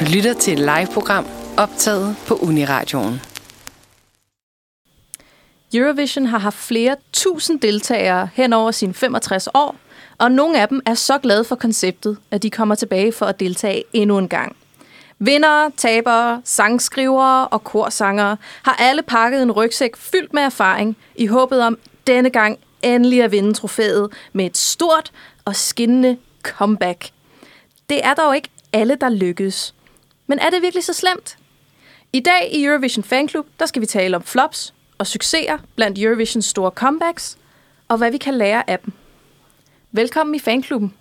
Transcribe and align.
Du 0.00 0.04
lytter 0.04 0.34
til 0.34 0.52
et 0.52 0.58
live-program 0.58 1.26
optaget 1.56 2.16
på 2.26 2.34
Uniradioen. 2.34 3.20
Eurovision 5.74 6.26
har 6.26 6.38
haft 6.38 6.56
flere 6.56 6.96
tusind 7.12 7.60
deltagere 7.60 8.28
hen 8.34 8.52
over 8.52 8.70
sine 8.70 8.94
65 8.94 9.48
år, 9.54 9.76
og 10.18 10.32
nogle 10.32 10.60
af 10.60 10.68
dem 10.68 10.80
er 10.86 10.94
så 10.94 11.18
glade 11.18 11.44
for 11.44 11.56
konceptet, 11.56 12.18
at 12.30 12.42
de 12.42 12.50
kommer 12.50 12.74
tilbage 12.74 13.12
for 13.12 13.26
at 13.26 13.40
deltage 13.40 13.84
endnu 13.92 14.18
en 14.18 14.28
gang. 14.28 14.56
Vindere, 15.18 15.70
tabere, 15.76 16.40
sangskrivere 16.44 17.48
og 17.48 17.64
korsangere 17.64 18.36
har 18.62 18.76
alle 18.78 19.02
pakket 19.02 19.42
en 19.42 19.52
rygsæk 19.52 19.96
fyldt 19.96 20.32
med 20.32 20.42
erfaring 20.42 20.96
i 21.14 21.26
håbet 21.26 21.62
om 21.62 21.78
denne 22.06 22.30
gang 22.30 22.58
endelig 22.82 23.22
at 23.22 23.32
vinde 23.32 23.54
trofæet 23.54 24.12
med 24.32 24.46
et 24.46 24.56
stort 24.56 25.12
og 25.44 25.56
skinnende 25.56 26.16
comeback. 26.42 27.10
Det 27.90 28.04
er 28.04 28.14
dog 28.14 28.36
ikke 28.36 28.48
alle, 28.72 28.96
der 29.00 29.08
lykkes. 29.08 29.75
Men 30.26 30.38
er 30.38 30.50
det 30.50 30.62
virkelig 30.62 30.84
så 30.84 30.92
slemt? 30.92 31.38
I 32.12 32.20
dag 32.20 32.52
i 32.52 32.64
Eurovision 32.64 33.04
Fanclub, 33.04 33.46
der 33.60 33.66
skal 33.66 33.82
vi 33.82 33.86
tale 33.86 34.16
om 34.16 34.22
flops 34.22 34.74
og 34.98 35.06
succeser 35.06 35.58
blandt 35.76 35.98
Eurovisions 35.98 36.44
store 36.44 36.70
comebacks, 36.70 37.38
og 37.88 37.98
hvad 37.98 38.10
vi 38.10 38.18
kan 38.18 38.34
lære 38.34 38.70
af 38.70 38.78
dem. 38.78 38.92
Velkommen 39.92 40.34
i 40.34 40.38
fanklubben. 40.38 40.94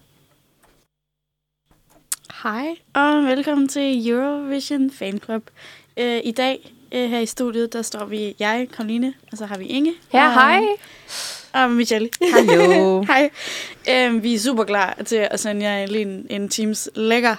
Hej, 2.44 2.68
og 2.94 3.24
velkommen 3.24 3.68
til 3.68 4.10
Eurovision 4.10 4.92
Fanclub. 4.92 5.50
Uh, 5.98 6.18
I 6.24 6.32
dag 6.32 6.74
uh, 6.96 7.00
her 7.00 7.20
i 7.20 7.26
studiet, 7.26 7.74
der 7.74 7.82
står 7.82 8.06
vi, 8.06 8.36
jeg, 8.40 8.68
Karoline, 8.74 9.14
og 9.32 9.38
så 9.38 9.46
har 9.46 9.58
vi 9.58 9.66
Inge. 9.66 9.94
Ja, 10.14 10.28
og, 10.28 10.34
hej. 10.34 10.62
Og 11.54 11.72
Michelle. 11.72 12.10
Hallo. 12.34 13.02
hej. 13.12 13.30
Uh, 13.90 14.24
vi 14.24 14.36
er 14.36 14.40
super 14.40 14.64
klar 14.64 14.98
til 15.06 15.28
at 15.32 15.40
sende 15.40 15.66
jer 15.66 15.86
lige 15.86 16.02
en, 16.02 16.28
en 16.30 16.50
Teams 16.50 16.90
lækker 16.96 17.36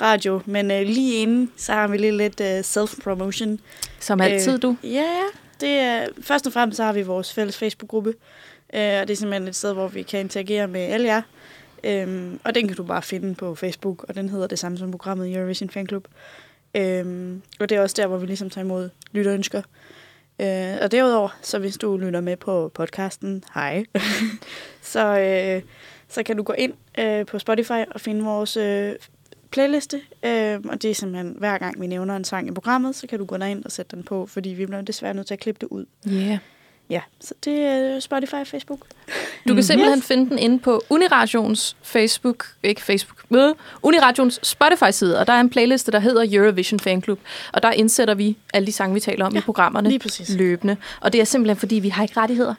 radio, 0.00 0.40
men 0.46 0.70
uh, 0.70 0.76
lige 0.76 1.22
inden, 1.22 1.52
så 1.56 1.72
har 1.72 1.88
vi 1.88 1.96
lige 1.96 2.16
lidt 2.16 2.40
uh, 2.40 2.60
self-promotion. 2.60 3.58
Som 4.00 4.20
altid, 4.20 4.54
Øh, 4.54 4.62
du. 4.62 4.76
Ja, 4.82 4.88
ja. 4.88 5.26
Det 5.60 5.68
er, 5.68 6.06
først 6.20 6.46
og 6.46 6.52
fremmest 6.52 6.76
så 6.76 6.84
har 6.84 6.92
vi 6.92 7.02
vores 7.02 7.32
fælles 7.32 7.58
Facebook-gruppe, 7.58 8.14
øh, 8.74 9.00
og 9.00 9.08
det 9.08 9.10
er 9.10 9.16
simpelthen 9.16 9.48
et 9.48 9.56
sted, 9.56 9.72
hvor 9.72 9.88
vi 9.88 10.02
kan 10.02 10.20
interagere 10.20 10.68
med 10.68 10.80
alle 10.80 11.06
jer. 11.06 11.22
Øhm, 11.84 12.40
og 12.44 12.54
den 12.54 12.68
kan 12.68 12.76
du 12.76 12.82
bare 12.82 13.02
finde 13.02 13.34
på 13.34 13.54
Facebook, 13.54 14.04
og 14.08 14.14
den 14.14 14.28
hedder 14.28 14.46
det 14.46 14.58
samme 14.58 14.78
som 14.78 14.90
programmet 14.90 15.36
Eurovision 15.36 15.70
Fanclub. 15.70 16.08
Øhm, 16.74 17.42
og 17.60 17.68
det 17.68 17.76
er 17.76 17.82
også 17.82 17.94
der, 17.98 18.06
hvor 18.06 18.16
vi 18.16 18.26
ligesom 18.26 18.50
tager 18.50 18.64
imod 18.64 18.90
lytterønsker. 19.12 19.62
Øh, 20.40 20.76
og 20.82 20.92
derudover, 20.92 21.38
så 21.42 21.58
hvis 21.58 21.76
du 21.76 21.96
lytter 21.96 22.20
med 22.20 22.36
på 22.36 22.70
podcasten, 22.74 23.44
hej, 23.54 23.84
så, 24.82 25.18
øh, 25.18 25.62
så 26.08 26.22
kan 26.22 26.36
du 26.36 26.42
gå 26.42 26.52
ind 26.52 26.72
øh, 26.98 27.26
på 27.26 27.38
Spotify 27.38 27.84
og 27.90 28.00
finde 28.00 28.24
vores 28.24 28.56
øh, 28.56 28.92
playliste. 29.50 30.00
Øh, 30.22 30.58
og 30.68 30.82
det 30.82 30.90
er 30.90 30.94
simpelthen, 30.94 31.34
hver 31.38 31.58
gang 31.58 31.80
vi 31.80 31.86
nævner 31.86 32.16
en 32.16 32.24
sang 32.24 32.48
i 32.48 32.52
programmet, 32.52 32.94
så 32.96 33.06
kan 33.06 33.18
du 33.18 33.24
gå 33.24 33.36
derind 33.36 33.64
og 33.64 33.72
sætte 33.72 33.96
den 33.96 34.04
på, 34.04 34.26
fordi 34.26 34.48
vi 34.48 34.66
bliver 34.66 34.82
desværre 34.82 35.14
nødt 35.14 35.26
til 35.26 35.34
at 35.34 35.40
klippe 35.40 35.58
det 35.60 35.66
ud. 35.66 35.84
Yeah. 36.08 36.38
Ja, 36.90 37.00
så 37.20 37.34
det 37.44 37.58
er 37.58 38.00
Spotify 38.00 38.34
og 38.34 38.46
Facebook. 38.46 38.86
Du 39.48 39.54
kan 39.54 39.62
simpelthen 39.62 40.02
finde 40.02 40.30
den 40.30 40.38
inde 40.38 40.58
på 40.58 40.82
Uniradions 40.90 41.76
Facebook, 41.82 42.46
ikke 42.62 42.82
Facebook, 42.82 43.24
øh, 43.40 43.54
Uniradions 43.82 44.40
Spotify-side, 44.42 45.18
og 45.18 45.26
der 45.26 45.32
er 45.32 45.40
en 45.40 45.50
playliste, 45.50 45.92
der 45.92 45.98
hedder 45.98 46.26
Eurovision 46.30 46.80
Fanclub, 46.80 47.18
og 47.52 47.62
der 47.62 47.72
indsætter 47.72 48.14
vi 48.14 48.36
alle 48.54 48.66
de 48.66 48.72
sange, 48.72 48.94
vi 48.94 49.00
taler 49.00 49.26
om 49.26 49.32
Ja, 49.32 49.38
i 49.38 49.42
programmerne 49.42 49.88
lige 49.88 49.98
præcis. 49.98 50.34
løbende. 50.36 50.76
Og 51.00 51.12
det 51.12 51.20
er 51.20 51.24
simpelthen, 51.24 51.56
fordi 51.56 51.74
vi 51.74 51.88
har 51.88 52.02
ikke 52.02 52.20
rettigheder 52.20 52.54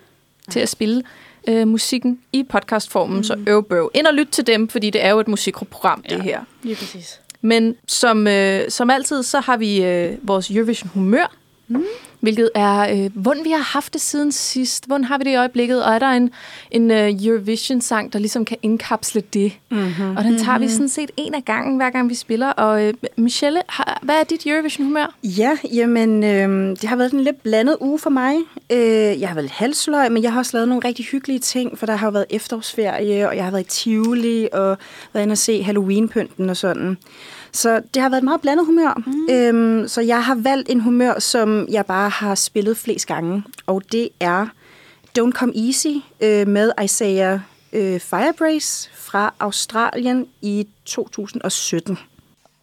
til 0.50 0.60
at 0.60 0.70
spille 0.70 1.04
øh, 1.48 1.68
musikken 1.68 2.20
i 2.34 2.44
podcastformen, 2.50 3.18
mm. 3.18 3.24
så 3.24 3.36
øv 3.48 3.64
bøv. 3.64 3.92
Ind 3.94 4.08
og 4.08 4.14
lyt 4.14 4.28
til 4.28 4.48
dem, 4.48 4.68
fordi 4.68 4.90
det 4.90 5.04
er 5.06 5.10
jo 5.10 5.20
et 5.20 5.28
musikprogram, 5.28 6.02
det 6.02 6.12
Ja. 6.18 6.22
her. 6.22 6.40
Lige 6.64 6.76
præcis. 6.76 7.20
Men 7.42 7.76
som, 7.88 8.28
øh, 8.28 8.70
som 8.70 8.90
altid, 8.90 9.24
så 9.24 9.40
har 9.40 9.58
vi 9.58 9.84
øh, 9.84 10.18
vores 10.22 10.52
Eurovision 10.52 10.90
Humør, 10.94 11.36
mm. 11.68 11.84
Hvilket 12.20 12.50
er, 12.56 12.80
øh, 12.80 13.12
hvordan 13.14 13.44
vi 13.44 13.50
har 13.50 13.74
haft 13.74 13.94
det 13.94 14.02
siden 14.02 14.32
sidst. 14.32 14.88
Hvordan 14.88 15.04
har 15.04 15.18
vi 15.18 15.24
det 15.24 15.32
i 15.32 15.36
øjeblikket? 15.36 15.84
Og 15.86 15.94
er 15.94 16.00
der 16.00 16.08
en, 16.08 16.32
en 16.72 16.92
uh, 16.92 17.26
Eurovision-sang, 17.26 18.14
der 18.14 18.20
ligesom 18.20 18.46
kan 18.46 18.58
indkapsle 18.62 19.22
det? 19.34 19.52
Mm-hmm. 19.72 20.18
Og 20.18 20.24
den 20.24 20.38
tager 20.38 20.60
vi 20.60 20.68
sådan 20.68 20.90
set 20.90 21.12
en 21.18 21.34
af 21.36 21.46
gangen, 21.46 21.78
hver 21.78 21.90
gang 21.90 22.10
vi 22.10 22.16
spiller. 22.16 22.50
Og 22.50 22.84
øh, 22.84 22.94
Michelle, 23.18 23.62
har, 23.70 24.00
hvad 24.02 24.16
er 24.16 24.24
dit 24.24 24.48
Eurovision-humør? 24.48 25.16
Ja, 25.24 25.58
jamen, 25.74 26.24
øh, 26.24 26.76
det 26.82 26.84
har 26.84 26.96
været 26.96 27.12
en 27.12 27.22
lidt 27.22 27.44
blandet 27.44 27.78
uge 27.80 28.00
for 28.00 28.10
mig. 28.10 28.36
Øh, 28.70 28.80
jeg 29.22 29.28
har 29.28 29.36
været 29.36 29.44
lidt 29.44 29.54
halsløg, 29.54 30.12
men 30.12 30.24
jeg 30.24 30.32
har 30.34 30.40
også 30.40 30.58
lavet 30.58 30.68
nogle 30.68 30.88
rigtig 30.88 31.06
hyggelige 31.06 31.40
ting, 31.40 31.78
for 31.78 31.86
der 31.86 31.96
har 31.96 32.08
jo 32.08 32.12
været 32.12 32.26
efterårsferie, 32.30 33.30
og 33.30 33.36
jeg 33.36 33.44
har 33.44 33.52
været 33.52 33.66
i 33.66 33.70
Tivoli, 33.70 34.48
og 34.54 34.78
været 35.14 35.24
inde 35.24 35.34
og 35.34 35.38
se 35.38 35.62
Halloween-pynten 35.62 36.50
og 36.50 36.58
sådan. 36.58 36.98
Så 37.52 37.82
det 37.94 38.02
har 38.02 38.10
været 38.10 38.18
et 38.20 38.24
meget 38.24 38.42
blandet 38.42 38.66
humør. 38.66 39.02
Mm. 39.06 39.34
Øhm, 39.34 39.88
så 39.88 40.02
jeg 40.02 40.24
har 40.26 40.36
valgt 40.36 40.70
en 40.70 40.80
humør, 40.80 41.20
som 41.20 41.68
jeg 41.72 41.86
bare 41.86 42.10
har 42.10 42.36
spillet 42.36 42.78
flest 42.78 43.08
gange, 43.08 43.44
og 43.68 43.82
det 43.92 44.10
er 44.20 44.46
Don't 45.20 45.32
Come 45.32 45.54
Easy 45.68 45.88
øh, 46.22 46.48
med 46.48 46.72
Isaiah 46.84 47.40
øh, 47.74 48.00
Firebrace 48.00 48.90
fra 48.96 49.34
Australien 49.40 50.28
i 50.42 50.68
2017. 50.86 51.98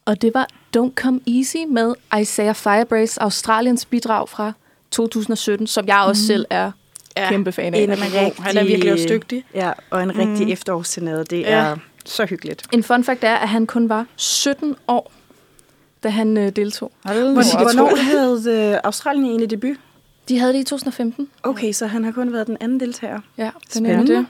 Og 0.05 0.23
det 0.23 0.35
var 0.35 0.47
Don't 0.77 0.95
Come 0.95 1.21
Easy 1.27 1.57
med 1.69 1.95
Isaiah 2.21 2.55
Firebrace, 2.55 3.23
Australiens 3.23 3.85
bidrag 3.87 4.29
fra 4.29 4.53
2017, 4.91 5.67
som 5.67 5.87
jeg 5.87 5.99
også 5.99 6.23
mm. 6.23 6.27
selv 6.27 6.47
er 6.51 6.71
Ja. 7.17 7.29
kæmpe 7.29 7.53
fan 7.53 7.75
af. 7.75 7.79
En 7.79 7.89
Han 7.91 7.99
er 7.99 8.25
god. 8.25 8.43
Han 8.43 8.57
er 8.57 8.65
virkelig 8.65 8.93
også 8.93 9.07
dygtig. 9.11 9.45
Ja, 9.55 9.73
og 9.91 10.03
en 10.03 10.19
rigtig 10.19 10.47
mm. 10.47 10.53
efterårssenade. 10.53 11.25
Det 11.25 11.41
Ja. 11.41 11.51
er 11.51 11.77
så 12.09 12.25
hyggeligt. 12.25 12.63
En 12.73 12.83
fun 12.83 13.05
fact 13.05 13.25
er, 13.25 13.35
at 13.35 13.49
han 13.49 13.67
kun 13.67 13.89
var 13.89 14.07
17 14.17 14.77
år, 14.89 15.13
da 16.03 16.09
han 16.09 16.37
øh, 16.37 16.51
deltog. 16.57 16.93
Hvor, 17.03 17.63
hvornår 17.63 17.97
havde 17.97 18.73
øh, 18.73 18.81
Australien 18.85 19.25
egentlig 19.27 19.51
debut? 19.51 19.77
De 20.29 20.39
havde 20.39 20.53
det 20.53 20.59
i 20.61 20.65
2015. 20.65 21.29
Okay, 21.43 21.73
så 21.73 21.87
han 21.87 22.05
har 22.05 22.13
kun 22.13 22.33
været 22.33 22.47
den 22.47 22.57
anden 22.61 22.81
deltager. 22.81 23.21
Ja, 23.39 23.51
er 23.77 23.81
nemlig 23.81 24.09
det. 24.09 24.27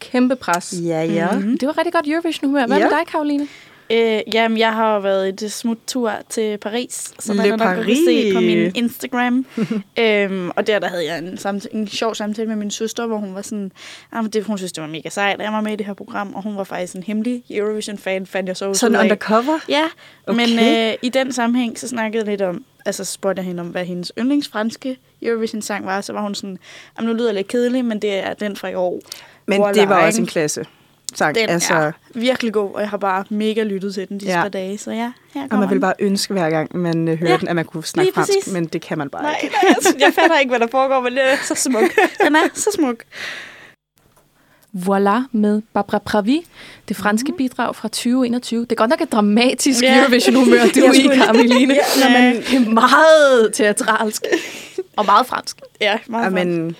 Kæmpe 0.00 0.36
pres. 0.36 0.74
Ja, 0.84 1.02
ja. 1.04 1.38
Mm. 1.38 1.58
Det 1.58 1.66
var 1.66 1.78
rigtig 1.78 1.92
godt 1.92 2.06
Eurovision-humør. 2.08 2.66
Hvad 2.66 2.76
Ja. 2.78 2.84
med 2.84 2.98
dig, 2.98 3.06
Karoline? 3.06 3.48
Øh, 3.90 4.20
jamen, 4.34 4.58
jeg 4.58 4.72
har 4.72 4.94
jo 4.94 5.00
været 5.00 5.42
et 5.42 5.52
smut 5.52 5.78
tur 5.86 6.12
til 6.28 6.58
Paris, 6.58 7.12
Le 7.28 7.48
er 7.48 7.56
nok 7.56 7.84
se 8.06 8.32
på 8.34 8.40
min 8.40 8.72
Instagram. 8.74 9.46
øhm, 9.98 10.50
og 10.56 10.66
der, 10.66 10.78
der 10.78 10.88
havde 10.88 11.04
jeg 11.06 11.18
en, 11.18 11.38
samtale, 11.38 11.74
en 11.74 11.88
sjov 11.88 12.14
samtale 12.14 12.48
med 12.48 12.56
min 12.56 12.70
søster, 12.70 13.06
hvor 13.06 13.16
hun 13.16 13.34
var 13.34 13.42
sådan, 13.42 13.72
ah, 14.12 14.24
det, 14.32 14.44
hun 14.44 14.58
synes, 14.58 14.72
det 14.72 14.82
var 14.82 14.88
mega 14.88 15.08
sejt, 15.08 15.40
at 15.40 15.44
jeg 15.44 15.52
var 15.52 15.60
med 15.60 15.72
i 15.72 15.76
det 15.76 15.86
her 15.86 15.94
program, 15.94 16.34
og 16.34 16.42
hun 16.42 16.56
var 16.56 16.64
faktisk 16.64 16.94
en 16.94 17.02
hemmelig 17.02 17.42
Eurovision-fan, 17.50 18.26
fandt 18.26 18.48
jeg 18.48 18.56
så 18.56 18.68
ud 18.68 18.74
Sådan 18.74 19.00
undercover? 19.00 19.58
Ja, 19.68 19.84
okay. 20.26 20.46
Men 20.46 20.58
øh, 20.58 20.94
i 21.02 21.08
den 21.08 21.32
sammenhæng, 21.32 21.78
så 21.78 21.88
snakkede 21.88 22.24
jeg 22.24 22.30
lidt 22.30 22.42
om, 22.42 22.64
altså 22.86 23.04
spurgte 23.04 23.40
jeg 23.40 23.46
hende 23.46 23.60
om, 23.60 23.66
hvad 23.66 23.84
hendes 23.84 24.12
yndlingsfranske 24.18 24.96
Eurovision-sang 25.22 25.86
var, 25.86 26.00
så 26.00 26.12
var 26.12 26.20
hun 26.22 26.34
sådan, 26.34 26.58
jamen 26.98 27.10
nu 27.10 27.16
lyder 27.16 27.28
jeg 27.28 27.34
lidt 27.34 27.48
kedelig, 27.48 27.84
men 27.84 28.02
det 28.02 28.14
er 28.14 28.34
den 28.34 28.56
fra 28.56 28.68
i 28.68 28.74
år. 28.74 29.00
Men 29.46 29.62
Voilà, 29.62 29.74
det 29.74 29.88
var 29.88 30.06
også 30.06 30.20
en 30.20 30.26
klasse 30.26 30.66
sang. 31.14 31.34
Den 31.34 31.48
altså, 31.48 31.74
er 31.74 31.92
virkelig 32.14 32.52
god, 32.52 32.74
og 32.74 32.80
jeg 32.80 32.88
har 32.90 32.96
bare 32.96 33.24
mega 33.28 33.62
lyttet 33.62 33.94
til 33.94 34.08
den 34.08 34.20
de 34.20 34.24
Ja. 34.26 34.42
par 34.42 34.48
dage, 34.48 34.78
så 34.78 34.90
ja, 34.90 35.12
her 35.34 35.42
og 35.42 35.48
kommer 35.50 35.66
man 35.66 35.74
vil 35.74 35.80
bare 35.80 35.94
ønske 35.98 36.32
hver 36.32 36.50
gang, 36.50 36.76
man 36.76 37.08
øh, 37.08 37.18
hører 37.18 37.30
Ja, 37.30 37.36
den, 37.36 37.48
at 37.48 37.56
man 37.56 37.64
kunne 37.64 37.84
snakke 37.84 38.12
præcis. 38.12 38.34
fransk, 38.34 38.52
men 38.52 38.66
det 38.66 38.80
kan 38.82 38.98
man 38.98 39.10
bare 39.10 39.22
Nej, 39.22 39.38
ikke. 39.42 39.54
nej 39.62 39.74
jeg, 39.84 40.00
jeg 40.00 40.12
fatter 40.14 40.38
ikke, 40.38 40.50
hvad 40.50 40.60
der 40.60 40.66
foregår, 40.70 41.00
men 41.00 41.12
det 41.12 41.22
er 41.32 41.36
så 41.44 41.54
smuk. 41.54 41.82
Den 42.26 42.36
er 42.36 42.40
så 42.54 42.70
smuk. 42.74 42.96
Voilà 44.76 45.20
med 45.32 45.62
Barbara 45.74 45.98
Pravi, 45.98 46.46
det 46.88 46.96
franske 46.96 47.32
bidrag 47.38 47.76
fra 47.76 47.88
2021. 47.88 48.60
Det 48.60 48.72
er 48.72 48.76
godt 48.76 48.90
nok 48.90 49.00
et 49.00 49.12
dramatisk 49.12 49.82
Ja. 49.82 49.98
Eurovision-humør, 49.98 50.58
du 50.74 50.80
er 50.84 50.92
i, 50.92 51.16
Karoline. 51.16 51.74
Ja, 52.02 52.08
men- 52.32 52.36
Det 52.36 52.66
er 52.66 52.70
meget 52.70 53.50
teatralsk. 53.54 54.22
Og 54.96 55.04
meget 55.06 55.26
fransk. 55.26 55.60
Ja, 55.80 55.98
meget 56.06 56.24
Ja, 56.24 56.30
men... 56.30 56.76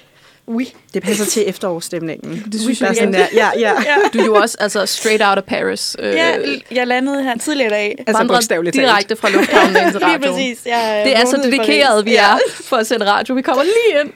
Oui. 0.47 0.67
det 0.95 1.03
passer 1.03 1.25
til 1.25 1.49
efterårsstemningen. 1.49 2.45
Det 2.53 2.61
synes 2.61 2.79
Der 2.79 2.85
er 2.85 2.89
jeg 2.91 2.97
sådan 2.97 3.13
der, 3.13 3.27
ja, 3.33 3.51
ja. 3.59 3.73
Ja. 3.91 3.97
Du 4.13 4.19
er 4.19 4.25
jo 4.25 4.35
også 4.35 4.57
altså, 4.61 4.87
straight 4.87 5.23
out 5.25 5.39
of 5.39 5.45
Paris. 5.45 5.97
Øh, 5.99 6.15
ja, 6.15 6.37
jeg 6.71 6.87
landede 6.87 7.23
her 7.23 7.39
tidligere 7.39 7.67
i 7.67 7.71
dag. 7.71 8.05
Altså 8.07 8.25
bogstaveligt 8.29 8.75
direkte 8.77 9.17
fra 9.17 9.31
lufthavnen 9.31 9.77
ind 9.77 9.93
til 9.93 10.01
Lige 10.01 10.15
radioen. 10.15 10.35
præcis. 10.35 10.67
Jeg 10.67 11.03
Det 11.05 11.17
er 11.17 11.25
så 11.25 11.37
dedikeret, 11.45 12.05
vi 12.05 12.17
er 12.17 12.39
for 12.51 12.77
at 12.77 12.87
sende 12.87 13.07
radio. 13.07 13.35
Vi 13.35 13.43
kommer 13.43 13.63
lige 13.63 14.01
ind. 14.01 14.13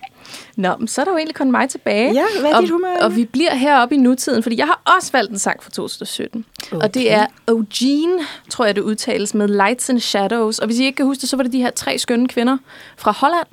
Nå, 0.57 0.77
men 0.79 0.89
så 0.89 1.01
er 1.01 1.05
der 1.05 1.13
jo 1.13 1.17
egentlig 1.19 1.35
kun 1.35 1.51
mig 1.51 1.69
tilbage. 1.69 2.13
Ja, 2.15 2.25
hvad 2.41 2.51
er 2.51 2.57
og, 2.57 2.63
dit 2.63 2.71
humør, 2.71 2.97
Og 3.01 3.17
vi 3.17 3.25
bliver 3.25 3.55
heroppe 3.55 3.95
i 3.95 3.99
nutiden, 3.99 4.43
fordi 4.43 4.59
jeg 4.59 4.67
har 4.67 4.95
også 4.97 5.13
valgt 5.13 5.33
en 5.33 5.39
sang 5.39 5.63
fra 5.63 5.71
2017. 5.71 6.45
Okay. 6.73 6.83
Og 6.85 6.95
det 6.95 7.13
er 7.13 7.27
Eugene, 7.49 8.23
tror 8.51 8.65
jeg 8.65 8.77
det 8.77 8.81
udtales, 8.83 9.35
med 9.35 9.49
Lights 9.49 9.91
and 9.91 10.01
Shadows. 10.01 10.59
Og 10.59 10.67
hvis 10.67 10.79
I 10.79 10.85
ikke 10.85 10.97
kan 10.97 11.07
huske 11.07 11.21
det, 11.21 11.29
så 11.29 11.37
var 11.37 11.43
det 11.43 11.53
de 11.53 11.63
her 11.63 11.71
tre 11.71 11.99
skønne 11.99 12.29
kvinder 12.29 12.57
fra 12.97 13.13
Holland, 13.13 13.47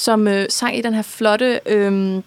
som 0.00 0.28
øh, 0.28 0.46
sang 0.48 0.78
i 0.78 0.82
den 0.82 0.94
her 0.94 1.02
flotte... 1.02 1.60
Øh, 1.66 2.22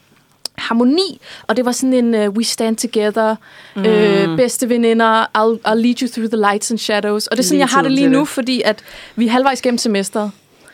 harmoni, 0.58 1.22
og 1.48 1.58
det 1.58 1.66
var 1.66 1.72
sådan 1.72 1.94
en 1.94 2.28
uh, 2.28 2.36
We 2.36 2.44
Stand 2.44 2.78
Together, 2.78 3.36
mm. 3.76 3.86
øh, 3.86 4.38
bedste 4.38 4.70
veninder, 4.70 5.24
I'll, 5.24 5.70
I'll 5.72 5.74
lead 5.74 6.02
you 6.02 6.08
through 6.08 6.30
the 6.30 6.38
lights 6.38 6.72
and 6.72 6.80
shadows. 6.80 7.28
Og 7.28 7.38
det 7.38 7.44
er 7.44 7.48
sådan, 7.48 7.56
Lige 7.56 7.60
jeg 7.60 7.70
har 7.70 7.82
det 7.82 7.92
lige 7.92 8.08
nu, 8.08 8.20
det. 8.20 8.28
fordi 8.28 8.62
at 8.66 8.84
vi 9.16 9.26
er 9.26 9.30
halvvejs 9.30 9.62
gennem 9.62 9.78
semesteret. 9.78 10.32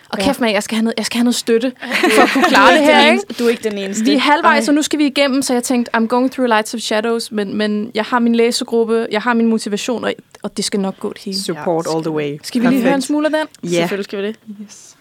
Og 0.10 0.18
kæft 0.18 0.42
med, 0.42 0.52
jeg 0.52 0.64
skal 0.64 0.76
have 0.76 0.84
noget, 0.84 0.94
jeg 0.98 1.06
skal 1.06 1.18
have 1.18 1.24
noget 1.24 1.36
støtte 1.36 1.72
for 2.16 2.22
at 2.22 2.30
kunne 2.34 2.44
klare 2.44 2.74
det 2.74 2.84
her, 2.84 3.12
ikke? 3.12 3.24
Du 3.40 3.46
er 3.46 3.50
ikke 3.50 3.64
den 3.70 3.78
eneste. 3.78 4.06
Vi 4.06 4.14
er 4.14 4.20
halvvejs, 4.20 4.68
og 4.68 4.74
nu 4.74 4.82
skal 4.82 5.00
vi 5.00 5.06
igennem, 5.06 5.42
så 5.42 5.54
jeg 5.54 5.64
tænkte, 5.64 5.96
I'm 5.96 6.08
going 6.08 6.32
through 6.32 6.48
lights 6.48 6.74
of 6.74 6.80
shadows, 6.80 7.32
men, 7.32 7.56
men 7.58 7.92
jeg 7.96 8.04
har 8.04 8.20
min 8.20 8.36
læsegruppe, 8.36 9.08
jeg 9.12 9.22
har 9.22 9.34
min 9.34 9.46
motivation, 9.46 10.04
og, 10.04 10.14
og 10.44 10.58
det 10.58 10.66
skal 10.66 10.80
nok 10.80 11.00
gå 11.00 11.14
det 11.14 11.22
hele. 11.22 11.38
Support 11.38 11.88
all 11.96 12.04
the 12.04 12.12
way. 12.12 12.38
Skal 12.44 12.62
vi 12.62 12.68
lige 12.68 12.82
høre 12.82 12.94
en 12.96 13.02
smule 13.02 13.28
af 13.28 13.32
den? 13.32 13.72
Ja. 13.72 13.78
Selvfølgelig 13.78 14.04
skal 14.04 14.22
vi 14.22 14.28
det. 14.28 14.36
Yes, 14.62 14.96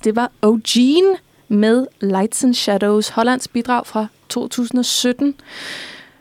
det 0.00 0.16
var 0.16 0.30
O'Gene 0.46 1.16
med 1.48 1.86
Lights 2.00 2.44
and 2.44 2.54
Shadows, 2.54 3.08
Hollands 3.08 3.48
bidrag 3.48 3.86
fra 3.86 4.06
2017. 4.28 5.34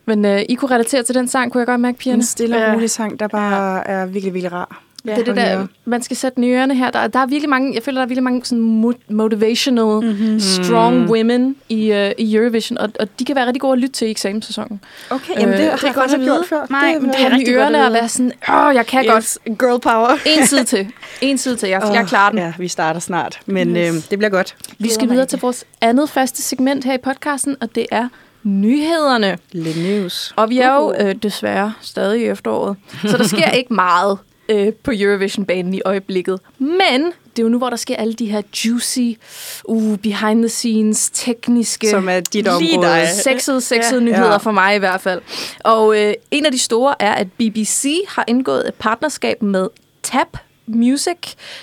Men 0.06 0.26
øh, 0.26 0.42
I 0.50 0.56
kunne 0.56 0.72
relatere 0.72 1.04
til 1.04 1.16
den 1.16 1.28
sang, 1.28 1.52
kunne 1.52 1.60
jeg 1.60 1.68
godt 1.68 1.82
mærke, 1.82 1.98
pigerne. 1.98 2.20
En 2.20 2.26
stille 2.26 2.58
Ja. 2.58 2.68
og 2.70 2.76
rolig 2.76 2.90
sang, 2.90 3.20
der 3.20 3.28
bare 3.28 3.88
er 3.88 4.06
virkelig, 4.06 4.34
virkelig 4.34 4.52
rar. 4.52 4.82
Ja, 5.06 5.12
det 5.12 5.20
er 5.20 5.24
det 5.26 5.36
der, 5.36 5.68
man 5.86 6.02
skal 6.04 6.18
sætte 6.18 6.42
ørerne 6.42 6.76
her. 6.76 6.92
Der, 6.92 7.08
der 7.08 7.20
er 7.20 7.26
virkelig 7.26 7.50
mange, 7.50 7.74
jeg 7.76 7.84
føler, 7.84 7.98
der 8.00 8.04
er 8.04 8.08
virkelig 8.08 8.24
mange 8.24 8.46
sådan 8.46 8.84
mo- 8.86 9.14
motivational, 9.14 10.12
mm-hmm. 10.12 10.40
strong 10.40 11.10
women 11.10 11.56
i, 11.70 11.92
uh, 11.92 11.98
i 12.18 12.36
Eurovision, 12.36 12.78
og, 12.78 12.90
og 13.00 13.08
de 13.20 13.26
kan 13.26 13.36
være 13.36 13.46
rigtig 13.46 13.62
gode 13.62 13.74
at 13.74 13.80
lytte 13.80 13.94
til 13.94 14.08
i 14.08 14.12
eksamenssæsonen. 14.12 14.80
Okay, 15.10 15.34
jamen 15.40 15.54
det 15.54 15.60
Øh, 15.60 15.70
har 15.70 15.76
det 15.78 15.84
er 15.84 15.88
jeg 15.88 15.96
godt 15.96 16.10
godt 16.10 16.14
at 16.14 16.20
vide. 16.20 16.44
før. 16.50 16.66
Nej, 16.70 16.94
men 17.00 17.10
det 17.10 17.16
er 17.16 17.20
Have 17.20 17.32
den 17.32 17.42
i 17.42 17.44
godt 17.46 17.56
ørerne 17.56 17.86
at 17.86 17.94
være 17.94 18.10
sådan, 18.10 18.32
åh, 18.50 18.76
jeg 18.76 18.86
kan 18.86 19.06
godt. 19.06 19.24
Yes, 19.24 19.38
girl 19.60 19.80
power. 19.80 20.18
En 20.26 20.46
side 20.48 20.64
til. 20.74 20.88
En 21.22 21.38
side 21.38 21.56
til. 21.56 21.70
Jeg, 21.70 21.82
jeg 21.94 22.06
klarer 22.08 22.30
den. 22.30 22.40
Ja, 22.40 22.54
vi 22.58 22.68
starter 22.68 23.00
snart, 23.00 23.40
men 23.46 23.78
Yes. 23.78 23.96
øh, 23.96 24.02
det 24.10 24.20
bliver 24.20 24.30
godt. 24.30 24.56
Vi 24.80 24.90
skal 24.90 25.10
videre 25.10 25.26
til 25.26 25.40
vores 25.40 25.66
andet 25.82 26.10
faste 26.10 26.42
segment 26.42 26.84
her 26.86 26.94
i 26.94 26.98
podcasten, 26.98 27.56
og 27.62 27.76
det 27.76 27.86
er 27.92 28.08
nyhederne. 28.44 29.38
Lidt 29.52 29.78
news. 29.78 30.34
Og 30.36 30.50
vi 30.50 30.60
er 30.60 30.74
jo 30.74 30.94
øh, 31.00 31.16
desværre 31.16 31.74
stadig 31.82 32.22
i 32.22 32.26
efteråret, 32.26 32.76
så 33.06 33.18
der 33.18 33.24
sker 33.28 33.50
ikke 33.60 33.74
meget 33.74 34.18
øh, 34.50 34.74
på 34.74 34.92
Eurovision-banen 34.96 35.74
i 35.74 35.82
øjeblikket. 35.86 36.40
Men 36.60 37.04
det 37.06 37.40
er 37.40 37.44
jo 37.44 37.50
nu, 37.50 37.58
hvor 37.58 37.70
der 37.70 37.78
sker 37.78 37.96
alle 37.96 38.14
de 38.14 38.26
her 38.26 38.42
juicy, 38.66 39.20
uh, 39.66 39.98
behind 39.98 40.42
the 40.42 40.50
scenes, 40.50 41.10
tekniske, 41.14 41.90
Som 41.90 42.10
er 42.10 42.20
dit 42.20 42.48
område. 42.48 42.88
dig. 42.88 43.08
sexede, 43.24 43.62
sexede 43.62 44.00
Ja. 44.00 44.06
nyheder 44.06 44.32
Ja. 44.32 44.38
for 44.38 44.52
mig 44.52 44.76
i 44.76 44.80
hvert 44.80 45.02
fald. 45.02 45.22
Og 45.64 46.02
øh, 46.02 46.14
en 46.32 46.46
af 46.46 46.52
de 46.52 46.60
store 46.60 46.96
er, 47.02 47.12
at 47.14 47.32
BBC 47.32 47.88
har 48.08 48.24
indgået 48.28 48.68
et 48.68 48.74
partnerskab 48.74 49.42
med 49.44 49.68
TAP 50.04 50.38
Music, 50.68 51.18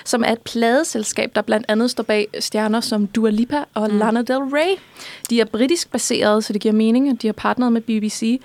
som 0.05 0.25
er 0.27 0.33
et 0.33 0.41
pladeselskab, 0.41 1.31
der 1.35 1.43
blandt 1.43 1.67
andet 1.69 1.91
står 1.91 2.03
bag 2.03 2.27
stjerner 2.41 2.81
som 2.81 3.07
Dua 3.07 3.31
Lipa 3.31 3.65
og 3.75 3.91
mm. 3.91 3.99
Lana 3.99 4.23
Del 4.23 4.37
Rey. 4.39 4.77
De 5.31 5.41
er 5.41 5.45
britisk 5.45 5.91
baseret, 5.93 6.45
så 6.45 6.53
det 6.53 6.61
giver 6.63 6.75
mening, 6.75 7.09
at 7.09 7.17
de 7.23 7.27
har 7.29 7.33
partneret 7.33 7.73
med 7.73 7.81
BBC. 7.81 8.41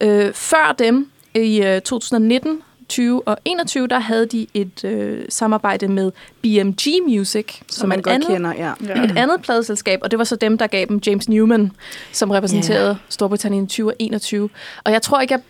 Øh, 0.00 0.32
før 0.34 0.74
dem, 0.78 1.10
i 1.34 1.62
øh, 1.62 1.80
2019, 1.80 2.62
20 2.90 3.28
og 3.28 3.38
21, 3.44 3.86
der 3.86 3.98
havde 3.98 4.26
de 4.26 4.46
et 4.54 4.84
øh, 4.84 5.24
samarbejde 5.28 5.88
med 5.88 6.10
BMG 6.42 6.82
Music, 7.08 7.46
som, 7.56 7.64
Som 7.68 7.88
man 7.88 7.98
et 7.98 8.04
godt 8.04 8.14
andet 8.14 8.28
kender, 8.28 8.52
ja. 8.58 8.72
Ja. 8.88 9.04
et 9.04 9.18
andet 9.18 9.42
pladeselskab, 9.42 9.98
og 10.02 10.10
det 10.10 10.18
var 10.18 10.24
så 10.24 10.36
dem, 10.36 10.58
der 10.58 10.66
gav 10.66 10.86
dem 10.88 11.00
James 11.06 11.28
Newman, 11.28 11.72
som 12.12 12.30
repræsenterede 12.30 12.88
Ja. 12.88 12.94
Storbritannien 13.08 13.64
i 13.64 13.66
2021. 13.66 14.48
Og 14.84 14.92
jeg 14.92 15.02
tror 15.02 15.20
ikke, 15.20 15.34
jeg, 15.34 15.40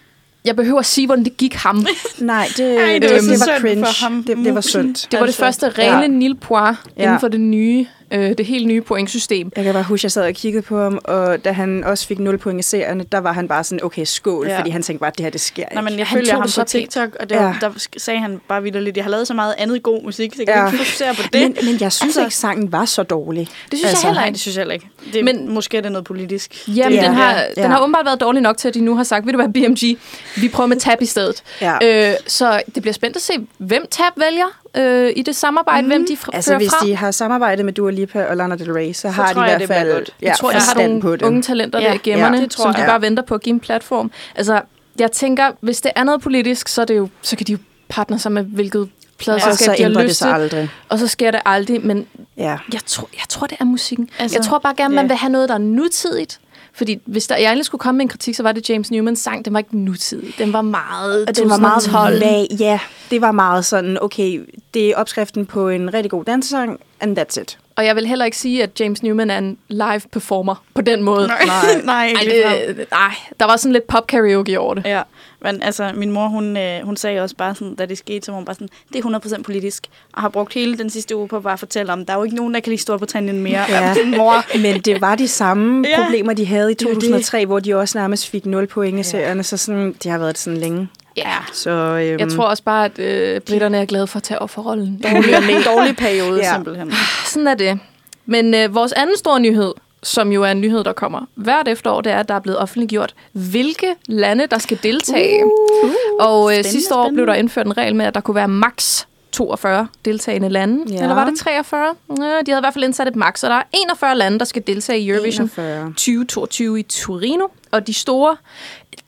jeg 0.45 0.57
behøver 0.57 0.79
at 0.79 0.87
sige, 0.87 1.07
hvordan 1.07 1.25
det 1.25 1.37
gik 1.37 1.55
ham. 1.55 1.87
Nej, 2.19 2.47
det, 2.57 2.81
Ej, 2.81 2.93
det 2.93 3.03
det, 3.03 3.11
var 3.11 3.19
det, 3.19 3.41
var 3.41 3.59
cringe. 3.61 3.85
for 3.85 4.05
ham. 4.05 4.25
Det, 4.25 4.37
det 4.37 4.55
var 4.55 4.61
synd. 4.61 4.95
Det 4.95 5.07
var 5.21 5.27
Altså, 5.27 5.27
det 5.43 5.47
første 5.47 5.69
rene 5.69 5.91
ja. 5.97 6.01
ja. 6.01 6.07
nil 6.07 6.35
point 6.37 6.77
Ja. 6.97 7.03
inden 7.03 7.21
for 7.21 7.29
det 7.29 7.41
nye, 7.41 7.87
øh, 8.11 8.39
det 8.39 8.47
helt 8.47 8.67
nye 8.67 8.81
pointsystem. 8.81 9.53
Jeg 9.57 9.65
kan 9.65 9.73
bare 9.75 9.83
huske, 9.83 10.01
at 10.01 10.05
jeg 10.05 10.13
sad 10.13 10.23
og 10.27 10.33
kiggede 10.35 10.63
på 10.63 10.83
ham, 10.83 10.99
og 11.05 11.45
da 11.45 11.53
han 11.53 11.85
også 11.85 12.07
fik 12.07 12.19
0 12.19 12.39
point 12.39 12.61
i 12.61 12.63
serierne, 12.63 13.05
der 13.13 13.19
var 13.19 13.33
han 13.33 13.49
bare 13.49 13.65
sådan, 13.65 13.85
okay, 13.85 14.05
skål, 14.05 14.47
Ja. 14.47 14.59
fordi 14.59 14.71
han 14.71 14.83
tænkte 14.83 15.01
bare, 15.01 15.11
at 15.11 15.19
det 15.19 15.25
her, 15.25 15.31
det 15.31 15.41
sker 15.41 15.63
ikke. 15.63 15.75
Nej, 15.75 15.83
men 15.85 15.99
jeg 15.99 16.07
Han 16.07 16.19
følger 16.19 16.33
ham 16.35 16.43
det 16.43 16.55
på. 16.59 16.65
TikTok, 16.65 17.09
og 17.21 17.31
der, 17.31 17.43
Ja. 17.43 17.55
der 17.61 17.71
sagde 17.97 18.21
han 18.21 18.41
bare 18.49 18.63
vildt 18.63 18.97
Jeg 18.97 19.05
har 19.05 19.11
lavet 19.11 19.27
så 19.27 19.35
meget 19.35 19.55
andet 19.59 19.83
god 19.83 20.03
musik, 20.05 20.33
så 20.35 20.39
jeg 20.43 20.47
kan 20.47 20.57
Ja. 20.57 20.67
ikke 20.67 20.79
fokusere 20.79 21.15
på 21.15 21.23
det. 21.33 21.41
men, 21.41 21.57
men 21.65 21.81
jeg 21.81 21.93
synes 21.93 22.03
Altså- 22.03 22.21
ikke, 22.21 22.35
sangen 22.35 22.73
var 22.73 22.85
så 22.85 23.03
dårlig. 23.03 23.49
Det 23.71 23.79
synes 23.79 23.85
altså, 23.85 24.07
jeg 24.07 24.11
heller 24.11 24.25
ikke. 24.25 24.33
det 24.35 24.41
synes 24.41 24.57
jeg 24.57 24.61
heller 24.61 24.75
ikke. 24.75 24.89
Det, 25.13 25.25
Men- 25.25 25.37
men, 25.45 25.55
måske 25.55 25.77
er 25.77 25.81
det 25.81 25.93
noget 25.93 26.05
politisk. 26.05 26.69
Jamen, 26.69 26.99
Ja. 26.99 27.05
den, 27.05 27.15
har, 27.15 27.35
Ja. 27.57 27.63
den 27.63 27.71
har 27.71 27.81
åbenbart 27.83 28.07
været 28.07 28.21
dårlig 28.21 28.43
nok 28.43 28.57
til, 28.57 28.69
at 28.69 28.75
de 28.75 28.81
nu 28.81 28.97
har 28.97 29.05
sagt, 29.05 29.27
ved 29.27 29.33
du 29.33 29.37
hvad, 29.39 29.49
BMG, 29.49 29.99
vi 30.43 30.49
prøver 30.49 30.67
med 30.67 30.77
TAB 30.77 31.03
i 31.03 31.07
stedet. 31.07 31.43
Ja. 31.61 32.09
Øh, 32.11 32.15
så 32.27 32.61
det 32.75 32.83
bliver 32.83 32.95
spændt 32.95 33.17
at 33.17 33.23
se, 33.23 33.33
hvem 33.59 33.87
TAB 33.91 34.13
vælger 34.17 34.60
øh, 34.77 35.13
i 35.17 35.23
det 35.23 35.37
samarbejde, 35.37 35.83
mm. 35.83 35.89
hvem 35.89 36.07
de 36.07 36.17
fra, 36.17 36.31
Altså, 36.35 36.57
hvis 36.57 36.71
frem. 36.71 36.89
de 36.89 36.97
har 36.97 37.11
samarbejdet 37.11 37.65
med 37.65 37.73
Dua 37.73 37.91
Lipa 37.91 38.25
og 38.25 38.37
Lana 38.37 38.55
Del 38.57 38.73
Rey, 38.73 38.93
så, 38.93 39.01
så 39.01 39.09
har 39.09 39.33
de 39.33 39.39
i 39.39 39.43
jeg, 39.43 39.49
hvert 39.49 39.61
det 39.61 39.69
fald 39.69 39.93
godt. 39.95 40.15
ja, 40.23 40.27
Jeg 40.29 40.37
tror, 40.37 40.51
jeg 40.51 40.61
har 40.61 40.75
nogle 40.87 41.01
på 41.01 41.13
det. 41.17 41.23
unge 41.23 41.43
talenter 41.43 41.81
Ja, 41.81 41.87
der 41.89 41.95
i 41.95 41.99
gemmerne, 42.03 42.37
ja, 42.37 42.43
det 42.43 42.51
tror 42.51 42.63
som 42.65 42.75
de 42.75 42.81
jeg. 42.81 42.89
bare 42.89 43.01
venter 43.03 43.23
på 43.23 43.35
at 43.35 43.41
give 43.43 43.53
en 43.55 43.61
platform. 43.61 44.11
Altså, 44.35 44.61
jeg 44.99 45.13
tænker, 45.13 45.51
hvis 45.61 45.81
det 45.81 45.93
er 45.97 46.05
noget 46.05 46.21
politisk, 46.21 46.69
så, 46.69 46.81
er 46.81 46.85
det 46.85 46.97
jo, 46.97 47.09
så 47.23 47.37
kan 47.37 47.47
de 47.47 47.53
jo 47.53 47.59
partner 47.89 48.17
sig 48.17 48.33
med 48.33 48.43
hvilket 48.45 48.89
så 49.23 49.35
de 49.79 49.83
har 49.83 49.89
det 49.91 50.05
lyst 50.05 50.17
sig 50.19 50.27
til. 50.29 50.35
aldrig. 50.35 50.69
Og 50.89 50.99
så 50.99 51.07
sker 51.09 51.31
det 51.31 51.41
aldrig, 51.47 51.87
men 51.87 52.07
Ja. 52.37 52.59
jeg 52.73 52.81
tror, 52.87 53.09
jeg 53.13 53.23
tror 53.29 53.47
det 53.47 53.57
er 53.61 53.65
musikken. 53.65 54.09
Altså, 54.19 54.39
jeg 54.39 54.45
tror 54.45 54.59
bare 54.59 54.75
gerne, 54.77 54.95
man 54.95 55.05
ja. 55.05 55.09
vil 55.09 55.17
have 55.17 55.31
noget, 55.33 55.49
der 55.49 55.55
er 55.55 55.59
nutidigt. 55.59 56.41
Fordi 56.75 56.99
hvis 57.07 57.27
der, 57.27 57.37
jeg 57.37 57.45
egentlig 57.47 57.65
skulle 57.67 57.81
komme 57.81 57.97
med 57.99 58.05
en 58.05 58.09
kritik, 58.09 58.35
så 58.35 58.43
var 58.43 58.53
det 58.53 58.71
James 58.71 58.91
Newmans 58.91 59.19
sang. 59.19 59.45
Den 59.45 59.53
var 59.53 59.59
ikke 59.59 59.79
nutidig. 59.79 60.35
Den 60.39 60.53
var 60.53 60.63
meget 60.63 61.29
Og 61.29 61.37
den 61.37 61.51
var 61.51 61.57
meget 61.57 61.83
2012. 61.83 62.21
vag. 62.21 62.47
Ja, 62.61 62.79
det 63.11 63.21
var 63.21 63.33
meget 63.33 63.65
sådan, 63.65 63.99
okay, 64.03 64.41
det 64.75 64.91
er 64.91 64.97
opskriften 64.97 65.47
på 65.47 65.69
en 65.69 65.95
rigtig 65.95 66.11
god 66.11 66.25
dansesang, 66.25 66.81
and 67.01 67.19
that's 67.19 67.41
it. 67.41 67.59
Og 67.77 67.87
jeg 67.87 67.97
vil 67.97 68.07
heller 68.07 68.25
ikke 68.25 68.37
sige, 68.37 68.63
at 68.63 68.81
James 68.81 69.03
Newman 69.03 69.31
er 69.31 69.39
en 69.39 69.59
live 69.69 70.01
performer 70.13 70.65
på 70.75 70.83
den 70.83 71.03
måde. 71.03 71.27
Nej, 71.27 71.47
nej, 71.47 71.83
nej, 71.85 72.13
Ej, 72.17 72.23
ikke 72.23 72.67
det, 72.77 72.87
nej, 72.91 73.15
der 73.41 73.47
var 73.47 73.57
sådan 73.57 73.73
lidt 73.73 73.87
pop 73.87 74.07
karaoke 74.07 74.61
over 74.61 74.75
det. 74.75 74.85
Ja, 74.85 75.03
men 75.43 75.63
altså, 75.63 75.93
min 75.95 76.11
mor, 76.11 76.29
hun, 76.29 76.57
øh, 76.57 76.81
hun 76.85 76.97
sagde 76.97 77.21
også 77.21 77.37
bare 77.37 77.55
sådan, 77.55 77.75
da 77.75 77.87
det 77.87 77.99
skete, 77.99 78.27
så 78.27 78.33
var 78.33 78.37
hun 78.37 78.45
bare 78.45 78.55
sådan, 78.55 78.69
det 78.93 79.05
er 79.05 79.39
100% 79.39 79.43
politisk, 79.43 79.87
og 80.13 80.21
har 80.23 80.29
brugt 80.29 80.55
hele 80.55 80.79
den 80.79 80.91
sidste 80.91 81.17
uge 81.17 81.29
på 81.29 81.37
at 81.37 81.43
bare 81.43 81.59
fortælle 81.59 81.93
om, 81.93 82.07
der 82.07 82.13
er 82.13 82.17
jo 82.19 82.25
ikke 82.25 82.37
nogen, 82.37 82.55
der 82.55 82.61
kan 82.61 82.71
lide 82.71 82.83
Storbritannien 82.83 83.43
mere. 83.43 83.65
Ja. 83.69 83.95
mor. 84.17 84.45
Men 84.63 84.81
det 84.81 85.01
var 85.01 85.15
de 85.15 85.29
samme 85.29 85.89
Ja, 85.89 86.05
problemer, 86.05 86.33
de 86.33 86.47
havde 86.47 86.71
i 86.71 86.75
det 86.75 86.83
er 86.87 86.91
jo 86.91 86.95
det. 86.95 87.03
2003, 87.03 87.47
hvor 87.47 87.61
de 87.61 87.75
også 87.77 87.99
nærmest 87.99 88.29
fik 88.29 88.47
0 88.47 88.67
point 88.67 89.01
i 89.01 89.03
serierne, 89.03 89.43
så 89.43 89.57
sådan, 89.57 89.95
det 90.03 90.11
har 90.11 90.19
været 90.19 90.39
sådan 90.39 90.59
længe. 90.59 90.89
Ja. 91.17 91.37
Så, 91.53 91.71
øhm, 91.71 92.19
Jeg 92.21 92.29
tror 92.29 92.45
også 92.45 92.63
bare, 92.63 92.85
at 92.85 92.99
øh, 92.99 93.41
britterne 93.41 93.79
er 93.79 93.85
glade 93.85 94.07
for 94.07 94.17
at 94.17 94.23
tage 94.23 94.39
offerrollen. 94.43 95.01
Dårlig, 95.13 95.65
dårlig 95.67 95.97
periode, 95.97 96.39
Ja. 96.45 96.55
simpelthen. 96.55 96.93
Sådan 97.27 97.47
er 97.47 97.55
det. 97.55 97.79
Men 98.27 98.55
øh, 98.55 98.75
vores 98.75 98.93
anden 98.93 99.17
store 99.19 99.41
nyhed, 99.41 99.73
som 100.03 100.33
jo 100.33 100.43
er 100.43 100.51
en 100.51 100.61
nyhed, 100.61 100.85
der 100.85 100.93
kommer 100.93 101.21
hvert 101.35 101.69
efterår, 101.69 102.01
det 102.01 102.13
er, 102.13 102.19
at 102.19 102.29
der 102.29 102.35
er 102.35 102.41
blevet 102.41 102.59
offentliggjort, 102.59 103.15
hvilke 103.33 103.95
lande, 104.07 104.47
der 104.47 104.59
skal 104.59 104.79
deltage. 104.83 105.45
Uh, 105.45 105.91
og 106.21 106.59
øh, 106.59 106.65
sidste 106.65 106.95
år 106.95 107.03
blev 107.03 107.09
spændende. 107.09 107.27
der 107.33 107.35
indført 107.39 107.67
en 107.67 107.77
regel 107.77 107.97
med, 107.97 108.07
at 108.07 108.15
der 108.15 108.21
kunne 108.21 108.35
være 108.35 108.49
maks 108.49 109.07
42 109.33 109.89
deltagende 110.05 110.49
lande. 110.49 110.85
Ja. 110.95 111.03
Eller 111.03 111.15
var 111.15 111.31
det 111.31 111.39
43? 111.39 111.95
Ja, 112.09 112.23
de 112.23 112.25
havde 112.27 112.41
i 112.47 112.61
hvert 112.61 112.75
fald 112.75 112.85
indsat 112.85 113.09
et 113.09 113.17
maks, 113.17 113.41
så 113.41 113.49
der 113.49 113.55
er 113.55 113.63
41 113.73 114.15
lande, 114.17 114.39
der 114.39 114.45
skal 114.45 114.63
deltage 114.67 114.99
i 115.01 115.09
Eurovision 115.11 115.45
41. 115.45 115.85
2022 115.87 116.79
i 116.81 116.83
Torino. 116.83 117.47
Og 117.71 117.87
de 117.87 117.95
store, 117.95 118.37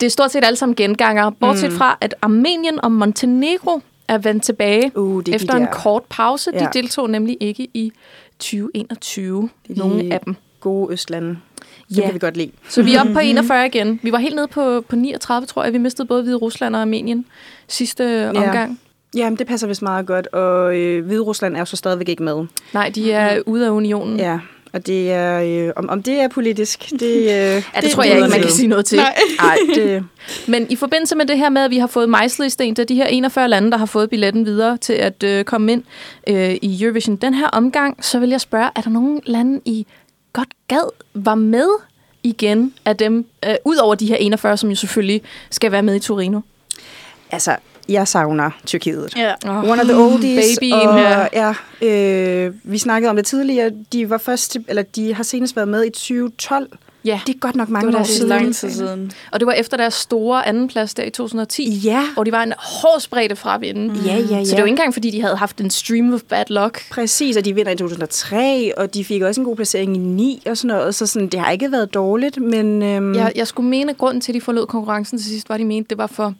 det 0.00 0.06
er 0.06 0.10
stort 0.10 0.32
set 0.32 0.44
alle 0.44 0.56
sammen 0.56 0.76
genganger, 0.76 1.30
bortset 1.30 1.70
mm. 1.70 1.76
fra, 1.76 1.98
at 2.00 2.14
Armenien 2.22 2.84
og 2.84 2.92
Montenegro 2.92 3.80
er 4.08 4.18
vendt 4.18 4.42
tilbage 4.44 4.92
Uh, 4.98 5.18
det 5.18 5.34
er 5.34 5.38
de 5.38 5.44
efter 5.44 5.54
en 5.54 5.66
kort 5.72 6.02
pause. 6.08 6.50
De 6.52 6.56
Ja. 6.56 6.69
deltog 6.72 7.10
nemlig 7.10 7.36
ikke 7.40 7.69
i 7.74 7.92
2021, 8.38 9.48
Det 9.69 9.74
er 9.78 9.78
nogle 9.78 10.02
de 10.04 10.12
af 10.12 10.20
dem. 10.20 10.36
gode 10.60 10.92
østlande. 10.92 11.28
Det 11.88 11.98
Ja. 11.98 12.04
kan 12.04 12.14
vi 12.14 12.19
godt 12.19 12.36
lide. 12.36 12.50
Så 12.69 12.82
vi 12.82 12.94
er 12.94 13.00
oppe 13.00 13.12
på 13.12 13.19
41 13.31 13.66
igen. 13.66 14.00
Vi 14.02 14.12
var 14.12 14.19
helt 14.19 14.34
nede 14.34 14.48
på, 14.48 14.84
på 14.88 14.96
39, 14.96 15.46
tror 15.46 15.64
jeg. 15.64 15.72
Vi 15.72 15.78
mistede 15.78 16.08
både 16.08 16.22
Hvide 16.22 16.36
Rusland 16.36 16.76
og 16.76 16.82
Armenien 16.82 17.26
sidste 17.69 18.04
ja. 18.04 18.28
omgang. 18.28 18.81
Jamen, 19.14 19.38
det 19.38 19.46
passer 19.46 19.66
vist 19.66 19.82
meget 19.82 20.06
godt, 20.06 20.26
og 20.26 20.76
øh, 20.76 21.06
Hvide 21.06 21.20
Rusland 21.20 21.54
er 21.54 21.58
jo 21.58 21.64
så 21.64 21.76
stadigvæk 21.76 22.08
ikke 22.08 22.22
med. 22.22 22.46
Nej, 22.74 22.88
de 22.94 23.12
er 23.12 23.40
ude 23.46 23.66
af 23.66 23.70
unionen. 23.70 24.16
Ja, 24.19 24.38
og 24.72 24.86
det 24.86 25.12
er, 25.12 25.67
øh, 25.67 25.72
om, 25.76 25.88
om 25.88 26.02
det 26.02 26.20
er 26.20 26.29
politisk, 26.29 26.91
det, 26.91 27.02
øh, 27.02 27.26
Ja, 27.29 27.56
det, 27.56 27.64
det 27.82 27.91
tror 27.91 28.02
jeg 28.02 28.17
ikke, 28.17 28.29
man 28.29 28.41
kan 28.41 28.50
sige 28.50 28.69
noget 28.69 28.84
til. 28.86 28.98
Nej. 28.98 29.19
Nej, 29.43 29.56
det, 29.74 30.05
Men 30.52 30.67
i 30.70 30.76
forbindelse 30.76 31.17
med 31.17 31.26
det 31.26 31.38
her 31.38 31.48
med, 31.48 31.62
at 31.62 31.70
vi 31.70 31.79
har 31.79 31.86
fået 31.86 32.08
mejslet 32.08 32.46
i 32.46 32.50
sten, 32.50 32.76
det 32.76 32.82
er 32.82 32.86
de 32.86 32.94
her 32.94 33.06
41 33.06 33.48
lande, 33.48 33.70
der 33.70 33.76
har 33.76 33.86
fået 33.86 34.10
billetten 34.10 34.46
videre 34.46 34.76
til 34.76 34.93
at 34.93 35.22
øh, 35.22 35.44
komme 35.44 35.72
ind 35.72 35.82
øh, 36.29 36.55
i 36.62 36.84
Eurovision 36.84 37.17
den 37.17 37.34
her 37.34 37.46
omgang, 37.46 38.05
så 38.05 38.19
vil 38.19 38.31
jeg 38.31 38.41
spørge, 38.41 38.70
er 38.76 38.81
der 38.81 38.91
nogen 38.91 39.20
lande, 39.26 39.60
I 39.64 39.86
godt 40.32 40.48
gad 40.69 40.91
var 41.14 41.34
med 41.34 41.69
igen 42.22 42.74
af 42.84 42.96
dem, 42.96 43.26
øh, 43.46 43.55
ud 43.64 43.76
over 43.76 43.94
de 43.94 44.06
her 44.06 44.17
41, 44.17 44.56
som 44.56 44.70
jo 44.70 44.76
selvfølgelig 44.76 45.22
skal 45.50 45.72
være 45.72 45.82
med 45.82 45.94
i 45.94 45.98
Torino? 45.98 46.41
altså, 47.32 47.56
jeg 47.89 48.08
savner 48.08 48.51
Tyrkiet. 48.67 49.12
Ja. 49.17 49.32
Oh, 49.46 49.70
One 49.70 49.82
of 49.82 49.89
the 49.89 49.96
oldies. 49.96 50.58
Babyen, 50.60 50.72
og, 50.89 50.98
ja. 51.32 51.55
ja. 51.82 51.89
øh, 52.46 52.55
vi 52.65 52.79
snakkede 52.79 53.10
om 53.10 53.17
det 53.17 53.27
tidligere. 53.27 53.70
De 53.93 54.10
var 54.10 54.19
først, 54.19 54.56
eller 54.69 54.82
de 54.82 55.15
har 55.15 55.22
senest 55.22 55.56
været 55.56 55.69
med 55.69 55.84
i 55.84 55.91
2012. 55.91 56.69
Ja, 57.05 57.20
Det 57.27 57.34
er 57.34 57.39
godt 57.39 57.56
nok 57.56 57.67
Det 57.67 57.72
mange 57.72 57.93
var 57.93 57.98
år 58.01 58.05
siden. 58.05 58.29
lang 58.29 58.55
tid 58.55 58.70
siden. 58.70 59.12
og 59.32 59.41
det 59.41 59.46
var 59.46 59.53
efter 59.53 59.77
deres 59.77 59.94
store 59.94 60.46
andenplads 60.46 60.94
der 60.94 61.03
i 61.03 61.10
2010, 61.10 61.70
Ja, 61.84 62.05
hvor 62.15 62.24
de 62.24 62.32
var 62.32 62.43
en 62.43 62.53
hård 62.58 63.01
spredte 63.01 63.36
fra 63.36 63.55
at 63.55 63.60
vinde. 63.60 63.94
ja, 64.06 64.17
ja, 64.17 64.36
ja. 64.36 64.44
Så 64.44 64.51
det 64.51 64.58
jo 64.58 64.65
ikke 64.65 64.69
engang, 64.69 64.93
fordi 64.93 65.10
de 65.10 65.20
havde 65.20 65.36
haft 65.36 65.60
en 65.60 65.70
stream 65.70 66.15
of 66.15 66.20
bad 66.29 66.44
luck. 66.48 66.91
Præcis, 66.91 67.36
og 67.36 67.44
de 67.44 67.55
vinder 67.55 67.72
i 67.72 67.77
2003, 67.77 68.72
og 68.77 68.94
de 68.94 69.05
fik 69.05 69.22
også 69.22 69.41
en 69.41 69.44
god 69.44 69.56
placering 69.56 69.96
i 69.96 69.98
9 69.98 70.43
og 70.46 70.56
sådan 70.56 70.77
noget, 70.77 70.94
så 70.94 71.06
sådan, 71.06 71.29
det 71.29 71.41
har 71.41 71.51
ikke 71.51 71.72
været 71.72 71.94
dårligt, 71.94 72.41
men... 72.41 72.82
Øhm, 72.82 73.15
Jeg, 73.15 73.32
jeg 73.36 73.46
skulle 73.46 73.69
mene, 73.69 73.91
at 73.91 73.98
grunden 73.98 74.20
til, 74.20 74.32
at 74.32 74.34
de 74.34 74.41
forlod 74.41 74.67
konkurrencen 74.67 75.19
til 75.19 75.27
sidst, 75.27 75.48
var, 75.48 75.55
at 75.55 75.58
de 75.60 75.65
mente, 75.65 75.89
det 75.91 75.98
var 75.98 76.06
for 76.06 76.34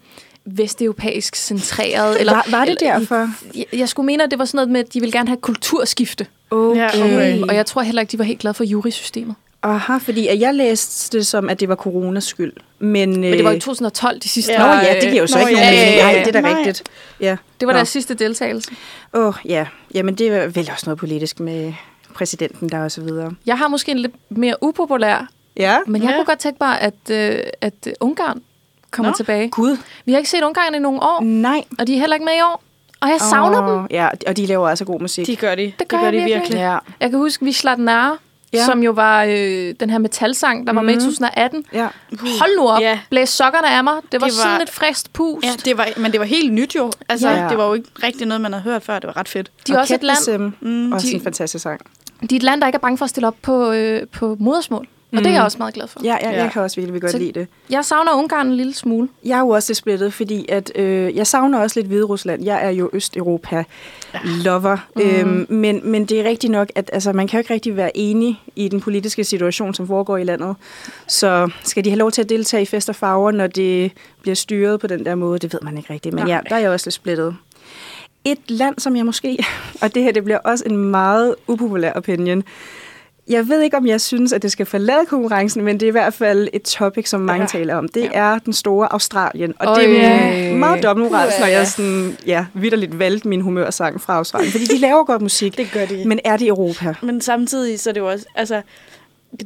vesteuropæisk 0.45 1.37
centreret. 1.37 2.21
Eller, 2.21 2.33
Var, 2.33 2.47
var 2.51 2.65
det 2.65 2.77
eller, 2.81 2.99
derfor? 2.99 3.29
Jeg, 3.55 3.65
jeg 3.73 3.89
skulle 3.89 4.07
mene, 4.07 4.25
at 4.25 4.31
det 4.31 4.39
var 4.39 4.45
sådan 4.45 4.57
noget 4.59 4.71
med, 4.71 4.81
at 4.81 4.95
de 4.95 5.01
ville 5.01 5.13
gerne 5.13 5.29
have 5.29 5.37
kulturskifte. 5.41 6.27
Okay. 6.51 6.81
Ja, 6.81 7.05
okay. 7.05 7.41
Og 7.43 7.55
jeg 7.55 7.67
tror 7.67 7.83
heller 7.83 8.01
ikke, 8.03 8.13
de 8.13 8.19
var 8.19 8.25
helt 8.25 8.41
glade 8.41 8.55
for 8.55 8.65
jurysystemet. 8.65 9.35
Aha, 9.65 9.97
fordi 9.99 10.27
at 10.29 10.41
jeg 10.41 10.55
læste 10.55 11.19
det 11.19 11.27
som, 11.27 11.49
at 11.49 11.61
det 11.61 11.69
var 11.69 11.75
coronas 11.75 12.25
skyld. 12.25 12.53
Men, 12.79 13.21
Men 13.21 13.33
det 13.33 13.45
var 13.45 13.51
i 13.51 13.61
2012, 13.61 14.19
de 14.21 14.29
sidste 14.29 14.53
Ja. 14.53 14.59
Nå 14.59 14.65
ja, 14.73 14.95
det 14.95 15.03
giver 15.11 15.21
jo 15.23 15.27
så 15.27 15.39
Nå, 15.41 15.47
ikke 15.47 15.61
ja, 15.61 15.71
nogen 15.71 15.81
mening. 15.85 16.03
Nej, 16.03 16.13
ja. 16.13 16.19
det 16.19 16.27
er 16.29 16.33
da 16.33 16.41
Nej. 16.41 16.55
rigtigt. 16.59 16.83
Ja. 17.21 17.37
Det 17.61 17.67
var 17.67 17.73
Nå. 17.73 17.77
deres 17.77 17.89
sidste 17.89 18.15
deltagelse. 18.15 18.71
Åh, 19.15 19.27
oh, 19.27 19.35
ja. 19.45 19.67
Jamen, 19.95 20.15
det 20.15 20.29
er 20.29 20.47
vel 20.47 20.69
også 20.73 20.83
noget 20.87 20.99
politisk 20.99 21.41
med 21.41 21.73
præsidenten 22.15 22.69
der 22.69 22.79
og 22.85 22.91
så 22.91 23.01
videre. 23.01 23.35
Jeg 23.47 23.59
har 23.59 23.69
måske 23.69 23.91
en 23.93 23.99
lidt 23.99 24.13
mere 24.31 24.57
upopulær, 24.63 25.29
Ja. 25.57 25.77
men 25.87 26.03
jeg 26.03 26.11
Ja. 26.11 26.17
kunne 26.17 26.25
godt 26.27 26.39
tænke 26.39 26.57
mig, 26.61 26.81
at, 26.81 26.95
øh, 27.11 27.39
at 27.61 27.75
øh, 27.87 27.93
Ungarn 28.01 28.43
kommer 28.93 29.11
Nå. 29.11 29.17
tilbage. 29.17 29.49
Gud, 29.49 29.77
Vi 30.05 30.13
har 30.13 30.19
ikke 30.19 30.31
set 30.31 30.43
Ungarn 30.43 30.75
i 30.75 30.79
nogle 30.79 31.03
år, 31.03 31.21
nej. 31.23 31.65
og 31.79 31.87
de 31.87 31.95
er 31.95 31.99
heller 32.01 32.17
ikke 32.17 32.25
med 32.25 32.35
i 32.39 32.43
år. 32.43 32.63
Og 33.01 33.09
jeg 33.09 33.21
savner 33.21 33.63
Åh, 33.63 33.79
dem. 33.79 33.87
Ja, 33.91 34.09
og 34.27 34.37
de 34.37 34.47
laver 34.47 34.69
altså 34.69 34.85
god 34.85 35.01
musik. 35.01 35.27
De 35.27 35.37
gør 35.37 35.55
de. 35.55 35.73
Det 35.79 35.89
gør 35.89 35.97
gør 35.97 36.05
jeg 36.05 36.13
de 36.13 36.19
virkelig. 36.19 36.41
virkelig. 36.41 36.59
Ja, 36.59 36.79
Jeg 37.01 37.11
kan 37.11 37.19
huske 37.19 37.45
Vislatnare, 37.45 38.17
ja. 38.53 38.59
Ja. 38.59 38.65
som 38.65 38.83
jo 38.83 38.91
var 38.91 39.25
øh, 39.25 39.75
den 39.81 39.91
her 39.91 39.99
metalsang, 39.99 40.67
der 40.67 40.73
var 40.73 40.83
med 40.83 40.93
i 40.95 40.97
Mhm. 40.97 41.05
2018. 41.05 41.65
ja. 41.73 41.89
Hold 42.21 42.57
nu 42.59 42.69
op. 42.69 42.81
Ja. 42.81 42.99
Blæs 43.11 43.29
sokkerne 43.29 43.71
af 43.71 43.85
mig. 43.85 43.95
Det 43.95 44.21
var, 44.21 44.27
Det 44.27 44.33
det 44.35 44.39
var 44.45 44.51
sådan 44.51 44.61
et 44.63 44.71
frist 44.71 45.13
pust. 45.13 45.47
Ja, 45.47 45.53
det 45.65 45.79
var, 45.79 45.89
men 45.97 46.13
det 46.13 46.21
var 46.21 46.27
helt 46.27 46.53
nyt 46.53 46.77
jo. 46.77 46.93
Altså, 47.09 47.29
Ja. 47.31 47.49
det 47.49 47.59
var 47.59 47.67
jo 47.67 47.75
ikke 47.75 47.89
rigtig 48.03 48.27
noget, 48.27 48.41
man 48.41 48.53
havde 48.53 48.63
hørt 48.65 48.83
før. 48.83 48.99
Det 48.99 49.07
var 49.07 49.17
ret 49.17 49.29
fedt. 49.29 49.51
de 49.67 49.73
er 49.73 49.79
også 49.79 49.95
et 49.95 50.03
land, 50.03 50.53
Mm. 50.61 50.93
også 50.93 51.07
de- 51.07 51.15
en 51.15 51.23
fantastisk 51.23 51.63
sang. 51.63 51.81
de 52.31 52.35
er 52.35 52.37
et 52.39 52.43
land, 52.43 52.61
der 52.61 52.67
ikke 52.67 52.77
er 52.77 52.81
bange 52.81 52.99
for 52.99 53.05
at 53.05 53.11
stille 53.11 53.27
op 53.27 53.37
på, 53.43 53.71
øh, 53.73 54.07
på 54.09 54.37
modersmål. 54.41 54.89
Og 55.13 55.19
det 55.19 55.27
er 55.27 55.31
jeg 55.33 55.43
også 55.43 55.59
meget 55.59 55.75
glad 55.75 55.87
for. 55.89 56.01
Ja, 56.05 56.17
ja, 56.23 56.31
Ja. 56.31 56.43
jeg 56.43 56.51
kan 56.53 56.63
også 56.63 56.81
virkelig 56.81 57.01
godt 57.01 57.13
Så- 57.13 57.19
lide 57.19 57.33
det. 57.33 57.47
Jeg 57.71 57.85
savner 57.85 58.13
Ungarn 58.13 58.47
en 58.47 58.55
lille 58.57 58.75
smule. 58.75 59.09
Jeg 59.25 59.35
er 59.37 59.41
jo 59.41 59.49
også 59.49 59.71
lidt 59.71 59.79
splittet, 59.79 60.13
fordi 60.15 60.47
at, 60.49 60.73
øh, 60.75 61.17
jeg 61.17 61.27
savner 61.27 61.59
også 61.59 61.79
lidt 61.81 61.87
Hvide 61.87 62.03
Rusland. 62.05 62.45
Jeg 62.45 62.65
er 62.65 62.71
jo 62.71 62.91
Østeuropa-lover. 62.93 64.77
Mm. 64.97 65.03
Øhm, 65.03 65.47
men, 65.49 65.81
men 65.85 66.05
det 66.05 66.21
er 66.21 66.25
rigtigt 66.25 66.51
nok, 66.51 66.69
at 66.75 66.91
altså, 66.93 67.13
man 67.13 67.29
kan 67.29 67.39
jo 67.39 67.41
ikke 67.41 67.55
rigtig 67.55 67.77
være 67.77 67.97
enig 67.97 68.41
i 68.57 68.69
den 68.69 68.81
politiske 68.81 69.25
situation, 69.25 69.75
som 69.75 69.87
foregår 69.87 70.17
i 70.17 70.25
landet. 70.25 70.57
Så 71.07 71.51
skal 71.65 71.85
de 71.85 71.91
have 71.91 71.99
lov 71.99 72.11
til 72.11 72.23
at 72.23 72.29
deltage 72.29 72.63
i 72.63 72.67
fest 72.67 72.89
og 72.89 72.97
farver, 72.97 73.31
når 73.31 73.47
det 73.47 73.93
bliver 74.23 74.35
styret 74.35 74.81
på 74.81 74.87
den 74.87 75.05
der 75.05 75.15
måde? 75.15 75.39
Det 75.39 75.53
ved 75.53 75.61
man 75.63 75.77
ikke 75.77 75.93
rigtigt. 75.93 76.15
Men 76.15 76.25
Nej. 76.27 76.35
ja, 76.35 76.41
der 76.49 76.55
er 76.57 76.61
jeg 76.61 76.71
også 76.71 76.87
lidt 76.87 76.95
splittet. 76.95 77.37
Et 78.25 78.39
land, 78.49 78.75
som 78.79 78.97
jeg 78.97 79.07
måske, 79.07 79.39
og 79.83 79.95
det 79.95 80.03
her 80.03 80.13
det 80.13 80.25
bliver 80.25 80.39
også 80.39 80.65
en 80.67 80.77
meget 80.77 81.35
upopulær 81.49 81.93
opinion, 81.93 82.43
jeg 83.29 83.49
ved 83.49 83.61
ikke, 83.61 83.77
om 83.77 83.87
jeg 83.87 84.01
synes, 84.01 84.33
at 84.33 84.43
det 84.43 84.53
skal 84.53 84.67
forlade 84.67 85.07
konkurrencen, 85.07 85.65
men 85.65 85.81
det 85.81 85.87
er 85.87 85.89
i 85.89 85.91
hvert 85.91 86.15
fald 86.15 86.49
et 86.53 86.63
topic, 86.63 87.09
som 87.09 87.21
mange 87.21 87.43
Ja. 87.43 87.47
taler 87.47 87.75
om. 87.75 87.89
Det 87.89 88.03
Ja. 88.03 88.09
er 88.13 88.39
den 88.39 88.53
store 88.53 88.93
Australien. 88.93 89.55
Og 89.59 89.67
Øj. 89.67 89.75
det 89.83 90.05
er 90.05 90.55
meget 90.55 90.83
dobbeltmoralsk, 90.83 91.41
når 91.41 91.47
jeg 91.47 91.67
sådan, 91.67 92.17
ja, 92.27 92.47
vidderligt 92.55 92.99
valgte 92.99 93.29
min 93.29 93.41
humørsang 93.41 94.01
fra 94.01 94.17
Australien. 94.17 94.53
Fordi 94.53 94.65
de 94.65 94.79
laver 94.79 95.05
godt 95.05 95.23
musik, 95.23 95.57
Det 95.59 95.71
gør 95.73 95.87
de. 95.87 96.03
men 96.09 96.21
er 96.25 96.37
det 96.37 96.49
Europa? 96.49 96.95
Men 97.03 97.21
samtidig 97.21 97.81
så 97.81 97.91
er 97.91 97.95
det 97.95 98.01
jo 98.01 98.09
også... 98.11 98.27
Altså, 98.35 98.63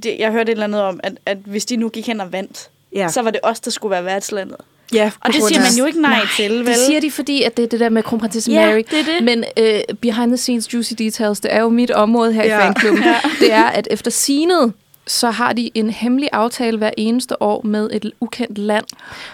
det, 0.02 0.16
jeg 0.18 0.30
hørte 0.33 0.42
et 0.42 0.49
eller 0.50 0.64
andet 0.64 0.83
om, 0.83 1.00
at, 1.02 1.12
at 1.26 1.38
hvis 1.45 1.64
de 1.66 1.76
nu 1.76 1.88
gik 1.88 2.06
hen 2.06 2.21
og 2.21 2.33
vandt, 2.33 2.71
ja. 2.95 3.09
så 3.09 3.23
var 3.23 3.30
det 3.30 3.40
os, 3.42 3.61
der 3.61 3.71
skulle 3.71 3.90
være 3.90 4.04
værtslandet. 4.04 4.56
Ja 4.93 5.11
Og 5.21 5.33
det 5.33 5.43
siger 5.49 5.61
man 5.61 5.78
jo 5.78 5.85
ikke 5.85 6.00
nej, 6.02 6.21
til, 6.37 6.52
vel? 6.59 6.66
Det 6.66 6.76
siger 6.76 7.00
de, 7.00 7.11
fordi 7.11 7.43
at 7.43 7.57
det 7.57 7.62
er 7.62 7.66
det 7.69 7.81
der 7.81 7.88
med 7.88 8.02
kronprinsesse 8.02 8.52
Ja, 8.52 8.66
Mary. 8.66 8.83
det 8.90 8.99
er 9.00 9.05
det. 9.05 9.25
Men 9.25 9.45
øh, 9.59 9.81
behind 10.00 10.31
the 10.31 10.37
scenes 10.37 10.75
juicy 10.75 10.93
details, 10.99 11.40
det 11.40 11.55
er 11.55 11.61
jo 11.61 11.69
mit 11.69 11.90
område 11.90 12.33
her 12.33 12.45
Ja. 12.45 12.59
i 12.59 12.62
fanklubben. 12.62 13.05
Det 13.40 13.52
er, 13.52 13.64
at 13.64 13.88
efter 13.90 14.11
sinet, 14.11 14.73
så 15.07 15.31
har 15.31 15.52
de 15.52 15.71
en 15.75 15.90
hemmelig 15.90 16.28
aftale 16.33 16.78
hver 16.78 16.90
eneste 16.97 17.43
år 17.43 17.61
med 17.64 17.90
et 17.93 18.12
ukendt 18.21 18.59
land. 18.59 18.85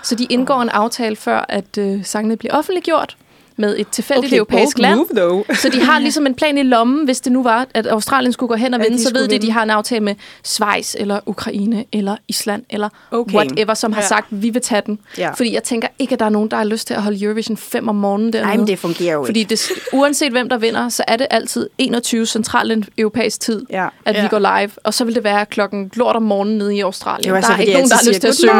Så 0.02 0.14
de 0.14 0.24
indgår 0.30 0.62
en 0.62 0.68
aftale 0.68 1.16
før, 1.16 1.44
at 1.48 1.78
øh, 1.78 2.04
sangene 2.04 2.36
bliver 2.36 2.54
offentliggjort 2.54 3.16
med 3.56 3.78
et 3.78 3.88
tilfældigt 3.88 4.26
okay, 4.32 4.36
europæisk 4.36 4.78
land. 4.78 4.96
Move, 4.96 5.06
though. 5.16 5.44
Så 5.56 5.68
de 5.68 5.80
har 5.84 5.98
ligesom 6.06 6.26
en 6.26 6.34
plan 6.34 6.58
i 6.58 6.62
lommen, 6.62 7.04
hvis 7.04 7.20
det 7.20 7.32
nu 7.32 7.42
var, 7.42 7.66
at 7.74 7.86
Australien 7.86 8.32
skulle 8.32 8.48
gå 8.48 8.54
hen 8.54 8.74
og 8.74 8.80
vinde, 8.80 8.96
de 8.98 9.02
så 9.02 9.12
ved 9.12 9.28
de, 9.28 9.34
at 9.34 9.42
de 9.42 9.50
har 9.52 9.62
en 9.62 9.70
aftale 9.70 10.00
med 10.04 10.14
Schweiz, 10.44 10.94
eller 10.98 11.20
Ukraine, 11.26 11.84
eller 11.92 12.16
Island, 12.28 12.62
eller 12.70 12.88
Okay. 13.10 13.34
whatever, 13.36 13.74
som 13.74 13.92
har 13.92 14.00
Ja. 14.00 14.06
sagt, 14.08 14.26
vi 14.30 14.50
vil 14.50 14.62
tage 14.62 14.82
den. 14.86 14.98
Ja. 15.18 15.30
Fordi 15.30 15.54
jeg 15.54 15.62
tænker 15.62 15.88
ikke, 15.98 16.12
at 16.12 16.18
der 16.20 16.26
er 16.26 16.30
nogen, 16.30 16.50
der 16.50 16.56
har 16.56 16.64
lyst 16.64 16.86
til 16.86 16.94
at 16.94 17.02
holde 17.02 17.24
Eurovision 17.24 17.56
5 17.56 17.88
om 17.88 17.94
morgenen 17.96 18.32
dernede. 18.32 18.48
Nej, 18.48 18.56
men 18.56 18.66
det 18.66 18.78
fungerer 18.78 19.12
jo 19.14 19.24
Fordi 19.24 19.40
ikke. 19.40 19.50
det, 19.50 19.70
uanset 19.92 20.32
hvem 20.32 20.48
der 20.48 20.58
vinder, 20.58 20.88
så 20.88 21.04
er 21.08 21.16
det 21.16 21.26
altid 21.30 21.68
21 21.78 22.26
central 22.26 22.84
europæisk 22.98 23.40
tid, 23.40 23.62
Ja. 23.70 23.86
at 24.04 24.16
Ja. 24.16 24.22
vi 24.22 24.28
går 24.28 24.38
live. 24.38 24.70
Og 24.84 24.94
så 24.94 25.04
vil 25.04 25.14
det 25.14 25.24
være 25.24 25.46
klokken 25.46 25.90
lort 25.94 26.16
om 26.16 26.22
morgenen 26.22 26.58
nede 26.58 26.76
i 26.76 26.80
Australien. 26.80 27.26
Er 27.26 27.28
jo 27.30 27.32
der 27.32 27.36
altså, 27.36 27.52
er 27.52 27.56
fordi 27.56 27.68
ikke 27.68 27.78
nogen, 27.78 27.90
der 27.90 27.96
har 27.96 28.08
lyst 28.08 28.20
til 28.20 28.28
at 28.28 28.34
synge. 28.34 28.52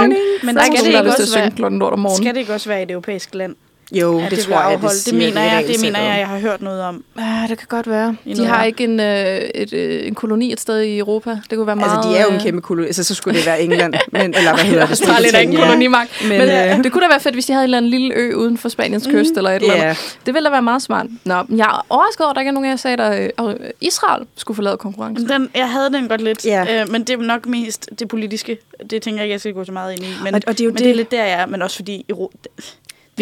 Men 0.43 0.55
der 0.55 0.61
er 0.61 0.65
ikke 0.65 0.79
skal 0.79 0.85
nogen, 0.85 0.85
det 0.85 0.93
der 0.93 0.97
har 0.99 1.05
lyst 1.05 1.17
til 1.17 1.23
at 1.23 1.27
også 1.27 1.33
synge 1.33 1.43
være- 1.43 1.51
klokken 1.57 1.79
lort 1.81 1.93
om 1.93 1.99
morgenen. 1.99 2.23
Skal 2.25 2.35
det 2.35 2.41
ikke 2.41 2.55
også 2.55 2.69
være 2.69 2.83
et 2.83 2.91
europæisk 2.91 3.35
land? 3.35 3.55
Jo, 4.01 4.19
at 4.19 4.23
det, 4.23 4.31
det 4.31 4.39
tror 4.39 4.55
jeg, 4.55 4.65
afholdt? 4.65 4.95
det, 4.95 5.07
det, 5.07 5.15
mener 5.15 5.43
jeg, 5.43 5.65
det 5.69 5.77
mener 5.83 6.01
jeg, 6.01 6.19
jeg 6.19 6.29
har 6.29 6.39
hørt 6.39 6.63
noget 6.63 6.83
om. 6.83 7.05
Ja, 7.19 7.47
det 7.49 7.59
kan 7.59 7.67
godt 7.69 7.91
være. 7.91 8.17
I 8.25 8.35
De 8.35 8.47
har 8.47 8.57
her. 8.59 8.65
ikke 8.65 8.85
en, 8.85 9.01
øh, 9.01 9.37
et, 9.55 9.73
øh, 9.73 10.07
en 10.07 10.15
koloni 10.15 10.53
et 10.53 10.61
sted 10.61 10.81
i 10.81 10.99
Europa. 10.99 11.31
Det 11.51 11.59
kunne 11.59 11.67
være 11.67 11.77
meget... 11.77 11.97
Altså, 11.97 12.11
de 12.11 12.17
er 12.17 12.23
jo 12.23 12.29
en 12.29 12.35
øh, 12.35 12.41
kæmpe 12.43 12.61
koloni, 12.61 12.87
altså, 12.87 13.05
så 13.05 13.15
skulle 13.15 13.39
det 13.39 13.47
være 13.47 13.63
England, 13.63 13.95
men, 14.13 14.23
eller 14.35 14.55
hvad 14.55 14.65
hedder 14.65 14.81
det? 14.83 14.91
Australien 14.91 15.35
er 15.35 15.39
ikke 15.39 15.53
en 15.53 15.59
kolonimagt. 15.59 16.11
Men, 16.23 16.29
Men, 16.39 16.39
men 16.49 16.79
øh, 16.79 16.85
det 16.85 16.93
kunne 16.93 17.03
da 17.03 17.09
være 17.09 17.21
fedt, 17.21 17.35
hvis 17.35 17.47
de 17.47 17.53
havde 17.53 17.65
en 17.65 17.67
eller 17.67 17.79
anden 17.79 17.91
lille 17.91 18.15
ø 18.15 18.35
uden 18.35 18.59
for 18.59 18.69
Spaniens 18.69 19.07
kyst, 19.11 19.33
eller 19.37 19.51
et 19.51 19.63
eller 19.63 19.75
Ja. 19.75 19.83
andet. 19.83 20.17
Det 20.27 20.35
ville 20.35 20.45
da 20.47 20.51
være 20.51 20.63
meget 20.63 20.83
smart. 20.83 21.07
Nå, 21.25 21.35
men 21.49 21.59
jeg 21.59 21.65
er 21.65 21.87
overrasket 21.91 22.21
over, 22.21 22.31
at 22.31 22.35
der 22.35 22.41
ikke 22.41 22.49
er 22.49 22.53
nogen 22.53 22.65
af 22.65 22.69
jer, 22.87 22.97
der 22.97 22.99
sagde, 23.07 23.33
at 23.39 23.61
øh, 23.63 23.71
Israel 23.81 24.27
skulle 24.37 24.57
forlade 24.57 24.77
konkurrencen. 24.77 25.29
Den, 25.29 25.49
jeg 25.55 25.71
havde 25.71 25.91
den 25.93 26.09
godt 26.09 26.21
lidt, 26.21 26.45
Ja. 26.47 26.81
øh, 26.83 26.91
men 26.91 27.05
det 27.05 27.11
er 27.11 27.17
nok 27.23 27.47
mest 27.47 27.91
det 27.99 28.09
politiske. 28.09 28.59
Det 28.91 29.03
tænker 29.03 29.19
jeg 29.21 29.25
ikke, 29.27 29.33
jeg 29.33 29.41
skal 29.41 29.53
gå 29.53 29.65
så 29.65 29.73
meget 29.73 29.93
ind 29.93 30.03
i. 30.03 30.07
Men, 30.25 30.35
Og- 30.35 30.41
og 30.47 30.53
det 30.53 30.61
er 30.61 30.65
jo 30.65 30.71
men 30.71 30.77
det- 30.77 30.85
det 30.85 30.91
er 30.91 30.95
lidt 30.95 31.11
der, 31.11 31.25
jeg 31.25 31.41
er, 31.41 31.47
men 31.47 31.63
også 31.63 31.77
fordi 31.77 32.05
Euro- 32.13 32.31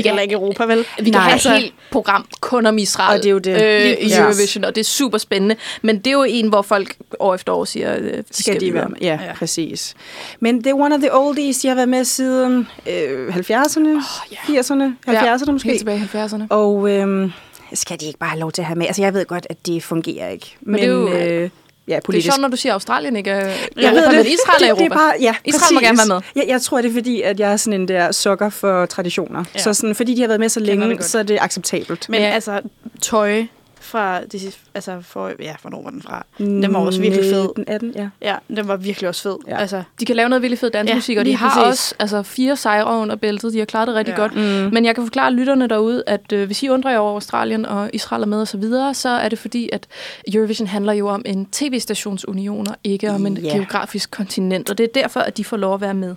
vi 0.05 0.09
gælder 0.09 0.21
ikke 0.23 0.35
Europa, 0.35 0.65
vel? 0.65 0.79
Vi 0.79 1.05
kan 1.05 1.13
Nej. 1.13 1.21
have 1.23 1.33
Altså- 1.33 1.49
et 1.51 1.59
helt 1.61 1.75
program 1.91 2.27
kun 2.41 2.67
om 2.67 2.79
Israel 2.79 3.17
Og 3.19 3.23
det 3.23 3.27
er 3.29 3.33
jo 3.33 3.39
det. 3.39 3.63
Øh, 3.63 4.07
i. 4.07 4.13
Eurovision, 4.13 4.65
og 4.65 4.75
det 4.75 4.81
er 4.81 4.85
super 4.85 5.19
spændende. 5.19 5.57
Men 5.83 5.99
det 5.99 6.07
er 6.07 6.11
jo 6.13 6.23
en, 6.29 6.49
hvor 6.49 6.63
folk 6.63 6.97
år 7.21 7.35
efter 7.35 7.53
år 7.53 7.65
siger, 7.65 7.97
øh, 7.99 8.13
de 8.13 8.23
skal 8.31 8.61
de 8.61 8.75
være 8.75 8.89
med. 8.89 8.97
Ja, 9.01 9.07
Ja. 9.07 9.25
ja, 9.27 9.33
præcis. 9.35 9.95
Men 10.41 10.59
det 10.59 10.67
er 10.67 10.75
one 10.75 10.95
of 10.95 11.01
the 11.01 11.15
oldies. 11.17 11.59
De 11.59 11.69
har 11.69 11.75
været 11.75 11.89
med 11.89 12.05
siden 12.05 12.69
øh, 12.87 13.29
70'erne, 13.37 13.89
oh, 13.89 14.57
ja. 14.57 14.61
80'erne, 14.61 14.93
70'erne 15.09 15.53
måske. 15.53 15.69
Helt 15.69 15.79
tilbage 15.79 15.99
i 16.15 16.17
70'erne. 16.17 16.43
Og 16.51 16.91
øhm, 16.91 17.33
skal 17.75 18.01
de 18.01 18.07
ikke 18.07 18.19
bare 18.19 18.31
have 18.31 18.41
lov 18.41 18.53
til 18.53 18.63
at 18.63 18.67
have 18.67 18.77
med? 18.79 18.87
Altså, 18.87 19.03
jeg 19.03 19.15
ved 19.15 19.27
godt, 19.27 19.47
at 19.51 19.67
det 19.67 19.83
fungerer 19.83 20.29
ikke. 20.29 20.57
Men, 20.61 20.75
det 20.75 20.85
er 20.85 20.89
jo- 20.93 21.13
øh, 21.13 21.51
ja, 21.91 21.95
Det 21.97 22.03
er 22.03 22.05
politisk. 22.07 22.33
sjovt, 22.35 22.41
når 22.41 22.49
du 22.49 22.57
siger, 22.57 22.73
at 22.73 22.75
Australien 22.75 23.17
ikke 23.17 23.31
er 23.31 23.37
jeg 23.37 23.55
Europa, 23.77 23.91
ved 24.01 24.07
det. 24.07 24.13
men 24.17 24.27
Israel 24.27 24.55
er 24.55 24.59
det, 24.59 24.69
Europa. 24.69 24.85
det 24.85 24.91
er 24.93 24.95
bare, 24.97 25.13
ja, 25.21 25.35
Israel 25.45 25.75
må 25.75 25.81
præcis. 25.81 25.89
gerne 25.89 25.99
være 26.11 26.21
med. 26.35 26.43
Jeg, 26.43 26.45
jeg 26.49 26.63
tror, 26.63 26.81
det 26.83 26.89
er 26.89 26.93
fordi, 26.95 27.23
at 27.23 27.41
jeg 27.41 27.53
er 27.53 27.57
sådan 27.57 27.81
en 27.81 27.89
der 27.89 28.13
sokker 28.13 28.49
for 28.51 28.87
traditioner. 28.87 29.45
Ja. 29.55 29.61
Så 29.61 29.75
sådan, 29.75 29.95
fordi 29.95 30.15
de 30.15 30.21
har 30.21 30.29
været 30.29 30.41
med 30.41 30.49
så 30.49 30.61
det 30.61 30.67
længe, 30.67 30.89
godt. 30.89 31.05
så 31.05 31.19
er 31.19 31.23
det 31.23 31.39
acceptabelt. 31.41 32.09
Men 32.09 32.21
ja. 32.21 32.27
altså, 32.31 32.61
tøj 33.03 33.45
fra, 33.91 34.25
de, 34.25 34.39
altså 34.75 35.01
for, 35.03 35.33
ja, 35.41 35.55
hvornår 35.63 35.83
var 35.83 35.91
den 35.91 36.03
fra? 36.03 36.27
Den 36.39 36.75
var 36.75 36.79
også 36.81 37.01
virkelig 37.01 37.25
fed. 37.25 37.43
19, 37.57 37.65
18, 37.69 37.93
ja. 37.97 38.09
Ja, 38.23 38.37
den 38.57 38.69
var 38.69 38.77
virkelig 38.77 39.09
også 39.09 39.23
fed. 39.23 39.37
Ja. 39.49 39.57
Altså, 39.59 39.83
De 40.01 40.05
kan 40.05 40.17
lave 40.17 40.29
noget 40.29 40.43
virkelig 40.43 40.59
fed 40.59 40.71
dansmusik, 40.71 41.15
Ja, 41.17 41.21
og 41.21 41.27
de 41.27 41.37
har 41.37 41.49
præcis. 41.65 41.81
også 41.81 41.95
altså, 41.99 42.23
fire 42.23 42.57
sejre 42.57 42.97
under 43.01 43.17
bæltet. 43.17 43.53
De 43.53 43.59
har 43.59 43.65
klaret 43.65 43.87
det 43.89 43.95
rigtig 43.97 44.13
Ja. 44.13 44.21
godt. 44.21 44.35
Mm. 44.35 44.41
Men 44.73 44.85
jeg 44.85 44.95
kan 44.95 45.05
forklare 45.05 45.33
lytterne 45.33 45.67
derude, 45.67 46.03
at 46.07 46.33
øh, 46.33 46.47
hvis 46.47 46.63
I 46.63 46.69
undrer 46.69 46.91
jer 46.91 46.99
over 46.99 47.13
Australien 47.15 47.67
og 47.67 47.91
Israel 47.93 48.23
er 48.23 48.27
med 48.27 48.39
osv., 48.43 48.47
så, 48.47 48.57
videre, 48.57 48.95
så 48.95 49.09
er 49.09 49.29
det 49.29 49.39
fordi, 49.39 49.71
at 49.73 49.87
Eurovision 50.35 50.67
handler 50.67 50.93
jo 50.93 51.09
om 51.09 51.23
en 51.27 51.47
tv-stationsunion, 51.47 52.69
og 52.69 52.77
ikke 52.85 53.11
om 53.11 53.27
en 53.27 53.37
Ja. 53.37 53.49
geografisk 53.57 54.11
kontinent. 54.11 54.71
Og 54.71 54.79
det 54.79 54.85
er 54.85 55.03
derfor, 55.03 55.21
at 55.21 55.37
de 55.37 55.45
får 55.45 55.57
lov 55.57 55.75
at 55.75 55.81
være 55.81 55.95
med. 55.95 56.15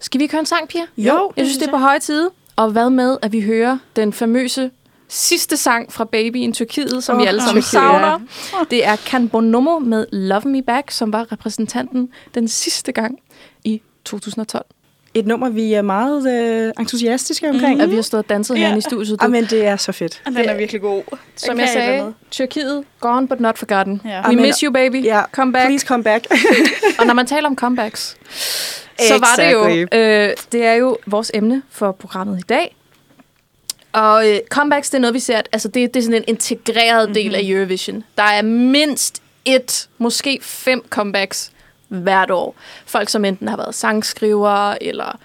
Skal 0.00 0.18
vi 0.18 0.22
ikke 0.24 0.32
høre 0.34 0.40
en 0.40 0.46
sang, 0.46 0.68
Pia? 0.68 0.80
Jo, 0.98 1.32
Jeg 1.36 1.46
synes, 1.46 1.58
det 1.58 1.66
er 1.66 1.70
på 1.70 1.76
høje 1.76 1.98
tid. 1.98 2.28
Og 2.56 2.70
hvad 2.70 2.90
med, 2.90 3.16
at 3.22 3.32
vi 3.32 3.40
hører 3.40 3.78
den 3.96 4.12
famøse 4.12 4.70
sidste 5.08 5.56
sang 5.56 5.92
fra 5.92 6.04
Babyen 6.04 6.52
Tyrkiet, 6.52 7.04
som 7.04 7.16
oh, 7.16 7.22
vi 7.22 7.26
alle 7.26 7.40
sammen 7.40 7.62
Tyrkiet, 7.62 7.70
savner. 7.70 8.20
Det 8.70 8.86
er 8.86 8.96
Kan 8.96 9.28
Bonomo 9.28 9.78
med 9.78 10.06
Love 10.12 10.42
Me 10.44 10.62
Back, 10.62 10.90
som 10.90 11.12
var 11.12 11.32
repræsentanten 11.32 12.08
den 12.34 12.48
sidste 12.48 12.92
gang 12.92 13.18
i 13.64 13.82
2012. 14.04 14.64
Et 15.14 15.26
nummer, 15.26 15.48
vi 15.48 15.72
er 15.72 15.82
meget 15.82 16.28
øh, 16.66 16.72
entusiastiske 16.80 17.48
omkring. 17.50 17.74
Mm. 17.74 17.80
At 17.80 17.90
vi 17.90 17.94
har 17.94 18.02
stået 18.02 18.22
og 18.24 18.28
danset 18.28 18.54
Ja. 18.54 18.60
herinde 18.60 18.78
i 18.78 18.80
studiet. 18.80 19.20
Mm. 19.20 19.24
Jamen, 19.34 19.44
det 19.44 19.66
er 19.66 19.76
så 19.76 19.92
fedt. 19.92 20.22
den 20.26 20.36
er 20.36 20.54
virkelig 20.56 20.80
god. 20.80 21.02
Som 21.36 21.56
kan 21.56 21.60
jeg 21.60 21.68
sagde. 21.72 22.14
Tyrkiet, 22.30 22.84
gone 23.00 23.28
but 23.28 23.40
not 23.40 23.58
forgotten. 23.58 24.00
Ja. 24.04 24.10
We 24.10 24.24
Amen. 24.24 24.42
miss 24.42 24.60
you, 24.60 24.72
baby. 24.72 25.04
Ja, 25.04 25.22
Come 25.32 25.52
back. 25.52 25.66
Please 25.66 25.86
come 25.86 26.04
back. 26.04 26.26
Og 27.00 27.06
når 27.06 27.14
man 27.14 27.26
taler 27.26 27.48
om 27.48 27.56
comebacks, 27.56 28.16
så 28.98 29.18
var 29.18 29.42
det 29.44 29.52
jo, 29.52 29.86
øh, 29.98 30.30
det 30.52 30.64
er 30.64 30.72
jo 30.72 30.96
vores 31.06 31.30
emne 31.34 31.62
for 31.70 31.92
programmet 31.92 32.38
i 32.38 32.42
dag. 32.48 32.75
Og 33.96 34.28
øh, 34.30 34.40
comebacks, 34.50 34.90
det 34.90 34.96
er 34.96 35.00
noget, 35.00 35.14
vi 35.14 35.20
ser, 35.20 35.38
at 35.38 35.48
altså, 35.52 35.68
det, 35.68 35.94
det 35.94 36.00
er 36.00 36.04
sådan 36.04 36.16
en 36.18 36.24
integreret 36.26 37.14
del 37.14 37.26
Mhm. 37.26 37.34
af 37.34 37.40
Eurovision. 37.44 38.04
Der 38.16 38.22
er 38.22 38.42
mindst 38.42 39.22
et, 39.44 39.88
måske 39.98 40.38
fem 40.42 40.84
comebacks 40.90 41.50
hvert 41.88 42.30
år. 42.30 42.54
Folk, 42.86 43.08
som 43.08 43.24
enten 43.24 43.48
har 43.48 43.56
været 43.56 43.74
sangskrivere, 43.74 44.82
eller 44.82 45.18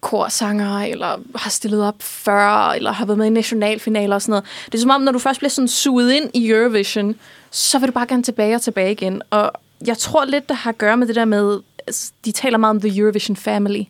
korsangere, 0.00 0.90
eller 0.90 1.20
har 1.36 1.50
stillet 1.50 1.82
op 1.84 1.94
før, 2.00 2.70
eller 2.70 2.92
har 2.92 3.04
været 3.06 3.18
med 3.18 3.26
i 3.26 3.30
nationalfinaler 3.30 4.14
og 4.14 4.22
sådan 4.22 4.30
noget. 4.30 4.44
Det 4.66 4.74
er 4.74 4.78
som 4.80 4.90
om, 4.90 5.00
når 5.00 5.12
du 5.12 5.18
først 5.18 5.40
bliver 5.40 5.50
sådan 5.50 5.68
suget 5.68 6.12
ind 6.12 6.30
i 6.34 6.50
Eurovision, 6.50 7.14
så 7.50 7.78
vil 7.78 7.88
du 7.88 7.92
bare 7.92 8.06
gerne 8.06 8.22
tilbage 8.22 8.54
og 8.54 8.62
tilbage 8.62 8.92
igen. 8.92 9.22
Og 9.30 9.52
jeg 9.86 9.98
tror 9.98 10.24
lidt, 10.24 10.48
det 10.48 10.56
har 10.56 10.70
at 10.70 10.78
gøre 10.78 10.96
med 10.96 11.06
det 11.06 11.16
der 11.16 11.24
med, 11.24 11.58
altså, 11.88 12.12
de 12.24 12.32
taler 12.32 12.58
meget 12.58 12.70
om 12.70 12.80
the 12.80 12.98
Eurovision 13.00 13.36
family. 13.36 13.82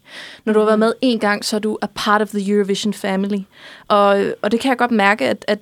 Når 0.44 0.52
du 0.52 0.58
har 0.58 0.66
været 0.66 0.78
med 0.78 0.92
en 1.00 1.18
gang, 1.18 1.44
så 1.44 1.56
er 1.56 1.60
du 1.60 1.78
a 1.82 1.86
part 1.94 2.22
of 2.22 2.28
the 2.28 2.52
Eurovision 2.52 2.94
family. 2.94 3.38
Og, 3.88 4.24
og 4.42 4.50
det 4.50 4.60
kan 4.60 4.68
jeg 4.68 4.78
godt 4.78 4.90
mærke, 4.90 5.28
at, 5.28 5.44
at 5.48 5.58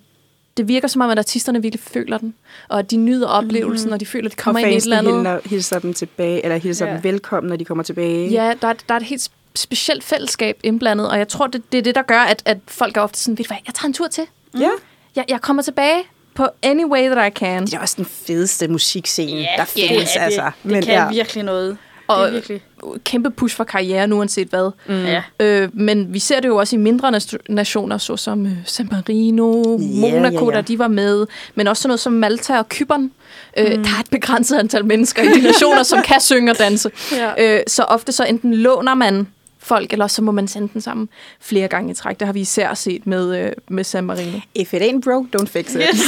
det 0.57 0.69
virker 0.69 0.89
som 0.89 1.01
om, 1.01 1.11
at 1.11 1.19
artisterne 1.19 1.63
virkelig 1.63 1.81
føler 1.85 2.19
den, 2.19 2.35
og 2.69 2.79
at 2.79 2.91
de 2.91 2.97
nyder 2.97 3.29
oplevelsen, 3.29 3.89
mm. 3.89 3.93
og 3.93 4.01
de 4.01 4.07
føler, 4.07 4.29
at 4.29 4.33
de 4.33 4.37
kommer 4.37 4.61
og 4.63 4.69
ind 4.69 4.75
i 4.75 4.77
et 4.77 4.83
eller 4.85 4.99
andet. 4.99 5.15
Hilser, 5.43 5.49
hilser 5.49 5.79
dem 5.79 5.95
tilbage, 5.95 6.45
eller 6.45 6.57
hilser 6.57 6.87
Ja. 6.87 6.93
dem 6.93 7.05
velkommen, 7.05 7.49
når 7.49 7.57
de 7.57 7.65
kommer 7.65 7.85
tilbage. 7.85 8.29
Ja, 8.31 8.53
der 8.63 8.69
er, 8.69 8.73
der 8.89 8.95
er 8.95 8.99
et 8.99 9.03
helt 9.07 9.31
specielt 9.55 10.05
fællesskab 10.05 10.61
indblandet, 10.63 11.11
og 11.11 11.19
jeg 11.19 11.29
tror, 11.29 11.47
det, 11.47 11.73
det 11.73 11.79
er 11.79 11.83
det, 11.83 11.95
der 11.95 12.03
gør, 12.03 12.21
at, 12.21 12.43
at 12.45 12.59
folk 12.69 12.97
er 12.97 13.01
ofte 13.01 13.19
sådan, 13.21 13.39
ved 13.39 13.45
du 13.45 13.49
hvad, 13.49 13.57
jeg 13.67 13.75
tager 13.75 13.87
en 13.87 13.93
tur 13.93 14.09
til. 14.09 14.25
ja. 14.59 14.69
Jeg, 15.17 15.25
jeg 15.29 15.41
kommer 15.41 15.63
tilbage 15.63 16.03
på 16.35 16.47
any 16.63 16.85
way 16.85 17.09
that 17.11 17.33
I 17.33 17.35
can. 17.39 17.65
Det 17.67 17.75
er 17.75 17.79
også 17.79 17.95
den 17.97 18.05
fedeste 18.05 18.69
musikscene, 18.69 19.41
Ja, 19.41 19.47
der 19.57 19.65
findes, 19.65 20.17
er 20.17 20.19
det. 20.19 20.25
altså. 20.25 20.51
Det 20.63 20.85
kan 20.85 20.95
ja. 20.95 21.09
virkelig 21.09 21.43
noget. 21.45 21.79
Og- 22.07 22.19
det 22.21 22.29
er 22.29 22.33
virkelig. 22.33 22.61
Kæmpe 23.05 23.31
push 23.31 23.57
for 23.57 23.65
karrieren, 23.65 24.13
uanset 24.13 24.49
hvad. 24.49 24.71
Mm. 24.87 25.05
Ja. 25.05 25.23
Øh, 25.41 25.69
men 25.73 26.15
vi 26.15 26.19
ser 26.19 26.41
det 26.41 26.49
jo 26.49 26.57
også 26.57 26.77
i 26.77 26.79
mindre 26.79 27.11
nat- 27.11 27.37
nationer, 27.49 27.99
såsom 27.99 28.47
øh, 28.47 28.53
San 28.65 28.89
Marino, 28.93 29.63
Monaco, 29.79 30.45
ja, 30.45 30.51
ja. 30.51 30.57
der 30.57 30.61
de 30.61 30.79
var 30.79 30.89
med, 30.89 31.27
men 31.55 31.67
også 31.69 31.83
sådan 31.83 31.89
noget 31.89 32.01
som 32.01 32.13
Malta 32.13 32.59
og 32.59 32.69
Kypern. 32.69 33.11
Øh, 33.59 33.65
Der 33.67 33.71
er 33.73 34.01
et 34.01 34.11
begrænset 34.11 34.59
antal 34.59 34.85
mennesker 34.85 35.23
i 35.23 35.27
de 35.27 35.41
nationer, 35.53 35.83
som 35.83 36.03
kan 36.03 36.21
synge 36.21 36.53
og 36.53 36.59
danse. 36.59 36.91
Ja. 37.13 37.55
Øh, 37.57 37.61
så 37.67 37.83
ofte 37.83 38.13
så 38.13 38.25
enten 38.25 38.55
låner 38.55 38.95
man 38.95 39.27
folk, 39.59 39.93
eller 39.93 40.07
så 40.07 40.23
må 40.23 40.33
man 40.33 40.49
sende 40.49 40.69
den 40.73 40.81
sammen 40.81 41.09
flere 41.41 41.69
gange 41.69 41.91
i 41.91 41.95
træk. 41.95 42.19
Det 42.21 42.27
har 42.27 42.33
vi 42.33 42.41
især 42.41 42.75
set 42.75 43.07
med, 43.07 43.39
øh, 43.45 43.53
med 43.69 43.85
San 43.85 44.05
Marino. 44.05 44.39
If 44.55 44.75
it 44.75 44.83
ain't 44.83 45.01
broke, 45.01 45.29
don't 45.39 45.47
fix 45.47 45.71
it. 45.75 45.77
Yes, 45.77 46.03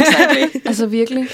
exactly. 0.00 0.60
Altså 0.68 0.86
virkelig. 0.86 1.26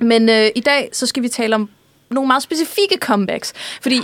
Men 0.00 0.28
øh, 0.28 0.46
i 0.56 0.60
dag, 0.60 0.88
så 0.92 1.06
skal 1.06 1.22
vi 1.22 1.28
tale 1.28 1.54
om 1.54 1.68
nogle 2.10 2.26
meget 2.26 2.42
specifikke 2.42 2.96
comebacks. 3.00 3.52
Fordi, 3.82 4.00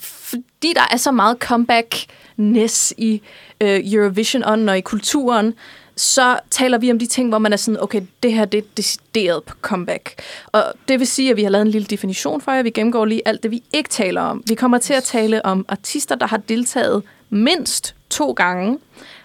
fordi 0.00 0.72
der 0.74 0.86
er 0.90 0.96
så 0.96 1.10
meget 1.10 1.36
comeback-ness 1.44 2.92
i 2.98 3.22
øh, 3.60 3.80
Eurovision 3.92 4.68
og 4.68 4.78
i 4.78 4.80
kulturen, 4.80 5.54
så 5.96 6.38
taler 6.50 6.78
vi 6.78 6.90
om 6.90 6.98
de 6.98 7.06
ting, 7.06 7.28
hvor 7.28 7.38
man 7.38 7.52
er 7.52 7.56
sådan, 7.56 7.82
okay, 7.82 8.02
det 8.22 8.32
her 8.32 8.44
det 8.44 8.58
er 8.58 8.62
decideret 8.76 9.44
på 9.44 9.54
comeback. 9.62 10.22
Og 10.46 10.64
det 10.88 10.98
vil 10.98 11.06
sige, 11.06 11.30
at 11.30 11.36
vi 11.36 11.42
har 11.42 11.50
lavet 11.50 11.64
en 11.64 11.70
lille 11.70 11.86
definition 11.86 12.40
for 12.40 12.52
jer. 12.52 12.62
Vi 12.62 12.70
gennemgår 12.70 13.04
lige 13.04 13.22
alt 13.24 13.42
det, 13.42 13.50
vi 13.50 13.62
ikke 13.72 13.88
taler 13.88 14.20
om. 14.20 14.42
Vi 14.46 14.54
kommer 14.54 14.78
til 14.78 14.94
at 14.94 15.04
tale 15.04 15.46
om 15.46 15.64
artister, 15.68 16.14
der 16.14 16.26
har 16.26 16.36
deltaget 16.36 17.02
mindst 17.30 17.94
to 18.10 18.32
gange, 18.32 18.78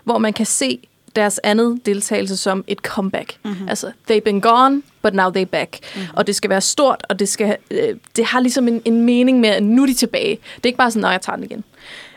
hvor 0.04 0.18
man 0.18 0.34
kan 0.34 0.46
se 0.46 0.80
deres 1.16 1.40
andet 1.44 1.86
deltagelse 1.86 2.38
som 2.38 2.64
et 2.68 2.78
comeback. 2.78 3.38
Mm-hmm. 3.44 3.70
Altså, 3.70 3.92
they've 4.12 4.20
been 4.20 4.42
gone, 4.42 4.82
but 5.02 5.14
now 5.14 5.30
they're 5.30 5.46
back. 5.46 5.78
Mm-hmm. 5.82 6.08
Og 6.14 6.28
det 6.28 6.36
skal 6.36 6.50
være 6.50 6.62
stort, 6.62 7.06
og 7.10 7.20
det, 7.20 7.30
skal, 7.30 7.58
øh, 7.72 7.96
det 8.16 8.26
har 8.26 8.40
ligesom 8.40 8.68
en, 8.68 8.82
en 8.86 9.02
mening 9.02 9.40
med, 9.40 9.50
at 9.50 9.64
nu 9.64 9.82
er 9.82 9.88
de 9.88 9.94
tilbage. 9.94 10.40
Det 10.56 10.64
er 10.64 10.68
ikke 10.68 10.78
bare 10.78 10.92
sådan, 10.92 11.02
når 11.02 11.12
jeg 11.12 11.22
tager 11.22 11.36
den 11.36 11.46
igen. 11.46 11.64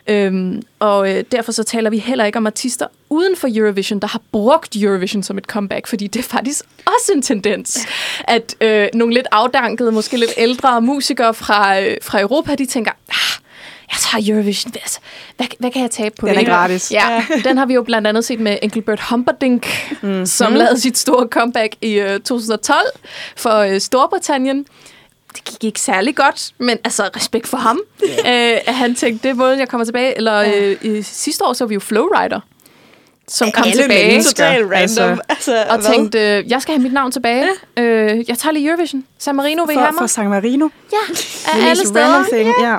Øhm, 0.09 0.63
og 0.79 1.11
øh, 1.11 1.25
derfor 1.33 1.53
så 1.53 1.65
taler 1.65 1.91
vi 1.91 1.99
heller 1.99 2.25
ikke 2.25 2.37
om 2.37 2.47
artister 2.47 2.87
uden 3.11 3.37
for 3.37 3.49
Eurovision, 3.55 3.99
der 3.99 4.07
har 4.07 4.21
brugt 4.33 4.77
Eurovision 4.77 5.23
som 5.23 5.39
et 5.39 5.45
comeback, 5.45 5.87
fordi 5.87 6.07
det 6.07 6.21
er 6.21 6.25
faktisk 6.25 6.65
også 6.87 7.13
en 7.15 7.23
tendens, 7.23 7.87
at 8.25 8.57
øh, 8.61 8.89
nogle 8.95 9.15
lidt 9.15 9.27
afdankede, 9.33 9.93
måske 9.93 10.17
lidt 10.17 10.33
ældre 10.37 10.81
musikere 10.81 11.35
fra, 11.35 11.81
øh, 11.81 11.97
fra 12.03 12.21
Europa, 12.21 12.55
de 12.55 12.67
tænker, 12.67 12.93
ah, 13.09 13.48
jeg 13.91 13.99
tager 14.01 14.33
Eurovision, 14.35 14.71
hvad, 14.73 14.81
altså, 14.83 14.99
hvad, 15.37 15.47
hvad 15.59 15.71
kan 15.71 15.83
jeg 15.83 15.91
tabe 15.91 16.15
på 16.21 16.27
Den 16.27 16.35
det? 16.35 16.43
er 16.43 16.47
gratis. 16.51 16.93
Ja, 16.93 17.25
den 17.45 17.59
har 17.59 17.67
vi 17.67 17.75
jo 17.75 17.83
blandt 17.83 18.07
andet 18.09 18.25
set 18.25 18.41
med 18.41 18.59
Engelbert 18.63 19.01
Humperdinck, 19.01 19.67
mm-hmm. 20.03 20.27
som 20.27 20.55
lavede 20.55 20.81
sit 20.81 20.99
store 20.99 21.27
comeback 21.31 21.75
i 21.81 21.93
øh, 21.95 22.21
2012 22.21 22.79
for 23.37 23.57
øh, 23.57 23.81
Storbritannien. 23.81 24.67
Det 25.35 25.45
gik 25.45 25.65
ikke 25.65 25.81
særlig 25.81 26.17
godt, 26.17 26.51
men 26.59 26.79
altså 26.85 27.11
respekt 27.17 27.47
for 27.49 27.57
ham. 27.57 27.81
Yeah. 28.27 28.53
Øh, 28.55 28.61
at 28.67 28.75
han 28.75 28.95
tænkte, 28.95 29.29
det 29.29 29.31
er 29.31 29.35
måden, 29.35 29.59
jeg 29.59 29.69
kommer 29.69 29.85
tilbage. 29.85 30.17
Eller 30.17 30.39
øh, 30.55 30.77
i, 30.83 31.03
sidste 31.03 31.45
år 31.45 31.53
så 31.53 31.67
vi 31.67 31.75
jo 31.75 31.81
Flowrider, 31.81 32.41
som 33.29 33.51
kom 33.53 33.65
Alle 33.67 33.83
tilbage 33.83 34.09
mennesker. 34.11 34.45
Total 34.47 34.63
random. 34.67 34.77
Altså, 34.79 35.19
Altså, 35.29 35.65
og 35.69 35.79
hvad? 35.81 35.91
tænkte, 35.93 36.19
øh, 36.39 36.51
jeg 36.51 36.63
skal 36.63 36.75
have 36.75 36.83
mit 36.83 36.93
navn 36.93 37.13
tilbage. 37.13 37.49
Ja. 37.77 37.83
Øh, 37.83 38.25
jeg 38.29 38.39
tager 38.39 38.53
lige 38.53 38.69
Eurovision. 38.71 39.05
San 39.19 39.37
Marino 39.37 39.65
vil 39.65 39.75
I 39.75 39.79
have 39.79 39.87
For, 39.87 39.93
for 39.93 40.01
mig? 40.03 40.11
San 40.11 40.29
Marino. 40.29 40.69
Ja, 40.93 40.97
Det 41.13 41.45
af 41.55 41.61
er 41.65 41.71
alle 41.71 41.87
steder. 41.87 42.25
thing, 42.33 42.55
ja. 42.63 42.77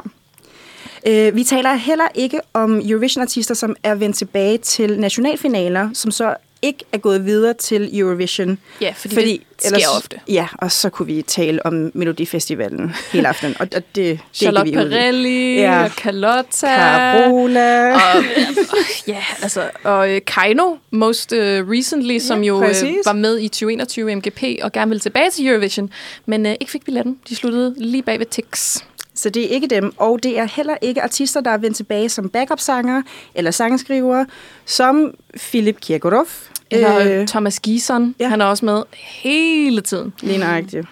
Øh, 1.08 1.36
vi 1.36 1.44
taler 1.44 1.74
heller 1.74 2.08
ikke 2.16 2.40
om 2.54 2.82
Eurovision-artister, 2.86 3.54
som 3.56 3.76
er 3.84 3.96
vendt 3.96 4.18
tilbage 4.18 4.58
til 4.58 5.00
nationalfinaler, 5.00 5.90
som 5.94 6.12
så 6.12 6.36
ikke 6.62 6.86
er 6.92 6.98
gået 6.98 7.26
videre 7.26 7.54
til 7.54 8.00
Eurovision. 8.00 8.58
Ja, 8.82 8.94
fordi, 8.98 9.16
fordi 9.16 9.46
det 9.56 9.66
sker 9.66 9.88
ofte. 9.98 10.20
Ja, 10.28 10.48
og 10.58 10.72
så 10.72 10.90
kunne 10.90 11.06
vi 11.06 11.22
tale 11.22 11.66
om 11.66 11.92
Melodifestivalen 11.94 12.92
hele 13.12 13.28
aftenen, 13.28 13.56
og, 13.60 13.68
og 13.76 13.82
det, 13.82 13.96
det 13.96 14.20
Charlotte 14.34 14.72
vi 14.72 14.78
ude 14.78 14.86
i. 14.86 14.90
Perrelli, 14.90 15.56
Ja. 15.56 15.82
ja. 15.82 15.90
Carlotta, 15.90 16.68
Carola. 16.68 17.94
og, 17.94 18.24
ja, 19.08 19.24
altså, 19.42 19.64
og 19.84 20.12
øh, 20.12 20.22
Kaino, 20.28 20.76
most 20.92 21.32
uh, 21.32 21.38
recently, 21.40 22.20
som 22.20 22.44
jo 22.44 22.62
øh, 22.62 22.68
præcis. 22.68 22.96
var 23.06 23.14
med 23.14 23.40
i 23.40 23.48
2021 23.48 24.16
MGP 24.16 24.44
og 24.62 24.72
gerne 24.72 24.90
ville 24.90 25.02
tilbage 25.02 25.30
til 25.32 25.48
Eurovision, 25.48 25.90
men 26.26 26.46
øh, 26.46 26.56
ikke 26.60 26.72
fik 26.72 26.86
billetten. 26.86 27.18
De 27.30 27.36
sluttede 27.36 27.74
lige 27.78 28.04
bag 28.04 28.20
ved 28.20 28.26
Tix. 28.26 28.78
Så 29.20 29.30
det 29.30 29.44
er 29.46 29.50
ikke 29.50 29.68
dem, 29.68 29.94
og 29.98 30.24
det 30.24 30.40
er 30.40 30.46
heller 30.46 30.76
ikke 30.82 31.02
artister, 31.02 31.42
der 31.42 31.52
er 31.52 31.58
vendt 31.58 31.76
tilbage 31.78 32.10
som 32.10 32.30
backup-sanger 32.30 33.02
eller 33.36 33.52
sangskrivere, 33.52 34.26
som 34.66 35.14
Philip 35.38 35.80
Kirkorov. 35.82 36.28
Eller 36.72 37.20
øh, 37.22 37.28
Thomas 37.28 37.60
Gison, 37.60 38.16
ja. 38.20 38.28
han 38.28 38.42
er 38.42 38.46
også 38.46 38.66
med 38.66 38.84
hele 38.96 39.82
tiden. 39.82 40.14
Lige 40.22 40.38
nøjagtigt. 40.38 40.88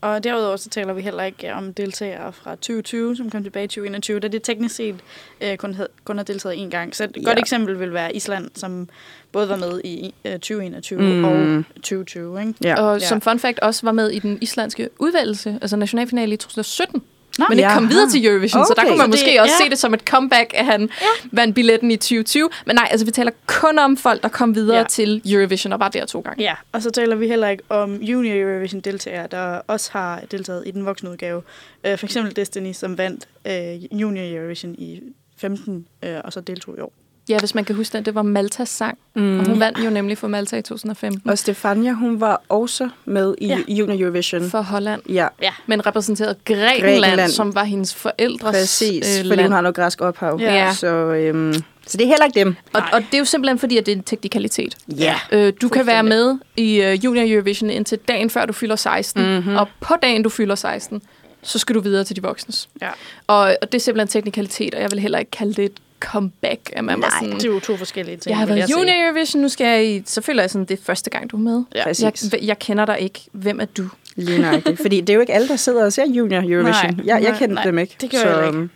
Og 0.00 0.24
derudover 0.24 0.56
så 0.56 0.68
taler 0.68 0.92
vi 0.92 1.02
heller 1.02 1.22
ikke 1.22 1.52
om 1.54 1.74
deltagere 1.74 2.32
fra 2.32 2.50
2020, 2.50 3.16
som 3.16 3.30
kom 3.30 3.42
tilbage 3.42 3.64
i 3.64 3.68
2021, 3.68 4.20
da 4.20 4.28
det 4.28 4.42
teknisk 4.42 4.74
set 4.74 4.94
øh, 5.40 5.56
kun, 5.56 5.74
havde, 5.74 5.88
kun 6.04 6.16
har 6.16 6.24
deltaget 6.24 6.56
én 6.66 6.70
gang. 6.70 6.96
Så 6.96 7.04
et 7.04 7.10
Ja. 7.16 7.22
godt 7.22 7.38
eksempel 7.38 7.80
vil 7.80 7.92
være 7.94 8.14
Island, 8.16 8.50
som 8.54 8.88
både 9.32 9.48
var 9.48 9.56
med 9.56 9.80
i 9.84 10.14
øh, 10.24 10.32
2021 10.32 11.00
Mm. 11.00 11.06
mm. 11.06 11.24
og 11.24 11.64
2020. 11.74 12.40
Ikke? 12.40 12.54
Ja. 12.62 12.82
Og 12.82 13.00
Ja. 13.00 13.06
som 13.06 13.20
fun 13.20 13.38
fact 13.38 13.58
også 13.58 13.86
var 13.86 13.92
med 13.92 14.10
i 14.10 14.18
den 14.18 14.38
islandske 14.40 14.88
udvalgelse, 14.98 15.58
altså 15.62 15.76
nationalfinale 15.76 16.34
i 16.34 16.36
2017. 16.36 17.02
Nå, 17.38 17.44
men 17.48 17.58
ikke 17.58 17.70
kom 17.70 17.82
Jaha. 17.84 17.92
videre 17.92 18.10
til 18.10 18.26
Eurovision, 18.26 18.64
så 18.66 18.72
der 18.76 18.82
Okay. 18.82 18.90
kunne 18.90 18.98
man 18.98 19.12
Så 19.12 19.16
det- 19.16 19.26
måske 19.26 19.42
også 19.42 19.54
ja. 19.60 19.64
se 19.64 19.70
det 19.70 19.78
som 19.78 19.94
et 19.94 20.00
comeback, 20.00 20.50
at 20.54 20.64
han 20.64 20.80
ja. 20.80 21.06
vandt 21.32 21.54
billetten 21.54 21.90
i 21.90 21.96
2020. 21.96 22.50
Men 22.66 22.76
nej, 22.76 22.88
altså 22.90 23.06
vi 23.06 23.10
taler 23.12 23.30
kun 23.46 23.78
om 23.78 23.96
folk, 23.96 24.22
der 24.22 24.28
kom 24.28 24.54
videre 24.54 24.76
ja. 24.76 24.82
Ja. 24.82 24.88
til 24.88 25.22
Eurovision 25.32 25.72
og 25.72 25.80
var 25.80 25.88
der 25.88 26.06
to 26.06 26.20
gange. 26.20 26.42
Ja, 26.42 26.54
og 26.72 26.82
så 26.82 26.90
taler 26.90 27.16
vi 27.16 27.28
heller 27.28 27.48
ikke 27.48 27.62
om 27.68 27.94
Junior 28.02 28.34
Eurovision 28.50 28.80
deltagere, 28.80 29.26
der 29.30 29.60
også 29.66 29.90
har 29.92 30.20
deltaget 30.30 30.62
i 30.66 30.70
den 30.70 30.86
voksne 30.86 31.10
udgave. 31.10 31.42
Øh, 31.84 31.98
for 31.98 32.06
eksempel 32.06 32.36
Destiny, 32.36 32.72
som 32.72 32.98
vandt 32.98 33.28
øh, 33.46 34.00
Junior 34.00 34.38
Eurovision 34.38 34.74
i 34.78 35.00
15, 35.36 35.86
øh, 36.04 36.16
og 36.24 36.32
så 36.32 36.40
deltog 36.40 36.74
i 36.78 36.80
år. 36.80 36.92
Ja, 37.28 37.38
hvis 37.38 37.54
man 37.54 37.64
kan 37.64 37.74
huske 37.76 37.92
den, 37.96 38.04
det 38.04 38.14
var 38.14 38.22
Maltas 38.22 38.68
sang. 38.68 38.98
Mm. 39.14 39.22
Mm. 39.22 39.40
Og 39.40 39.46
hun 39.46 39.60
vandt 39.60 39.78
jo 39.84 39.90
nemlig 39.90 40.18
for 40.18 40.28
Malta 40.28 40.56
i 40.56 40.62
2015 40.62 41.30
Og 41.30 41.38
Stefania, 41.38 41.92
hun 41.92 42.20
var 42.20 42.42
også 42.48 42.88
med 43.04 43.34
i 43.38 43.46
Ja. 43.46 43.58
Junior 43.68 44.00
Eurovision. 44.00 44.50
for 44.50 44.60
Holland. 44.60 45.02
Ja, 45.08 45.26
Ja, 45.42 45.52
Men 45.66 45.86
repræsenterede 45.86 46.34
Grækenland, 46.44 47.00
Grækenland. 47.02 47.30
Som 47.30 47.54
var 47.54 47.64
hendes 47.64 47.94
forældres 47.94 48.52
præcis. 48.56 49.06
øh, 49.18 49.24
fordi 49.24 49.28
land. 49.28 49.40
hun 49.42 49.52
har 49.52 49.60
noget 49.60 49.74
græsk 49.76 50.00
ophav. 50.00 50.38
Ja. 50.40 50.72
Så, 50.74 50.86
øhm, 50.86 51.54
så 51.86 51.96
det 51.98 52.04
er 52.04 52.08
heller 52.08 52.24
ikke 52.24 52.40
dem. 52.40 52.56
Og, 52.72 52.82
og 52.92 53.00
det 53.00 53.14
er 53.14 53.18
jo 53.18 53.24
simpelthen 53.24 53.58
fordi, 53.58 53.76
at 53.78 53.86
det 53.86 53.92
er 53.92 53.96
en 53.96 54.02
teknikalitet. 54.02 54.76
Ja. 54.98 55.14
Øh, 55.32 55.52
du 55.62 55.68
kan 55.68 55.86
være 55.86 56.02
med 56.02 56.38
i 56.56 56.80
uh, 56.80 57.04
Junior 57.04 57.24
Eurovision 57.28 57.70
indtil 57.70 57.98
dagen 57.98 58.30
før 58.30 58.46
du 58.46 58.52
fylder 58.52 58.76
16. 58.76 59.22
Mhm. 59.22 59.32
Mm-hmm. 59.34 59.56
Og 59.56 59.68
på 59.80 59.94
dagen 60.02 60.22
du 60.22 60.28
fylder 60.28 60.54
16, 60.54 61.02
så 61.42 61.58
skal 61.58 61.74
du 61.74 61.80
videre 61.80 62.04
til 62.04 62.16
de 62.16 62.22
voksnes. 62.22 62.68
ja. 62.82 62.88
Og, 63.26 63.38
og 63.62 63.72
det 63.72 63.74
er 63.74 63.82
simpelthen 63.82 64.08
teknikalitet, 64.08 64.74
og 64.74 64.80
jeg 64.82 64.90
vil 64.90 64.98
heller 65.00 65.18
ikke 65.18 65.30
kalde 65.30 65.54
det 65.54 65.64
et 65.64 65.72
comeback. 66.00 66.60
At 66.72 66.84
man 66.84 67.02
var 67.02 67.08
Nej, 67.08 67.18
sådan, 67.20 67.34
det 67.34 67.44
er 67.44 67.48
jo 67.48 67.60
to 67.60 67.76
forskellige 67.76 68.16
ting. 68.16 68.30
jeg 68.30 68.38
har 68.38 68.46
været. 68.46 68.70
Junior 68.70 69.04
Eurovision, 69.04 69.42
nu 69.42 69.48
skal 69.48 69.66
jeg 69.66 69.86
i... 69.86 70.02
Så 70.06 70.20
føler 70.20 70.42
jeg 70.42 70.50
sådan, 70.50 70.64
det 70.64 70.78
er 70.78 70.82
første 70.84 71.10
gang, 71.10 71.30
du 71.30 71.36
er 71.36 71.40
med. 71.40 71.62
Ja. 71.74 71.84
Præcis. 71.84 72.32
Jeg, 72.32 72.42
jeg 72.42 72.58
kender 72.58 72.86
dig 72.86 73.00
ikke. 73.00 73.20
Hvem 73.32 73.60
er 73.60 73.64
du? 73.64 73.88
Lige 74.16 74.38
nøjagtigt. 74.40 74.80
Fordi 74.82 75.00
det 75.00 75.10
er 75.10 75.14
jo 75.14 75.20
ikke 75.20 75.32
alle, 75.34 75.48
der 75.48 75.56
sidder 75.56 75.84
og 75.84 75.92
ser 75.92 76.06
Junior 76.06 76.40
Eurovision. 76.40 76.94
Nej, 76.94 77.06
jeg, 77.06 77.22
jeg 77.22 77.30
nej, 77.30 77.38
kender 77.38 77.54
nej, 77.54 77.64
dem 77.64 77.78
ikke. 77.78 77.96
det 78.00 78.10
gør 78.10 78.18
jeg 78.18 78.28
heller 78.28 78.46
ikke. 78.46 78.68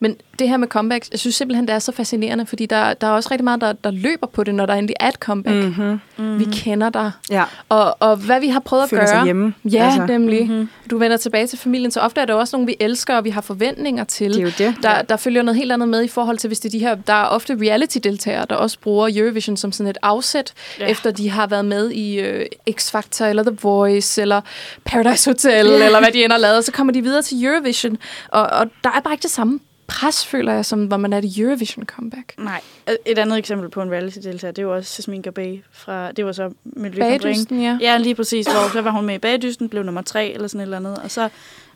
Men 0.00 0.16
det 0.38 0.48
her 0.48 0.56
med 0.56 0.68
comebacks, 0.68 1.08
jeg 1.12 1.18
synes 1.18 1.34
simpelthen, 1.36 1.68
det 1.68 1.74
er 1.74 1.78
så 1.78 1.92
fascinerende, 1.92 2.46
fordi 2.46 2.66
der, 2.66 2.94
der 2.94 3.06
er 3.06 3.10
også 3.10 3.28
rigtig 3.30 3.44
meget, 3.44 3.60
der, 3.60 3.72
der 3.72 3.90
løber 3.90 4.26
på 4.26 4.44
det, 4.44 4.54
når 4.54 4.66
der 4.66 4.74
endelig 4.74 4.96
er 5.00 5.08
et 5.08 5.14
comeback. 5.14 5.56
Mm. 5.56 5.62
Mm-hmm. 5.62 5.98
Mm. 6.16 6.38
Vi 6.38 6.44
kender 6.52 6.90
dig. 6.90 7.10
Ja, 7.30 7.44
Og, 7.68 7.96
og 8.00 8.16
hvad 8.16 8.40
vi 8.40 8.48
har 8.48 8.60
prøvet 8.60 8.82
at 8.82 8.88
føler 8.90 9.02
gøre... 9.02 9.08
sig 9.14 9.24
hjemme. 9.24 9.54
Ja, 9.64 9.84
Altså, 9.84 10.06
nemlig. 10.06 10.46
Mm-hmm. 10.48 10.68
Du 10.90 10.98
vender 10.98 11.16
tilbage 11.16 11.46
til 11.46 11.58
familien, 11.58 11.90
så 11.90 12.00
ofte 12.00 12.20
er 12.20 12.24
det 12.24 12.34
også 12.34 12.56
nogle, 12.56 12.66
vi 12.66 12.76
elsker, 12.80 13.16
og 13.16 13.24
vi 13.24 13.30
har 13.30 13.40
forventninger 13.40 14.04
til. 14.04 14.32
det 14.32 14.38
er 14.38 14.42
jo 14.42 14.52
det. 14.58 14.74
Der, 14.82 15.02
der 15.02 15.16
følger 15.16 15.42
noget 15.42 15.56
helt 15.58 15.72
andet 15.72 15.88
med 15.88 16.04
i 16.04 16.08
forhold 16.08 16.38
til, 16.38 16.48
hvis 16.48 16.60
det 16.60 16.68
er 16.68 16.78
de 16.78 16.78
her... 16.78 16.94
Der 16.94 17.12
er 17.12 17.24
ofte 17.26 17.54
reality-deltagere, 17.60 18.46
der 18.50 18.56
også 18.56 18.78
bruger 18.80 19.08
Eurovision 19.16 19.56
som 19.56 19.72
sådan 19.72 19.90
et 19.90 19.98
afsæt, 20.02 20.52
Ja. 20.80 20.86
efter 20.86 21.10
de 21.10 21.30
har 21.30 21.46
været 21.46 21.64
med 21.64 21.90
i 21.90 22.18
øh, 22.20 22.46
X-Factor, 22.70 23.24
eller 23.24 23.42
The 23.42 23.56
Voice, 23.62 24.22
eller 24.22 24.40
Paradise 24.84 25.30
Hotel, 25.30 25.66
ja. 25.66 25.84
eller 25.86 25.98
hvad 26.00 26.12
de 26.12 26.24
end 26.24 26.32
har 26.32 26.38
lavet. 26.38 26.64
Så 26.64 26.72
kommer 26.72 26.92
de 26.92 27.02
videre 27.02 27.22
til 27.22 27.44
Eurovision, 27.44 27.98
og, 28.28 28.42
og 28.42 28.66
der 28.84 28.90
er 28.90 29.00
bare 29.00 29.14
ikke 29.14 29.22
det 29.22 29.30
samme 29.30 29.58
pres, 29.86 30.26
føler 30.26 30.52
jeg, 30.52 30.64
som 30.64 30.84
hvor 30.84 30.96
man 30.96 31.12
er 31.12 31.18
et 31.18 31.38
Eurovision 31.38 31.84
comeback. 31.84 32.34
Nej. 32.38 32.60
Et 33.06 33.18
andet 33.18 33.38
eksempel 33.38 33.70
på 33.70 33.82
en 33.82 33.90
reality-deltager, 33.90 34.52
det 34.52 34.66
var 34.66 34.72
også 34.72 34.94
Jasmine 34.98 35.22
Gabay 35.22 35.62
fra... 35.72 36.12
Det 36.12 36.26
var 36.26 36.32
så 36.32 36.50
Prix. 36.82 36.96
Bagdysten, 36.98 37.62
ja. 37.62 37.78
Ja, 37.80 37.98
lige 37.98 38.14
præcis. 38.14 38.46
Hvor 38.46 38.72
så 38.72 38.80
var 38.80 38.90
hun 38.90 39.04
med 39.04 39.14
i 39.14 39.18
Bagdysten, 39.18 39.68
blev 39.68 39.82
nummer 39.82 40.02
tre 40.02 40.32
eller 40.32 40.48
sådan 40.48 40.60
et 40.60 40.62
eller 40.62 40.76
andet. 40.76 40.98
Og 41.04 41.10
så 41.10 41.28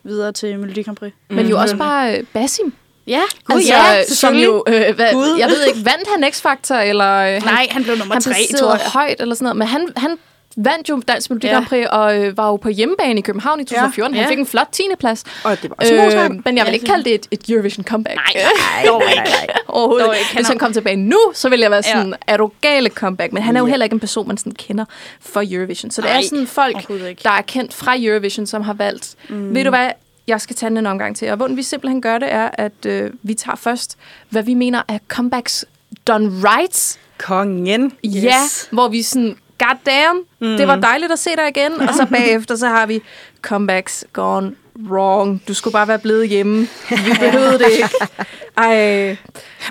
videre 0.02 0.32
til 0.32 0.58
Melodi 0.58 0.82
Grand 0.82 0.96
Prix. 0.96 1.12
Men 1.28 1.46
jo 1.46 1.58
også 1.58 1.76
bare 1.76 2.18
øh, 2.18 2.24
Basim. 2.32 2.72
Ja, 3.06 3.22
Gud, 3.44 3.56
altså, 3.56 3.74
ja, 3.74 4.04
som 4.04 4.34
jo, 4.34 4.64
øh, 4.68 4.94
hvad, 4.94 5.12
Gud. 5.12 5.36
jeg 5.38 5.48
ved 5.48 5.64
ikke, 5.66 5.78
vandt 5.84 6.08
han 6.16 6.24
X-Factor, 6.24 6.74
eller... 6.74 7.36
Øh, 7.36 7.44
Nej, 7.44 7.66
han 7.70 7.82
blev 7.82 7.96
nummer 7.96 8.14
han 8.14 8.22
tre, 8.22 8.34
tror 8.58 8.70
jeg. 8.70 8.86
højt, 8.86 9.20
eller 9.20 9.34
sådan 9.34 9.44
noget. 9.44 9.56
Men 9.56 9.66
han, 9.66 9.88
han 9.96 10.18
vandt 10.64 10.88
jo 10.88 11.02
Dansk 11.08 11.30
Melodi 11.30 11.46
Ja. 11.46 11.52
Grand 11.52 11.66
Prix, 11.66 11.86
og 11.86 12.18
øh, 12.24 12.36
var 12.36 12.46
jo 12.48 12.56
på 12.56 12.68
hjemmebane 12.68 13.18
i 13.18 13.22
København 13.22 13.60
i 13.60 13.64
2014. 13.64 14.14
Ja. 14.14 14.20
Han 14.22 14.28
fik 14.30 14.38
en 14.38 14.46
flot 14.46 14.68
10. 14.72 14.82
plads. 15.00 15.24
Og 15.44 15.62
det 15.62 15.70
var 15.70 15.76
også 15.78 16.18
Øh, 16.18 16.30
men 16.44 16.56
jeg 16.56 16.64
vil 16.66 16.70
Ja, 16.70 16.72
ikke 16.72 16.86
kalde 16.86 17.04
det 17.04 17.14
et, 17.14 17.26
et 17.30 17.50
Eurovision 17.50 17.84
comeback. 17.84 18.16
Nej, 18.34 18.42
dog 18.86 19.02
ikke. 19.10 19.30
Overhovedet. 19.68 20.06
Dog 20.06 20.16
ikke. 20.18 20.34
Hvis 20.34 20.48
han 20.48 20.58
kom 20.58 20.72
tilbage 20.72 20.96
nu, 20.96 21.18
så 21.34 21.48
ville 21.48 21.62
jeg 21.62 21.70
være 21.70 21.82
Ja. 21.86 21.92
sådan, 21.92 22.14
er 22.26 22.36
du 22.36 22.50
gale 22.60 22.88
comeback? 22.90 23.32
Men 23.32 23.42
han 23.42 23.56
er 23.56 23.60
jo 23.60 23.66
Ja. 23.66 23.70
heller 23.70 23.84
ikke 23.84 23.94
en 23.94 24.00
person, 24.00 24.28
man 24.28 24.36
sådan 24.36 24.52
kender 24.52 24.84
for 25.20 25.42
Eurovision. 25.50 25.90
Så 25.90 26.02
det 26.02 26.10
er 26.10 26.14
Nej, 26.14 26.22
sådan 26.22 26.46
folk, 26.46 26.88
der 27.24 27.30
er 27.30 27.42
kendt 27.42 27.74
fra 27.74 27.94
Eurovision, 27.98 28.46
som 28.46 28.62
har 28.62 28.72
valgt, 28.74 29.14
mm. 29.28 29.54
ved 29.54 29.64
du 29.64 29.70
hvad, 29.70 29.90
jeg 30.26 30.40
skal 30.40 30.56
tage 30.56 30.70
den 30.70 30.76
en 30.78 30.86
omgang 30.86 31.16
til. 31.16 31.30
Og 31.30 31.36
hvordan 31.36 31.56
vi 31.56 31.62
simpelthen 31.62 32.02
gør 32.02 32.18
det, 32.18 32.32
er, 32.32 32.50
at 32.52 32.86
øh, 32.86 33.10
vi 33.22 33.34
tager 33.34 33.56
først, 33.56 33.96
hvad 34.28 34.42
vi 34.42 34.54
mener 34.54 34.82
er 34.88 34.98
comebacks 35.08 35.64
done 36.08 36.30
right. 36.44 36.98
Kongen. 37.18 37.92
Yes. 38.06 38.14
Ja, 38.22 38.34
hvor 38.70 38.88
vi 38.88 39.02
sådan, 39.02 39.36
god 39.60 39.76
damn, 39.86 40.18
mm. 40.40 40.56
det 40.56 40.68
var 40.68 40.76
dejligt 40.76 41.12
at 41.12 41.18
se 41.18 41.30
dig 41.36 41.48
igen. 41.56 41.80
Og 41.80 41.94
så 41.94 42.06
bagefter, 42.16 42.56
så 42.56 42.68
har 42.68 42.86
vi 42.86 43.02
comebacks 43.42 44.04
gone 44.12 44.54
wrong. 44.88 45.42
Du 45.48 45.54
skulle 45.54 45.72
bare 45.72 45.88
være 45.88 45.98
blevet 45.98 46.28
hjemme. 46.28 46.68
Vi 46.90 47.12
behøvede 47.20 47.58
det 47.58 47.70
ikke. 47.72 47.88
Ej. 48.56 49.06
Men, 49.06 49.18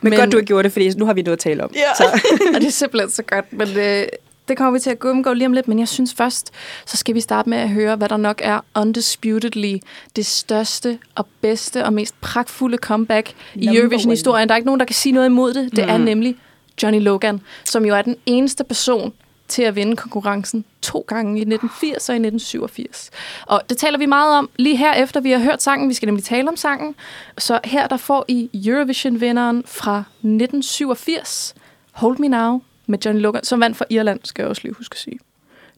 men 0.01 0.13
godt, 0.13 0.31
du 0.31 0.37
har 0.37 0.43
gjort 0.43 0.65
det, 0.65 0.71
fordi 0.71 0.89
nu 0.89 1.05
har 1.05 1.13
vi 1.13 1.21
noget 1.21 1.37
at 1.37 1.39
tale 1.39 1.63
om. 1.63 1.71
Ja. 1.75 1.93
Så. 1.97 2.21
og 2.55 2.61
det 2.61 2.67
er 2.67 2.71
simpelthen 2.71 3.09
så 3.09 3.23
godt. 3.23 3.53
Men 3.53 3.77
øh, 3.77 4.07
det 4.47 4.57
kommer 4.57 4.71
vi 4.71 4.79
til 4.79 4.89
at 4.89 4.99
gennemgå 4.99 5.33
lige 5.33 5.45
om 5.45 5.53
lidt. 5.53 5.67
Men 5.67 5.79
jeg 5.79 5.87
synes 5.87 6.13
først, 6.13 6.51
så 6.85 6.97
skal 6.97 7.15
vi 7.15 7.21
starte 7.21 7.49
med 7.49 7.57
at 7.57 7.69
høre, 7.69 7.95
hvad 7.95 8.09
der 8.09 8.17
nok 8.17 8.41
er 8.43 8.59
undisputedly 8.75 9.77
det 10.15 10.25
største 10.25 10.99
og 11.15 11.27
bedste 11.41 11.85
og 11.85 11.93
mest 11.93 12.21
pragtfulde 12.21 12.77
comeback 12.77 13.31
i 13.55 13.65
Number 13.65 13.81
Eurovision-historien. 13.81 14.49
Der 14.49 14.55
er 14.55 14.57
ikke 14.57 14.65
nogen, 14.65 14.79
der 14.79 14.85
kan 14.85 14.95
sige 14.95 15.13
noget 15.13 15.27
imod 15.27 15.53
det. 15.53 15.75
Det 15.75 15.85
mm. 15.85 15.91
er 15.93 15.97
nemlig 15.97 16.35
Johnny 16.83 17.01
Logan, 17.01 17.41
som 17.65 17.85
jo 17.85 17.95
er 17.95 18.01
den 18.01 18.15
eneste 18.25 18.63
person 18.63 19.13
til 19.49 19.63
at 19.63 19.75
vinde 19.75 19.95
konkurrencen 19.95 20.65
to 20.81 21.05
gange 21.07 21.37
i 21.37 21.41
1980 21.41 22.09
og 22.09 22.15
i 22.15 22.19
1987. 22.19 23.11
Og 23.45 23.61
det 23.69 23.77
taler 23.77 23.97
vi 23.97 24.05
meget 24.05 24.37
om 24.37 24.49
lige 24.55 24.75
her 24.75 24.93
efter 24.93 25.21
vi 25.21 25.31
har 25.31 25.39
hørt 25.39 25.61
sangen. 25.61 25.89
Vi 25.89 25.93
skal 25.93 26.05
nemlig 26.05 26.23
tale 26.23 26.49
om 26.49 26.55
sangen. 26.55 26.95
Så 27.37 27.59
her 27.63 27.87
der 27.87 27.97
får 27.97 28.25
I 28.27 28.49
Eurovision-vinderen 28.53 29.63
fra 29.65 29.99
1987, 29.99 31.55
Hold 31.91 32.17
Me 32.17 32.27
Now, 32.27 32.61
med 32.85 32.99
John 33.05 33.19
Logan, 33.19 33.43
som 33.43 33.59
vandt 33.59 33.77
for 33.77 33.85
Irland, 33.89 34.19
skal 34.23 34.41
jeg 34.41 34.49
også 34.49 34.61
lige 34.63 34.73
huske 34.73 34.93
at 34.93 34.99
sige. 34.99 35.19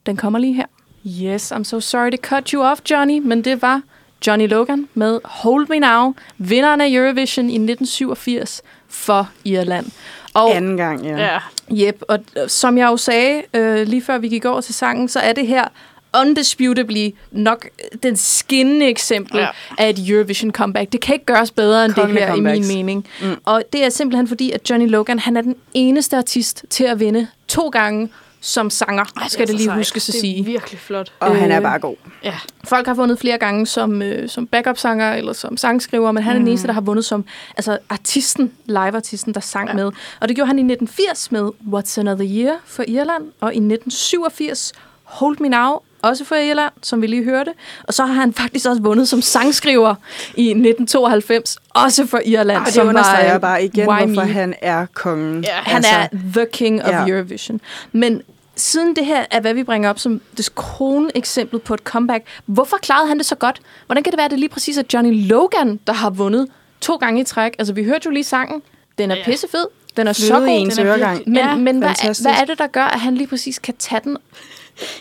Den 0.06 0.18
kommer 0.18 0.40
lige 0.40 0.54
her. 0.54 0.66
Yes, 1.08 1.52
I'm 1.52 1.64
so 1.64 1.80
sorry 1.80 2.12
to 2.12 2.18
cut 2.18 2.50
you 2.50 2.64
off, 2.64 2.82
Johnny, 2.92 3.20
men 3.20 3.44
det 3.44 3.62
var 3.62 3.82
Johnny 4.28 4.48
Logan 4.48 4.88
med 4.94 5.20
Hold 5.26 5.68
Me 5.70 5.80
Now, 5.80 6.14
vinderen 6.38 6.82
af 6.82 6.88
Eurovision 6.90 7.46
i 7.46 7.56
1987 7.56 8.62
for 8.92 9.30
Irland. 9.46 9.86
Og 10.34 10.56
Anden 10.56 10.78
gang, 10.78 11.06
ja. 11.06 11.18
Ja. 11.18 11.40
Jep, 11.70 12.02
og 12.08 12.20
øh, 12.38 12.50
som 12.50 12.78
jeg 12.78 12.86
jo 12.86 12.98
sagde 12.98 13.42
øh, 13.54 13.88
lige 13.88 14.02
før 14.02 14.18
vi 14.18 14.28
gik 14.28 14.46
over 14.46 14.62
til 14.62 14.74
sangen, 14.74 15.10
så 15.10 15.20
er 15.20 15.34
det 15.34 15.48
her 15.48 15.66
undisputably 16.20 17.10
nok 17.32 17.66
den 18.04 18.18
skinnende 18.18 18.86
eksempel 18.86 19.40
ja. 19.40 19.48
Af 19.78 19.90
et 19.90 20.10
Eurovision 20.10 20.52
comeback. 20.52 20.92
Det 20.92 21.02
kan 21.02 21.14
ikke 21.16 21.26
gøres 21.26 21.52
bedre 21.52 21.86
end 21.86 21.94
Kongelige 21.94 22.20
det 22.20 22.28
her, 22.28 22.36
i 22.36 22.40
min 22.40 22.46
comebacks. 22.46 22.68
mening. 22.68 23.08
Mm. 23.22 23.36
Og 23.46 23.64
det 23.74 23.86
er 23.86 23.90
simpelthen 23.90 24.28
fordi, 24.28 24.52
at 24.52 24.70
Johnny 24.70 24.90
Logan, 24.90 25.20
han 25.20 25.38
er 25.38 25.42
den 25.42 25.56
eneste 25.74 26.18
artist 26.18 26.66
til 26.70 26.84
at 26.84 27.00
vinde 27.00 27.28
to 27.48 27.70
gange 27.70 28.10
som 28.44 28.70
sanger, 28.70 29.04
Ej, 29.22 29.28
skal 29.28 29.48
det, 29.48 29.54
er 29.54 29.58
så 29.58 29.58
lige 29.58 29.66
sejt. 29.66 29.78
huskes 29.78 30.10
at 30.10 30.14
Det 30.14 30.18
er 30.18 30.22
sige. 30.22 30.46
virkelig 30.46 30.80
flot. 30.80 31.12
Og 31.20 31.36
han 31.36 31.52
er 31.52 31.58
Øh, 31.58 31.64
bare 31.64 31.80
god. 31.80 31.96
Ja. 32.24 32.34
Folk 32.64 32.88
har 32.88 32.94
vundet 32.94 33.20
flere 33.20 33.38
gange 33.38 33.66
som, 33.68 34.02
øh, 34.02 34.30
som 34.30 34.48
backup-sanger 34.48 35.14
eller 35.14 35.34
som 35.34 35.58
sangskriver, 35.58 36.12
men 36.12 36.24
han 36.24 36.36
er 36.36 36.40
den 36.40 36.48
eneste, 36.48 36.68
der 36.68 36.74
har 36.74 36.82
vundet 36.82 37.06
som 37.06 37.26
altså, 37.58 37.78
artisten, 37.90 38.52
live-artisten, 38.66 39.34
der 39.34 39.40
sang 39.40 39.68
ja. 39.70 39.74
med. 39.74 39.92
Og 40.20 40.28
det 40.28 40.36
gjorde 40.36 40.48
han 40.48 40.60
i 40.60 40.62
1980 40.74 41.32
med 41.32 41.50
What's 41.74 42.00
Another 42.00 42.28
Year 42.30 42.56
for 42.66 42.84
Irland, 42.88 43.24
og 43.42 43.54
i 43.54 43.58
1987 43.58 44.74
Hold 45.04 45.38
Me 45.40 45.50
Now, 45.50 45.80
også 46.04 46.26
for 46.26 46.36
Irland, 46.36 46.74
som 46.82 47.02
vi 47.02 47.08
lige 47.08 47.24
hørte. 47.24 47.54
Og 47.84 47.94
så 47.94 48.06
har 48.06 48.14
han 48.14 48.34
faktisk 48.34 48.66
også 48.70 48.82
vundet 48.82 49.08
som 49.08 49.22
sangskriver 49.22 49.96
i 50.36 50.50
1992, 50.50 51.58
også 51.70 52.06
for 52.08 52.20
Irland. 52.26 52.60
Og 52.60 52.66
det 52.66 52.74
som 52.74 52.86
var, 52.86 52.90
understreger 52.90 53.36
øh, 53.36 53.42
bare 53.42 53.64
igen, 53.66 53.84
hvorfor 53.84 54.06
Me. 54.26 54.32
han 54.32 54.54
er 54.62 54.86
kongen. 54.94 55.44
Ja, 55.44 55.56
Han 55.64 55.84
er 55.94 56.08
the 56.34 56.46
king 56.54 56.84
of 56.84 56.90
ja. 56.90 57.08
Eurovision. 57.08 57.62
Men 57.92 58.22
siden 58.56 58.96
det 58.96 59.06
her 59.06 59.26
er, 59.32 59.40
hvad 59.40 59.54
vi 59.54 59.64
bringer 59.64 59.90
op 59.90 60.00
som 60.00 60.22
det 60.38 60.56
krone 60.56 61.12
eksempel 61.16 61.60
på 61.60 61.74
et 61.74 61.80
comeback, 61.80 62.24
hvorfor 62.46 62.78
klarede 62.78 63.08
han 63.08 63.18
det 63.18 63.26
så 63.26 63.36
godt? 63.36 63.62
Hvordan 63.86 64.04
kan 64.04 64.12
det 64.12 64.18
være, 64.18 64.26
at 64.26 64.32
det 64.32 64.40
lige 64.40 64.50
præcis 64.50 64.78
er 64.78 64.84
Johnny 64.94 65.28
Logan, 65.28 65.80
der 65.88 65.94
har 65.94 66.10
vundet 66.10 66.48
to 66.82 66.96
gange 66.96 67.22
i 67.22 67.24
træk? 67.24 67.56
Altså, 67.60 67.74
vi 67.74 67.84
hørte 67.84 68.02
jo 68.06 68.12
lige 68.12 68.24
sangen. 68.24 68.62
Den 68.98 69.12
er 69.12 69.16
Ja. 69.16 69.24
pissefed. 69.26 69.66
Den 69.98 70.08
er 70.08 70.14
så 70.14 70.28
Fløde 70.28 70.44
i 70.44 70.56
god. 70.56 70.62
ens 70.62 70.76
den 70.76 70.88
er 70.88 71.18
Men, 71.26 71.36
Ja, 71.36 71.56
men 71.56 71.78
hvad, 71.78 71.90
er, 71.90 71.94
fantastisk. 71.94 72.28
hvad 72.30 72.36
er 72.42 72.46
det, 72.46 72.58
der 72.58 72.68
gør, 72.68 72.84
at 72.84 73.00
han 73.00 73.16
lige 73.16 73.28
præcis 73.28 73.60
kan 73.60 73.74
tage 73.80 74.02
den? 74.04 74.18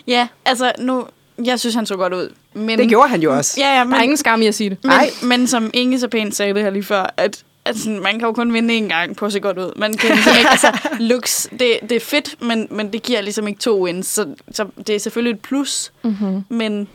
Ja, 0.06 0.28
altså 0.44 0.72
nu... 0.78 1.06
Jeg 1.44 1.60
synes, 1.60 1.74
han 1.74 1.86
så 1.86 1.96
godt 1.96 2.12
ud. 2.12 2.32
Men, 2.54 2.78
Det 2.78 2.88
gjorde 2.88 3.08
han 3.08 3.22
jo 3.22 3.36
også. 3.36 3.60
Ja, 3.60 3.72
ja, 3.72 3.78
Der 3.78 3.84
men, 3.84 3.94
er 3.94 4.00
ingen 4.02 4.16
skam 4.16 4.42
i 4.42 4.46
at 4.46 4.54
sige 4.54 4.70
det. 4.70 4.78
men, 4.82 4.92
Ej. 4.92 5.10
men 5.22 5.46
som 5.46 5.70
Inge 5.74 5.98
så 6.00 6.08
pænt 6.08 6.36
sagde 6.36 6.54
det 6.54 6.62
her 6.62 6.70
lige 6.70 6.82
før, 6.82 7.14
at 7.16 7.42
at 7.64 7.76
sådan, 7.76 8.00
man 8.02 8.12
kan 8.12 8.20
jo 8.22 8.32
kun 8.32 8.52
vinde 8.52 8.74
en 8.74 8.88
gang 8.88 9.16
på 9.16 9.26
at 9.26 9.32
se 9.32 9.40
godt 9.40 9.58
ud. 9.58 9.72
Man 9.78 9.94
kan 9.96 10.10
ligesom 10.10 10.32
ikke, 10.38 10.50
altså, 10.50 10.78
looks, 11.10 11.48
det, 11.60 11.78
det 11.82 11.92
er 11.92 12.00
fedt, 12.00 12.42
men, 12.42 12.68
men 12.70 12.92
det 12.92 13.02
giver 13.02 13.20
ligesom 13.20 13.48
ikke 13.48 13.60
to 13.60 13.84
wins, 13.84 14.06
så, 14.06 14.26
så 14.52 14.66
det 14.86 14.94
er 14.94 14.98
selvfølgelig 14.98 15.34
et 15.34 15.40
plus, 15.40 15.92
Mm-hmm. 16.02 16.44
men 16.48 16.88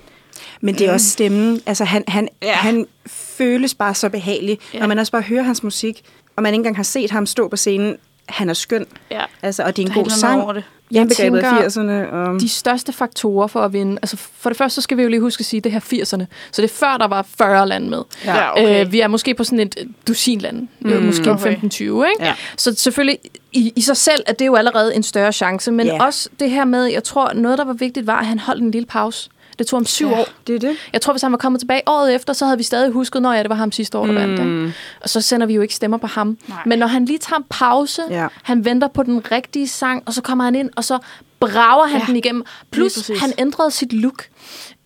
Men 0.61 0.75
det 0.75 0.87
er 0.89 0.93
også 0.93 1.09
stemmen. 1.09 1.61
Altså, 1.65 1.83
han, 1.85 2.03
han, 2.07 2.29
Ja. 2.41 2.53
han 2.53 2.87
føles 3.07 3.73
bare 3.75 3.95
så 3.95 4.09
behagelig. 4.09 4.59
Ja. 4.73 4.79
Når 4.79 4.87
man 4.87 4.99
også 4.99 5.11
bare 5.11 5.21
hører 5.21 5.43
hans 5.43 5.63
musik, 5.63 6.01
og 6.35 6.43
man 6.43 6.53
ikke 6.53 6.59
engang 6.59 6.75
har 6.75 6.83
set 6.83 7.11
ham 7.11 7.25
stå 7.25 7.47
på 7.47 7.55
scenen, 7.55 7.95
han 8.29 8.49
er 8.49 8.53
skøn. 8.53 8.85
ja, 9.11 9.21
Altså, 9.41 9.63
og 9.63 9.75
det 9.77 9.81
er 9.83 9.87
en 9.87 9.93
der 9.95 10.01
god 10.03 10.09
sang. 10.09 10.31
noget 10.31 10.43
over 10.43 10.53
det. 10.53 10.63
Jeg 10.91 11.01
af 11.03 11.09
tænker, 11.09 11.51
80'erne. 11.67 12.13
Og... 12.15 12.39
de 12.41 12.49
største 12.49 12.93
faktorer 12.93 13.47
for 13.47 13.61
at 13.61 13.73
vinde. 13.73 13.93
Altså 14.01 14.17
for 14.17 14.49
det 14.49 14.57
første, 14.57 14.75
så 14.75 14.81
skal 14.81 14.97
vi 14.97 15.03
jo 15.03 15.09
lige 15.09 15.19
huske 15.19 15.41
at 15.41 15.45
sige, 15.45 15.57
at 15.57 15.63
det 15.63 15.71
her 15.71 15.79
80'erne. 15.79 16.25
Så 16.51 16.61
det 16.61 16.63
er 16.63 16.73
før, 16.75 16.97
der 16.97 17.07
var 17.07 17.25
40 17.37 17.67
lande 17.67 17.89
med. 17.89 18.01
Ja, 18.25 18.35
ja 18.37 18.51
okay. 18.51 18.85
Øh, 18.85 18.91
vi 18.91 18.99
er 18.99 19.07
måske 19.07 19.33
på 19.33 19.43
sådan 19.43 19.59
et 19.59 19.77
dusinland. 20.07 20.67
Mm. 20.79 20.89
Mm. 20.91 21.03
Måske 21.03 21.31
Okay. 21.31 21.55
15-20, 21.55 21.81
ikke? 21.81 22.03
Ja. 22.19 22.33
Så 22.57 22.75
selvfølgelig, 22.75 23.17
i, 23.53 23.73
i 23.75 23.81
sig 23.81 23.97
selv 23.97 24.23
er 24.27 24.33
det 24.33 24.45
jo 24.45 24.55
allerede 24.55 24.95
en 24.95 25.03
større 25.03 25.31
chance. 25.31 25.71
Men 25.71 25.87
Ja. 25.87 26.03
også 26.05 26.29
det 26.39 26.49
her 26.51 26.65
med, 26.65 26.85
jeg 26.85 27.03
tror, 27.03 27.33
noget, 27.33 27.57
der 27.57 27.65
var 27.65 27.73
vigtigt, 27.73 28.07
var, 28.07 28.19
at 28.19 28.25
han 28.25 28.39
holdt 28.39 28.61
en 28.63 28.71
lille 28.71 28.85
pause. 28.85 29.29
Det 29.59 29.67
tog 29.67 29.79
ham 29.79 29.85
syv 29.85 30.07
Ja. 30.07 30.19
år. 30.21 30.25
Det 30.47 30.55
er 30.55 30.59
det. 30.59 30.75
Jeg 30.93 31.01
tror, 31.01 31.13
hvis 31.13 31.21
han 31.21 31.31
var 31.31 31.37
kommet 31.37 31.61
tilbage 31.61 31.81
året 31.87 32.15
efter, 32.15 32.33
så 32.33 32.45
havde 32.45 32.57
vi 32.57 32.63
stadig 32.63 32.91
husket, 32.91 33.21
når 33.21 33.33
ja, 33.33 33.41
det 33.43 33.49
var 33.49 33.55
ham 33.55 33.71
sidste 33.71 33.97
år, 33.97 34.05
der 34.05 34.13
vandt. 34.13 34.39
Ikke? 34.39 34.73
Og 35.01 35.09
så 35.09 35.21
sender 35.21 35.47
vi 35.47 35.53
jo 35.53 35.61
ikke 35.61 35.75
stemmer 35.75 35.97
på 35.97 36.07
ham. 36.07 36.37
Nej. 36.47 36.57
Men 36.65 36.79
når 36.79 36.87
han 36.87 37.05
lige 37.05 37.19
tager 37.19 37.37
en 37.37 37.45
pause, 37.49 38.01
Ja. 38.09 38.27
han 38.43 38.65
venter 38.65 38.87
på 38.87 39.03
den 39.03 39.31
rigtige 39.31 39.67
sang, 39.67 40.03
og 40.05 40.13
så 40.13 40.21
kommer 40.21 40.43
han 40.43 40.55
ind, 40.55 40.69
og 40.75 40.83
så 40.83 40.99
brager 41.39 41.87
han 41.87 41.99
Ja, 41.99 42.05
den 42.07 42.15
igennem. 42.15 42.43
Plus, 42.71 43.11
han 43.19 43.33
ændrede 43.37 43.71
sit 43.71 43.93
look. 43.93 44.23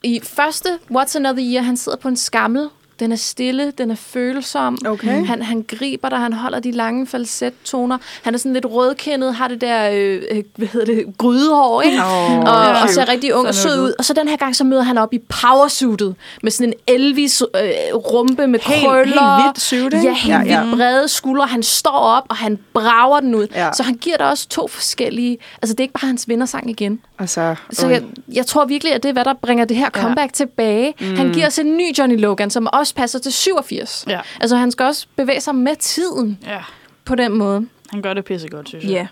I 0.03 0.19
første 0.23 0.69
What's 0.93 1.15
Another 1.15 1.45
Year, 1.53 1.61
han 1.63 1.77
sidder 1.77 1.97
på 1.97 2.07
en 2.07 2.17
skammel. 2.17 2.69
Den 2.99 3.11
er 3.11 3.15
stille, 3.15 3.71
den 3.77 3.91
er 3.91 3.95
følsom. 3.95 4.77
Okay. 4.85 5.25
Han, 5.25 5.41
han 5.41 5.65
griber 5.67 6.09
dig, 6.09 6.17
han 6.17 6.33
holder 6.33 6.59
de 6.59 6.71
lange 6.71 7.07
falsettoner. 7.07 7.97
Han 8.23 8.33
er 8.33 8.37
sådan 8.37 8.53
lidt 8.53 8.65
rødkendet, 8.65 9.35
har 9.35 9.47
det 9.47 9.61
der, 9.61 9.89
øh, 9.93 10.21
øh, 10.31 10.43
hvad 10.55 10.67
hedder 10.67 10.85
det, 10.85 11.05
grydehår, 11.17 11.81
ikke? 11.81 11.97
Åh, 11.97 12.39
og, 12.39 12.45
ja. 12.45 12.83
og 12.83 12.89
ser 12.89 13.09
rigtig 13.09 13.35
ung 13.35 13.47
og 13.47 13.55
sød 13.55 13.81
ud. 13.83 13.93
Og 13.99 14.05
så 14.05 14.13
den 14.13 14.27
her 14.27 14.37
gang, 14.37 14.55
så 14.55 14.63
møder 14.63 14.81
han 14.81 14.97
op 14.97 15.13
i 15.13 15.19
powersuitet 15.19 16.15
med 16.43 16.51
sådan 16.51 16.73
en 16.87 16.95
Elvis-rumpe 16.95 18.47
med 18.47 18.59
Helt- 18.59 18.87
krøller. 18.87 19.35
helt 19.37 19.45
hvidt 19.47 19.61
suit, 19.61 19.93
ikke? 19.93 20.07
Ja, 20.07 20.13
helt 20.13 20.29
Ja, 20.29 20.41
ja, 20.41 20.75
brede 20.75 21.07
skuldre. 21.07 21.47
Han 21.47 21.63
står 21.63 21.91
op, 21.91 22.23
og 22.29 22.35
han 22.35 22.59
brager 22.73 23.19
den 23.19 23.35
ud. 23.35 23.47
Ja. 23.55 23.69
Så 23.73 23.83
han 23.83 23.95
giver 23.95 24.17
dig 24.17 24.29
også 24.29 24.47
to 24.49 24.67
forskellige... 24.67 25.37
Altså, 25.61 25.73
det 25.73 25.79
er 25.79 25.83
ikke 25.83 25.93
bare 25.93 26.07
hans 26.07 26.27
vindersang 26.27 26.69
igen. 26.69 26.99
Altså, 27.19 27.55
Så 27.71 27.87
jeg, 27.87 28.03
jeg 28.33 28.45
tror 28.45 28.65
virkelig, 28.65 28.93
at 28.93 29.03
det 29.03 29.09
er, 29.09 29.13
hvad 29.13 29.25
der 29.25 29.33
bringer 29.41 29.65
det 29.65 29.77
her 29.77 29.89
comeback 29.89 30.39
ja. 30.39 30.45
tilbage. 30.45 30.93
Mm. 30.99 31.15
Han 31.15 31.33
giver 31.33 31.47
os 31.47 31.59
en 31.59 31.77
ny 31.77 31.97
Johnny 31.97 32.19
Logan, 32.21 32.49
som 32.49 32.67
også 32.73 32.88
passer 32.93 33.19
til 33.19 33.33
87. 33.33 34.05
Ja. 34.07 34.21
Altså, 34.41 34.55
han 34.55 34.71
skal 34.71 34.85
også 34.85 35.07
bevæge 35.15 35.41
sig 35.41 35.55
med 35.55 35.75
tiden 35.75 36.39
ja, 36.45 36.63
på 37.05 37.15
den 37.15 37.37
måde. 37.37 37.67
han 37.89 38.01
gør 38.01 38.13
det 38.13 38.25
pissegodt, 38.25 38.69
synes 38.69 38.83
jeg. 38.83 38.91
Ja. 38.91 39.07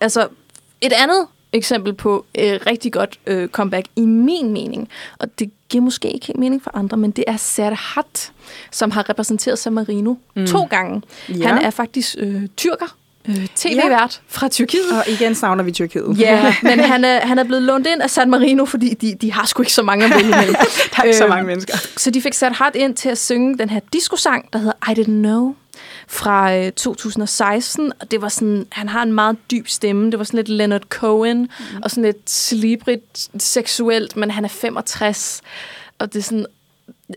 Altså, 0.00 0.28
et 0.80 0.92
andet 0.92 1.26
eksempel 1.52 1.92
på 1.92 2.26
øh, 2.38 2.60
rigtig 2.66 2.92
godt 2.92 3.20
øh, 3.26 3.48
comeback 3.48 3.86
i 3.96 4.00
min 4.00 4.52
mening, 4.52 4.88
og 5.18 5.38
det 5.38 5.50
giver 5.68 5.84
måske 5.84 6.10
ikke 6.10 6.32
mening 6.36 6.62
for 6.62 6.70
andre, 6.74 6.96
men 6.96 7.10
det 7.10 7.24
er 7.26 7.36
Serhat, 7.36 8.32
som 8.70 8.90
har 8.90 9.08
repræsenteret 9.10 9.58
San 9.58 9.72
Marino 9.72 10.14
mm. 10.36 10.46
to 10.46 10.64
gange. 10.64 11.02
Ja. 11.28 11.48
Han 11.48 11.64
er 11.64 11.70
faktisk 11.70 12.14
øh, 12.18 12.42
tyrker, 12.56 12.96
øh, 13.28 13.46
tv-vært 13.56 14.20
fra 14.28 14.48
Tyrkiet. 14.48 14.90
og 14.92 15.04
igen 15.08 15.34
savner 15.34 15.64
vi 15.64 15.72
Tyrkiet. 15.72 16.16
Ja, 16.18 16.54
men 16.62 16.80
han 16.80 17.04
er, 17.04 17.26
han 17.26 17.38
er 17.38 17.44
blevet 17.44 17.62
lånt 17.62 17.86
ind 17.86 18.02
af 18.02 18.10
San 18.10 18.30
Marino, 18.30 18.64
fordi 18.64 18.94
de, 18.94 19.14
de 19.20 19.32
har 19.32 19.46
sgu 19.46 19.62
ikke 19.62 19.72
så 19.72 19.82
mange 19.82 20.04
at 20.04 20.10
vælge 20.10 20.28
imellem. 20.28 20.54
Der 20.96 21.00
er 21.00 21.02
ikke 21.02 21.16
så 21.16 21.24
Øh, 21.24 21.30
mange 21.30 21.46
mennesker. 21.46 21.76
Så 21.96 22.10
de 22.10 22.22
fik 22.22 22.34
sat 22.34 22.52
hard 22.52 22.76
ind 22.76 22.94
til 22.94 23.08
at 23.08 23.18
synge 23.18 23.58
den 23.58 23.70
her 23.70 23.80
disco-sang, 23.92 24.52
der 24.52 24.58
hedder 24.58 24.90
I 24.90 25.00
Didn't 25.00 25.04
Know 25.04 25.54
fra 26.08 26.56
øh, 26.56 26.72
2016, 26.72 27.92
og 28.00 28.10
det 28.10 28.22
var 28.22 28.28
sådan, 28.28 28.66
han 28.72 28.88
har 28.88 29.02
en 29.02 29.12
meget 29.12 29.36
dyb 29.50 29.68
stemme, 29.68 30.10
det 30.10 30.18
var 30.18 30.24
sådan 30.24 30.38
lidt 30.38 30.48
Leonard 30.48 30.82
Cohen, 30.88 31.38
mm. 31.40 31.82
og 31.82 31.90
sådan 31.90 32.04
lidt 32.04 32.30
slibrigt 32.30 33.28
seksuelt, 33.38 34.16
men 34.16 34.30
han 34.30 34.44
er 34.44 34.48
65, 34.48 35.40
og 35.98 36.12
det 36.12 36.18
er 36.18 36.22
sådan, 36.22 36.46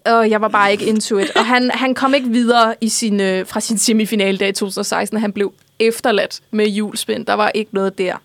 Og 0.06 0.30
jeg 0.30 0.42
var 0.42 0.48
bare 0.48 0.72
ikke 0.72 0.86
into 0.86 1.18
it. 1.18 1.30
Og 1.36 1.46
han, 1.46 1.72
han 1.74 1.94
kom 1.96 2.14
ikke 2.14 2.30
videre 2.30 2.76
i 2.82 2.90
sin, 2.90 3.20
øh, 3.20 3.48
fra 3.48 3.60
sin 3.60 3.78
semifinaldag 3.78 4.50
i 4.50 4.52
2016. 4.52 5.20
Han 5.20 5.34
blev 5.34 5.54
efterladt 5.80 6.40
med 6.52 6.68
julespænd. 6.68 7.26
Der 7.26 7.34
var 7.34 7.52
ikke 7.54 7.70
noget 7.74 7.98
der. 7.98 8.16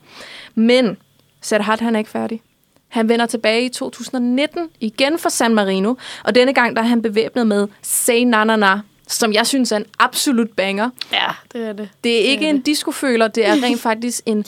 Men 0.54 0.96
Serhat, 1.40 1.80
han 1.80 1.94
er 1.94 1.98
ikke 1.98 2.10
færdig. 2.10 2.42
Han 2.88 3.08
vender 3.08 3.26
tilbage 3.26 3.64
i 3.64 3.68
2019, 3.68 4.68
igen 4.80 5.18
for 5.18 5.28
San 5.28 5.54
Marino. 5.54 5.94
Og 6.24 6.34
denne 6.34 6.52
gang 6.54 6.76
der 6.76 6.82
er 6.82 6.86
han 6.86 7.02
bevæbnet 7.02 7.46
med 7.46 7.68
Say 7.82 8.18
Na 8.24 8.44
Na 8.44 8.56
Na, 8.56 8.80
som 9.08 9.32
jeg 9.32 9.46
synes 9.46 9.72
er 9.72 9.76
en 9.76 9.86
absolut 9.98 10.50
banger. 10.50 10.90
Ja, 11.12 11.28
det 11.52 11.64
er 11.68 11.72
det. 11.72 11.88
Det 12.04 12.14
er 12.16 12.20
ikke 12.30 12.40
Det 12.40 12.46
er 12.46 12.50
en 12.50 12.56
det. 12.56 12.66
discoføler, 12.66 13.28
det 13.28 13.46
er 13.46 13.52
rent 13.64 13.80
faktisk 13.80 14.20
en 14.26 14.44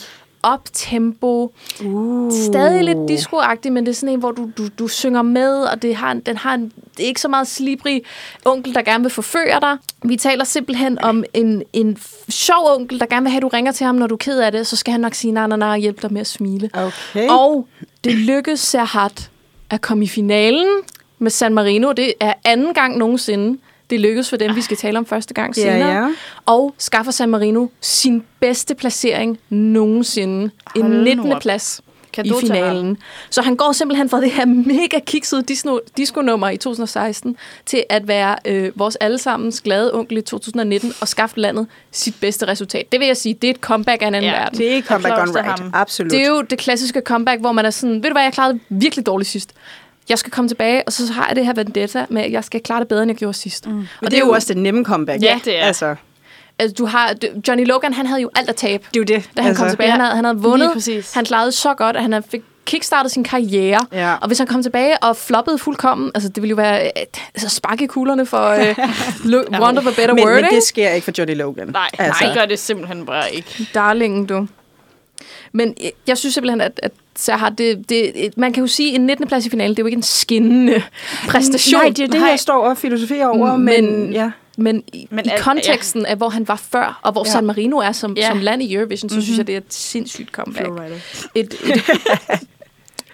optempo, 0.53 1.53
Uh. 1.85 2.31
stadig 2.45 2.83
lidt 2.83 2.97
discoagtig, 3.07 3.71
men 3.73 3.85
det 3.85 3.91
er 3.91 3.95
sådan 3.95 4.13
en, 4.13 4.19
hvor 4.19 4.31
du, 4.31 4.49
du, 4.57 4.67
du 4.79 4.87
synger 4.87 5.21
med, 5.21 5.57
og 5.61 5.81
det 5.81 5.95
har, 5.95 6.11
en- 6.11 6.19
den 6.19 6.37
har 6.37 6.53
en, 6.53 6.71
det 6.97 7.03
er 7.03 7.07
ikke 7.07 7.21
så 7.21 7.27
meget 7.27 7.47
slibrig 7.47 8.01
onkel, 8.45 8.73
der 8.75 8.81
gerne 8.81 9.03
vil 9.03 9.11
forføre 9.11 9.59
dig. 9.61 9.77
Vi 10.03 10.15
taler 10.17 10.43
simpelthen 10.43 10.99
om 11.03 11.23
en, 11.33 11.63
en 11.73 11.97
sjov 12.29 12.75
onkel, 12.75 12.99
der 12.99 13.05
gerne 13.05 13.23
vil 13.23 13.31
have, 13.31 13.37
at 13.37 13.41
du 13.41 13.47
ringer 13.47 13.71
til 13.71 13.85
ham, 13.85 13.95
når 13.95 14.07
du 14.07 14.15
er 14.15 14.19
ked 14.19 14.39
af 14.39 14.51
det, 14.51 14.67
så 14.67 14.75
skal 14.75 14.91
han 14.91 15.01
nok 15.01 15.13
sige 15.13 15.31
nej, 15.31 15.47
nej, 15.47 15.57
nej, 15.57 15.69
og 15.69 15.77
hjælpe 15.77 16.01
dig 16.01 16.13
med 16.13 16.21
at 16.21 16.27
smile. 16.27 16.69
Okay. 16.73 17.29
Og 17.29 17.67
det 18.03 18.13
lykkedes 18.13 18.59
Serhat 18.59 19.29
at 19.69 19.81
komme 19.81 20.03
i 20.03 20.07
finalen 20.07 20.67
med 21.19 21.31
San 21.31 21.53
Marino. 21.53 21.91
Det 21.91 22.13
er 22.19 22.33
anden 22.45 22.73
gang 22.73 22.97
nogensinde. 22.97 23.57
Det 23.89 23.99
lykkedes 23.99 24.29
for 24.29 24.37
dem, 24.37 24.55
vi 24.55 24.61
skal 24.61 24.77
tale 24.77 24.97
om 24.97 25.05
første 25.05 25.33
gang 25.33 25.57
Ja, 25.57 25.61
senere. 25.61 25.89
ja. 26.03 26.07
Og 26.45 26.75
skaffer 26.77 27.11
San 27.11 27.29
Marino 27.29 27.67
sin 27.81 28.23
bedste 28.39 28.75
placering 28.75 29.39
nogensinde. 29.49 30.49
En 30.75 30.81
Hold 30.81 30.93
nu 30.93 31.03
19. 31.03 31.31
op. 31.31 31.41
plads 31.41 31.81
i 32.03 32.07
Cadeau 32.17 32.39
til 32.39 32.47
finalen. 32.47 32.97
Så 33.29 33.41
han 33.41 33.55
går 33.55 33.71
simpelthen 33.71 34.09
fra 34.09 34.21
det 34.21 34.31
her 34.31 34.45
mega 34.45 34.99
kiksede 35.05 35.43
disco- 35.51 35.79
disco-nummer 35.97 36.49
i 36.49 36.57
2016 36.57 37.37
til 37.65 37.83
at 37.89 38.07
være 38.07 38.35
øh, 38.45 38.71
vores 38.75 38.95
allesammens 38.95 39.61
glade 39.61 39.93
onkel 39.93 40.17
i 40.17 40.21
2019 40.21 40.93
og 41.01 41.07
skaffe 41.07 41.39
landet 41.39 41.67
sit 41.91 42.15
bedste 42.21 42.47
resultat. 42.47 42.91
Det 42.91 42.99
vil 42.99 43.05
jeg 43.07 43.17
sige, 43.17 43.33
det 43.33 43.47
er 43.47 43.51
et 43.51 43.59
comeback 43.59 44.01
af 44.01 44.07
en 44.07 44.15
anden 44.15 44.31
Ja, 44.31 44.37
verden. 44.39 44.57
Det 44.59 44.77
er 44.77 44.81
comeback 44.81 45.13
Applaus 45.13 45.29
on 45.29 45.35
right. 45.35 45.59
ham. 45.59 45.71
Absolut. 45.73 46.11
Det 46.11 46.21
er 46.21 46.27
jo 46.27 46.41
det 46.41 46.57
klassiske 46.59 47.01
comeback, 47.05 47.39
hvor 47.41 47.51
man 47.51 47.65
er 47.65 47.69
sådan, 47.69 47.95
ved 47.95 48.09
du 48.09 48.13
hvad, 48.13 48.23
jeg 48.23 48.33
klarede 48.33 48.59
virkelig 48.69 49.05
dårligt 49.05 49.29
sidst. 49.29 49.51
Jeg 50.09 50.17
skal 50.19 50.31
komme 50.31 50.49
tilbage, 50.49 50.83
og 50.87 50.93
så 50.93 51.13
har 51.13 51.27
jeg 51.27 51.35
det 51.35 51.45
her 51.45 51.53
vendetta 51.53 52.05
med, 52.09 52.21
at 52.21 52.31
jeg 52.31 52.43
skal 52.43 52.61
klare 52.61 52.79
det 52.79 52.87
bedre, 52.87 53.03
end 53.03 53.11
jeg 53.11 53.17
gjorde 53.17 53.37
sidst. 53.37 53.67
Mm. 53.67 53.73
Men 53.73 53.87
det 54.01 54.13
er 54.13 54.19
jo 54.19 54.29
også 54.29 54.53
det 54.53 54.61
nemme 54.61 54.83
comeback. 54.85 55.21
Ja, 55.23 55.39
det 55.45 55.59
er. 55.59 55.63
Altså, 55.65 55.95
Altså, 56.59 56.73
du 56.77 56.85
har, 56.85 57.13
du- 57.13 57.27
Johnny 57.47 57.67
Logan, 57.67 57.93
han 57.93 58.05
havde 58.05 58.21
jo 58.21 58.29
alt 58.35 58.49
at 58.49 58.55
tabe, 58.55 58.83
det 58.93 58.97
er 59.11 59.15
jo 59.15 59.19
det. 59.19 59.29
da 59.37 59.41
han 59.41 59.49
altså, 59.49 59.63
kom 59.63 59.69
tilbage. 59.71 59.87
Ja, 59.87 59.91
Han 59.91 60.01
havde, 60.01 60.15
han 60.15 60.25
havde 60.25 60.37
vundet. 60.37 60.69
præcis. 60.73 61.13
Han 61.13 61.25
klarede 61.25 61.51
så 61.51 61.73
godt, 61.73 61.95
at 61.95 62.01
han 62.01 62.23
fik 62.31 62.41
kickstartet 62.65 63.11
sin 63.11 63.23
karriere. 63.23 63.85
Ja. 63.91 64.13
Og 64.21 64.27
hvis 64.27 64.37
han 64.37 64.47
kom 64.47 64.63
tilbage 64.63 64.97
og 65.03 65.17
floppede 65.17 65.57
fuldkommen, 65.57 66.11
altså 66.15 66.29
det 66.29 66.41
ville 66.43 66.49
jo 66.49 66.55
være 66.55 66.85
øh, 66.85 66.89
altså, 67.35 67.49
spark 67.49 67.81
i 67.81 67.85
kuglerne 67.85 68.25
for 68.25 68.47
øh, 68.49 68.75
lo- 69.31 69.43
want 69.59 69.77
of 69.77 69.85
a 69.85 69.89
better 69.89 70.13
men, 70.13 70.23
word, 70.23 70.35
men 70.41 70.45
det 70.51 70.63
sker 70.63 70.89
ikke 70.89 71.05
for 71.05 71.11
Johnny 71.17 71.35
Logan. 71.37 71.67
Nej, 71.67 71.89
altså. 71.99 72.25
det 72.25 72.35
gør 72.37 72.45
det 72.45 72.59
simpelthen 72.59 73.05
bare 73.05 73.31
ikke. 73.33 73.67
Darlingen, 73.73 74.25
du. 74.25 74.47
Men 75.55 75.73
jeg, 75.83 75.91
jeg 76.07 76.17
synes 76.17 76.33
simpelthen, 76.33 76.61
at, 76.61 76.79
at 76.83 76.91
Serhat, 77.15 77.57
det, 77.57 77.89
det, 77.89 78.37
man 78.37 78.53
kan 78.53 78.63
jo 78.63 78.67
sige, 78.67 78.95
en 78.95 79.01
19. 79.05 79.27
plads 79.27 79.45
i 79.45 79.49
finalen, 79.49 79.75
det 79.75 79.79
er 79.79 79.83
jo 79.83 79.87
ikke 79.87 79.95
en 79.97 80.03
skinnende 80.03 80.83
præstation. 81.29 81.81
Nej, 81.81 81.89
det 81.89 81.99
er 81.99 82.07
det, 82.07 82.19
Nej. 82.19 82.29
jeg 82.29 82.39
står 82.39 82.69
og 82.69 82.77
filosoferer 82.77 83.27
over, 83.27 83.55
Mm, 83.55 83.63
men, 83.63 83.99
men- 83.99 84.13
ja. 84.13 84.31
Men 84.57 84.83
i, 84.93 85.07
Men 85.11 85.25
i 85.25 85.29
konteksten 85.39 86.05
af, 86.05 86.17
hvor 86.17 86.29
han 86.29 86.47
var 86.47 86.55
før, 86.71 86.99
og 87.03 87.11
hvor 87.11 87.23
Ja. 87.27 87.31
San 87.31 87.45
Marino 87.45 87.77
er 87.77 87.91
som, 87.91 88.13
Ja. 88.17 88.27
som 88.29 88.39
land 88.39 88.63
i 88.63 88.73
Eurovision, 88.75 89.09
så 89.09 89.21
synes 89.21 89.37
jeg, 89.37 89.47
det 89.47 89.53
er 89.53 89.57
et 89.57 89.73
sindssygt 89.73 90.29
comeback. 90.31 90.67
Et, 91.35 91.53
et, 91.65 91.81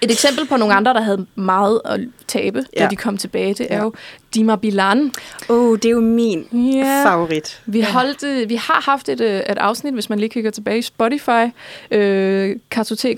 et 0.01 0.11
eksempel 0.11 0.47
på 0.47 0.57
nogle 0.57 0.73
andre, 0.75 0.93
der 0.93 1.01
havde 1.01 1.25
meget 1.35 1.81
at 1.85 1.99
tabe, 2.27 2.63
ja. 2.77 2.83
da 2.83 2.87
de 2.89 2.95
kom 2.95 3.17
tilbage, 3.17 3.53
det 3.53 3.67
er 3.69 3.75
Ja. 3.77 3.83
jo 3.83 3.93
Dima 4.35 4.55
Bilan. 4.55 5.11
Åh, 5.49 5.57
oh, 5.69 5.75
det 5.77 5.85
er 5.85 5.89
jo 5.89 5.99
min 6.01 6.47
Ja. 6.73 7.03
favorit. 7.05 7.61
Vi, 7.65 7.81
holdt, 7.81 8.23
øh, 8.23 8.49
vi 8.49 8.55
har 8.55 8.81
haft 8.85 9.09
et, 9.09 9.21
øh, 9.21 9.35
et 9.39 9.57
afsnit, 9.57 9.93
hvis 9.93 10.09
man 10.09 10.19
lige 10.19 10.29
kigger 10.29 10.51
tilbage 10.51 10.77
i 10.77 10.81
Spotify, 10.81 11.45
øh, 11.91 12.55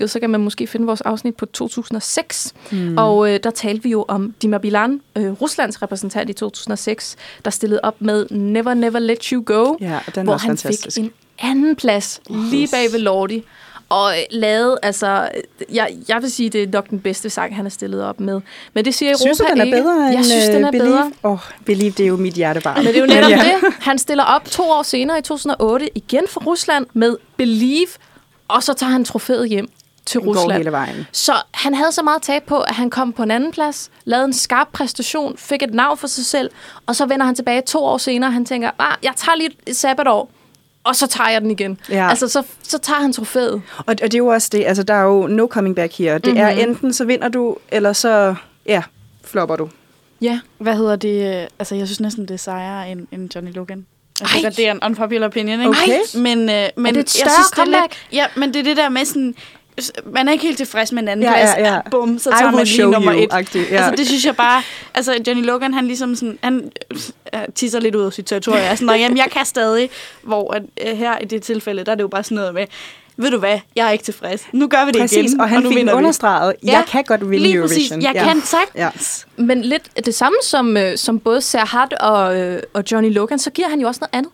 så 0.06 0.18
kan 0.20 0.30
man 0.30 0.40
måske 0.40 0.66
finde 0.66 0.86
vores 0.86 1.00
afsnit 1.00 1.34
på 1.36 1.46
2006. 1.46 2.54
Mm. 2.72 2.94
Og 2.98 3.30
øh, 3.34 3.40
der 3.44 3.50
talte 3.50 3.82
vi 3.82 3.90
jo 3.90 4.04
om 4.08 4.34
Dima 4.42 4.58
Bilan, 4.58 5.00
øh, 5.16 5.32
Ruslands 5.32 5.82
repræsentant 5.82 6.30
i 6.30 6.32
2006, 6.32 7.16
der 7.44 7.50
stillede 7.50 7.80
op 7.82 7.94
med 7.98 8.26
Never 8.30 8.74
Never 8.74 8.98
Let 8.98 9.24
You 9.24 9.42
Go, 9.46 9.74
Ja, 9.80 9.98
den 10.14 10.24
hvor 10.24 10.36
han 10.36 10.48
fantastisk. 10.50 10.94
fik 10.96 11.04
en 11.04 11.10
anden 11.38 11.76
plads 11.76 12.20
lige 12.30 12.68
bag 12.72 12.92
ved 12.92 12.98
Lordi. 12.98 13.44
Og 13.88 14.12
øh, 14.18 14.22
lavede, 14.30 14.78
altså, 14.82 15.28
øh, 15.34 15.76
jeg, 15.76 15.96
jeg 16.08 16.22
vil 16.22 16.30
sige, 16.30 16.50
det 16.50 16.62
er 16.62 16.66
nok 16.72 16.90
den 16.90 17.00
bedste 17.00 17.30
sang, 17.30 17.56
han 17.56 17.64
har 17.64 17.70
stillet 17.70 18.04
op 18.04 18.20
med. 18.20 18.40
Men 18.74 18.84
det 18.84 18.94
siger 18.94 19.10
Europa 19.10 19.22
Synes 19.22 19.38
du, 19.38 19.44
den 19.50 19.60
er 19.60 19.64
ikke. 19.64 19.76
bedre 19.76 19.92
Jeg 20.02 20.24
synes, 20.24 20.44
den 20.44 20.62
er 20.64 20.68
øh, 20.68 20.72
Believe? 20.72 20.88
bedre. 20.90 21.12
Oh, 21.22 21.38
Believe, 21.64 21.90
det 21.90 22.00
er 22.04 22.08
jo 22.08 22.16
mit 22.16 22.34
hjertebarn. 22.34 22.76
Men 22.76 22.86
det 22.86 22.96
er 22.96 23.00
jo 23.00 23.06
netop 23.06 23.30
det. 23.30 23.74
Han 23.80 23.98
stiller 23.98 24.24
op 24.24 24.44
to 24.44 24.62
år 24.70 24.82
senere 24.82 25.18
i 25.18 25.22
2008, 25.22 25.88
igen 25.94 26.24
for 26.28 26.40
Rusland, 26.40 26.86
med 26.92 27.16
Believe, 27.36 27.88
og 28.48 28.62
så 28.62 28.72
tager 28.74 28.90
han 28.90 29.04
trofæet 29.04 29.48
hjem 29.48 29.68
til 30.06 30.20
Den 30.20 30.32
går 30.32 30.40
Rusland. 30.40 30.58
hele 30.58 30.72
vejen. 30.72 31.06
Så 31.12 31.32
han 31.54 31.74
havde 31.74 31.92
så 31.92 32.02
meget 32.02 32.22
tab 32.22 32.42
på, 32.42 32.60
at 32.60 32.74
han 32.74 32.90
kom 32.90 33.12
på 33.12 33.22
en 33.22 33.30
anden 33.30 33.52
plads, 33.52 33.90
lavede 34.04 34.24
en 34.24 34.32
skarp 34.32 34.68
præstation, 34.72 35.36
fik 35.38 35.62
et 35.62 35.74
navn 35.74 35.98
for 35.98 36.06
sig 36.06 36.24
selv, 36.24 36.50
og 36.86 36.96
så 36.96 37.06
vender 37.06 37.26
han 37.26 37.34
tilbage 37.34 37.62
to 37.66 37.84
år 37.84 37.98
senere, 37.98 38.28
og 38.28 38.32
han 38.32 38.44
tænker, 38.44 38.70
ah, 38.78 38.96
jeg 39.02 39.12
tager 39.16 39.36
lige 39.36 39.50
et 39.66 39.76
sabbatår, 39.76 40.30
og 40.84 40.96
så 40.96 41.06
tager 41.06 41.30
jeg 41.30 41.40
den 41.40 41.50
igen. 41.50 41.80
Ja. 41.88 42.08
Altså, 42.08 42.28
så, 42.28 42.42
så 42.62 42.78
tager 42.78 43.00
han 43.00 43.12
trofæet. 43.12 43.62
Og, 43.76 43.84
og 43.86 43.98
det 44.02 44.14
er 44.14 44.18
jo 44.18 44.26
også 44.26 44.48
det, 44.52 44.64
altså 44.64 44.82
der 44.82 44.94
er 44.94 45.02
jo 45.02 45.26
no 45.26 45.46
coming 45.46 45.76
back 45.76 45.98
here. 45.98 46.14
Det 46.14 46.26
mm-hmm. 46.26 46.40
er 46.40 46.48
enten 46.48 46.92
så 46.92 47.04
vinder 47.04 47.28
du, 47.28 47.56
eller 47.70 47.92
så, 47.92 48.34
ja, 48.66 48.82
flopper 49.24 49.56
du. 49.56 49.68
Ja. 50.20 50.40
Hvad 50.58 50.76
hedder 50.76 50.96
det? 50.96 51.48
Altså, 51.58 51.74
jeg 51.74 51.86
synes 51.86 52.00
næsten, 52.00 52.22
det 52.22 52.34
er 52.34 52.38
sejere 52.38 52.90
end, 52.90 53.06
end 53.12 53.34
Johnny 53.34 53.54
Logan. 53.54 53.86
Jeg 54.20 54.28
Ej. 54.44 54.50
det 54.50 54.68
er 54.68 54.72
en 54.72 54.80
unpopular 54.84 55.26
opinion, 55.26 55.60
ikke? 55.60 55.70
Okay. 55.70 55.98
Men, 56.14 56.50
øh, 56.50 56.68
men 56.76 56.94
det 56.94 57.00
et 57.00 57.04
jeg 57.04 57.08
større 57.08 57.30
synes, 57.30 57.50
det 57.50 57.58
er 57.58 57.64
comeback? 57.64 57.82
Lidt, 57.82 58.12
ja, 58.12 58.26
men 58.36 58.54
det 58.54 58.60
er 58.60 58.64
det 58.64 58.76
der 58.76 58.88
med 58.88 59.04
sådan... 59.04 59.34
Man 60.12 60.28
er 60.28 60.32
ikke 60.32 60.44
helt 60.44 60.56
tilfreds 60.56 60.92
med 60.92 61.02
en 61.02 61.08
anden 61.08 61.26
Ja, 61.26 61.32
plads. 61.32 61.50
ja, 61.58 61.74
ja. 61.74 61.80
Bum, 61.90 62.18
så 62.18 62.30
tager 62.38 62.50
man 62.50 62.64
lige 62.66 62.90
nummer 62.90 63.12
et. 63.12 63.28
agtigt, 63.30 63.70
ja. 63.70 63.76
Altså, 63.76 63.96
det 63.96 64.06
synes 64.06 64.24
jeg 64.26 64.36
bare... 64.36 64.62
Altså, 64.94 65.14
Johnny 65.26 65.44
Logan, 65.44 65.74
han 65.74 65.86
ligesom 65.86 66.14
sådan... 66.16 66.38
Han 66.42 66.70
tisser 67.54 67.80
lidt 67.80 67.94
ud 67.94 68.02
af 68.04 68.12
sit 68.12 68.26
territorium. 68.26 68.62
Jeg 68.62 68.70
er 68.70 68.74
sådan, 68.74 68.86
"Nå, 68.86 68.92
jamen, 68.92 69.18
jeg 69.18 69.26
kan 69.32 69.44
stadig. 69.44 69.90
Hvor 70.22 70.54
at, 70.54 70.62
øh, 70.86 70.96
her 70.98 71.18
i 71.18 71.24
det 71.24 71.42
tilfælde, 71.42 71.84
der 71.84 71.92
er 71.92 71.96
det 71.96 72.02
jo 72.02 72.08
bare 72.08 72.24
sådan 72.24 72.36
noget 72.36 72.54
med... 72.54 72.66
Ved 73.16 73.30
du 73.30 73.38
hvad? 73.38 73.58
Jeg 73.76 73.86
er 73.86 73.90
ikke 73.90 74.04
tilfreds. 74.04 74.46
Nu 74.52 74.66
gør 74.66 74.84
vi 74.84 74.90
det 74.90 75.00
Præcis, 75.00 75.30
igen. 75.32 75.40
og 75.40 75.48
han 75.48 75.62
nu 75.62 75.70
fik 75.72 75.88
understreget, 75.94 76.54
Ja, 76.66 76.72
jeg 76.72 76.84
kan 76.88 77.04
godt 77.04 77.30
vinde 77.30 77.42
Lige 77.44 77.54
Eurovision. 77.54 77.78
præcis. 78.00 78.04
Jeg 78.04 78.12
ja. 78.14 78.24
kan 78.24 78.42
sagtens. 78.42 79.26
Ja. 79.38 79.42
Men 79.42 79.62
lidt 79.62 80.06
det 80.06 80.14
samme 80.14 80.36
som, 80.42 80.76
øh, 80.76 80.96
som 80.98 81.20
både 81.20 81.40
Serhat 81.40 81.92
og, 81.92 82.40
øh, 82.40 82.62
og 82.72 82.84
Johnny 82.92 83.12
Logan, 83.14 83.38
så 83.38 83.50
giver 83.50 83.68
han 83.68 83.80
jo 83.80 83.86
også 83.88 83.98
noget 84.00 84.14
andet. 84.14 84.32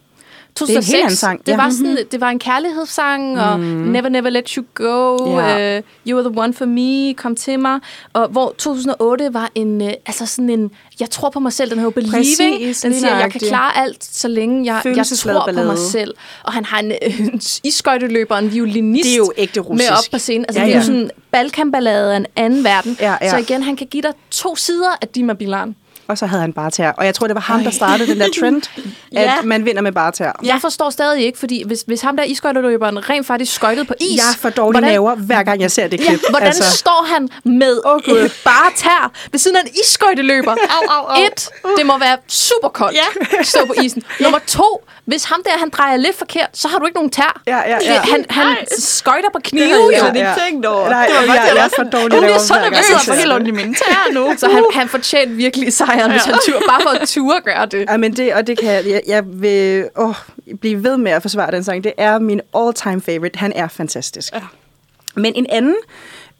Er 0.68 0.76
en 0.76 0.82
helt 1.06 1.18
sang, 1.18 1.40
Det, 1.46 1.48
ja. 1.52 1.56
Var 1.56 1.70
sådan, 1.70 1.98
det 2.12 2.20
var 2.20 2.28
en 2.30 2.38
kærlighedssang, 2.38 3.40
og 3.40 3.60
Never 3.60 4.08
Never 4.08 4.30
Let 4.30 4.48
You 4.50 4.64
Go, 4.74 5.16
Ja. 5.40 5.76
øh, 5.76 5.82
You 6.08 6.18
Are 6.18 6.28
The 6.30 6.40
One 6.40 6.54
For 6.54 6.64
Me, 6.64 7.14
Kom 7.14 7.36
Til 7.36 7.58
Mig, 7.60 7.80
og 8.12 8.28
hvor 8.28 8.54
2008 8.58 9.34
var 9.34 9.50
en, 9.54 9.82
øh, 9.82 9.92
altså 10.06 10.26
sådan 10.26 10.50
en, 10.50 10.70
jeg 11.00 11.10
tror 11.10 11.30
på 11.30 11.40
mig 11.40 11.52
selv, 11.52 11.70
den 11.70 11.78
hedder 11.78 11.90
Believing. 11.90 12.16
Præcis, 12.56 12.80
Den 12.80 12.94
siger, 12.94 13.18
jeg 13.18 13.30
kan 13.32 13.40
klare 13.40 13.76
alt, 13.78 14.04
så 14.04 14.28
længe 14.28 14.64
jeg, 14.74 14.96
jeg 14.96 15.06
tror 15.06 15.32
på 15.32 15.46
mig 15.52 15.54
ballade. 15.54 15.78
selv. 15.90 16.14
Og 16.44 16.52
han 16.52 16.64
har 16.64 16.78
en, 16.78 16.92
øh, 16.92 17.20
en 17.20 17.40
isskøjteløber, 17.64 18.36
en 18.36 18.52
violinist. 18.52 19.04
Det 19.04 19.12
er 19.12 19.16
jo 19.16 19.32
ægte 19.36 19.60
Med 19.60 19.68
russisk. 19.70 19.92
op 19.92 20.04
på 20.12 20.18
scenen. 20.18 20.44
Altså, 20.48 20.60
Ja, 20.60 20.66
det 20.66 20.74
er 20.74 20.78
jo 20.78 20.84
sådan 20.84 21.10
Balkanballade 21.32 22.12
af 22.12 22.16
en 22.16 22.26
anden 22.36 22.64
verden. 22.64 22.96
Ja, 23.00 23.16
ja. 23.20 23.30
Så 23.30 23.36
igen, 23.36 23.62
han 23.62 23.76
kan 23.76 23.86
give 23.86 24.02
dig 24.02 24.12
to 24.30 24.56
sider 24.56 24.90
af 25.02 25.08
Dima 25.08 25.32
Bilan. 25.32 25.76
Og 26.10 26.18
så 26.18 26.26
havde 26.26 26.40
han 26.42 26.52
barter. 26.52 26.92
Og 26.92 27.04
jeg 27.06 27.14
tror, 27.14 27.26
det 27.26 27.34
var 27.34 27.40
ham, 27.40 27.64
der 27.64 27.70
startede 27.70 28.10
den 28.12 28.20
der 28.20 28.28
trend, 28.40 28.62
at 28.76 28.82
Ja. 29.12 29.32
man 29.44 29.64
vinder 29.64 29.82
med 29.82 29.92
barter. 29.92 30.32
Jeg 30.44 30.58
forstår 30.60 30.90
stadig 30.90 31.24
ikke, 31.24 31.38
fordi 31.38 31.62
hvis, 31.66 31.84
hvis 31.86 32.00
ham 32.00 32.16
der 32.16 32.24
iskøjteløberen 32.24 33.10
rent 33.10 33.26
faktisk 33.26 33.54
skøjtede 33.54 33.84
på 33.84 33.94
is... 34.00 34.16
Jeg 34.16 34.24
får 34.38 34.50
dårlige 34.50 34.80
hvordan- 34.80 34.90
naver, 34.94 35.14
hver 35.14 35.42
gang 35.42 35.60
jeg 35.60 35.70
ser 35.70 35.88
det 35.88 36.00
Ja, 36.00 36.06
klip. 36.06 36.20
hvordan 36.30 36.46
altså. 36.46 36.76
står 36.76 37.06
han 37.14 37.28
med 37.44 37.80
Åh, 37.86 38.00
Gud. 38.04 38.18
øh, 38.18 38.30
bare 38.44 38.70
tær 38.76 39.12
ved 39.30 39.38
siden 39.38 39.56
af 39.56 39.60
en 39.60 39.68
isskøjteløber? 39.84 40.50
Au, 40.76 40.88
au, 40.98 41.04
au. 41.06 41.22
Et, 41.24 41.48
det 41.78 41.86
må 41.86 41.98
være 41.98 42.16
super 42.28 42.68
koldt 42.68 42.96
Ja. 42.96 43.38
at 43.40 43.46
stå 43.46 43.66
på 43.66 43.74
isen. 43.82 44.02
Nummer 44.20 44.38
to, 44.46 44.84
hvis 45.04 45.24
ham 45.24 45.42
der 45.44 45.50
han 45.58 45.70
drejer 45.70 45.96
lidt 45.96 46.18
forkert, 46.18 46.48
så 46.54 46.68
har 46.68 46.78
du 46.78 46.86
ikke 46.86 46.94
nogen 46.96 47.10
tær. 47.10 47.40
Ja, 47.46 47.56
ja, 47.56 47.78
ja. 47.82 48.00
Han, 48.00 48.24
han 48.30 48.46
Nej. 48.46 48.64
skøjter 48.78 49.28
på 49.32 49.38
knive, 49.44 49.64
Det 49.64 49.70
jo. 49.74 49.90
jeg 49.90 50.00
slet 50.00 50.14
ja. 50.20 50.30
ikke 50.34 50.40
tænkt 50.46 50.66
over. 50.66 50.88
Nej, 50.88 51.06
det 51.06 51.28
var 51.28 51.34
jeg, 51.34 51.44
jeg, 51.48 51.56
jeg 51.56 51.70
får 51.76 51.76
sådan, 51.76 51.92
dårlige 51.92 52.16
Nu 52.16 52.20
bliver 52.20 52.38
så 52.38 52.54
nervøs, 52.54 52.90
jeg 52.90 53.00
får 53.06 53.12
helt 53.14 53.32
ondt 53.32 53.48
i 53.48 53.50
mine 53.50 53.74
tæer 53.74 54.12
nu. 54.12 54.34
Så 54.38 54.48
han, 54.52 54.64
han 54.74 54.88
fortjente 54.88 55.34
virkelig 55.34 55.72
sejren, 56.00 56.10
hvis 56.12 56.24
han 56.24 56.34
tur, 56.46 56.60
bare 56.68 56.80
for 56.82 56.90
at 57.02 57.08
ture 57.08 57.40
gøre 57.44 57.66
det. 57.66 57.84
Ja, 57.90 57.96
men 57.96 58.16
det, 58.16 58.34
og 58.34 58.46
det 58.46 58.58
kan 58.58 58.68
jeg, 58.68 59.00
jeg, 59.06 59.22
vil 59.26 59.88
åh, 59.98 60.14
blive 60.60 60.84
ved 60.84 60.96
med 60.96 61.12
at 61.12 61.22
forsvare 61.22 61.50
den 61.50 61.64
sang. 61.64 61.84
Det 61.84 61.92
er 61.96 62.18
min 62.18 62.40
all-time 62.56 63.00
favorite. 63.00 63.38
Han 63.38 63.52
er 63.56 63.68
fantastisk. 63.68 64.32
Ja. 64.34 64.40
Men 65.16 65.32
en 65.36 65.46
anden, 65.48 65.74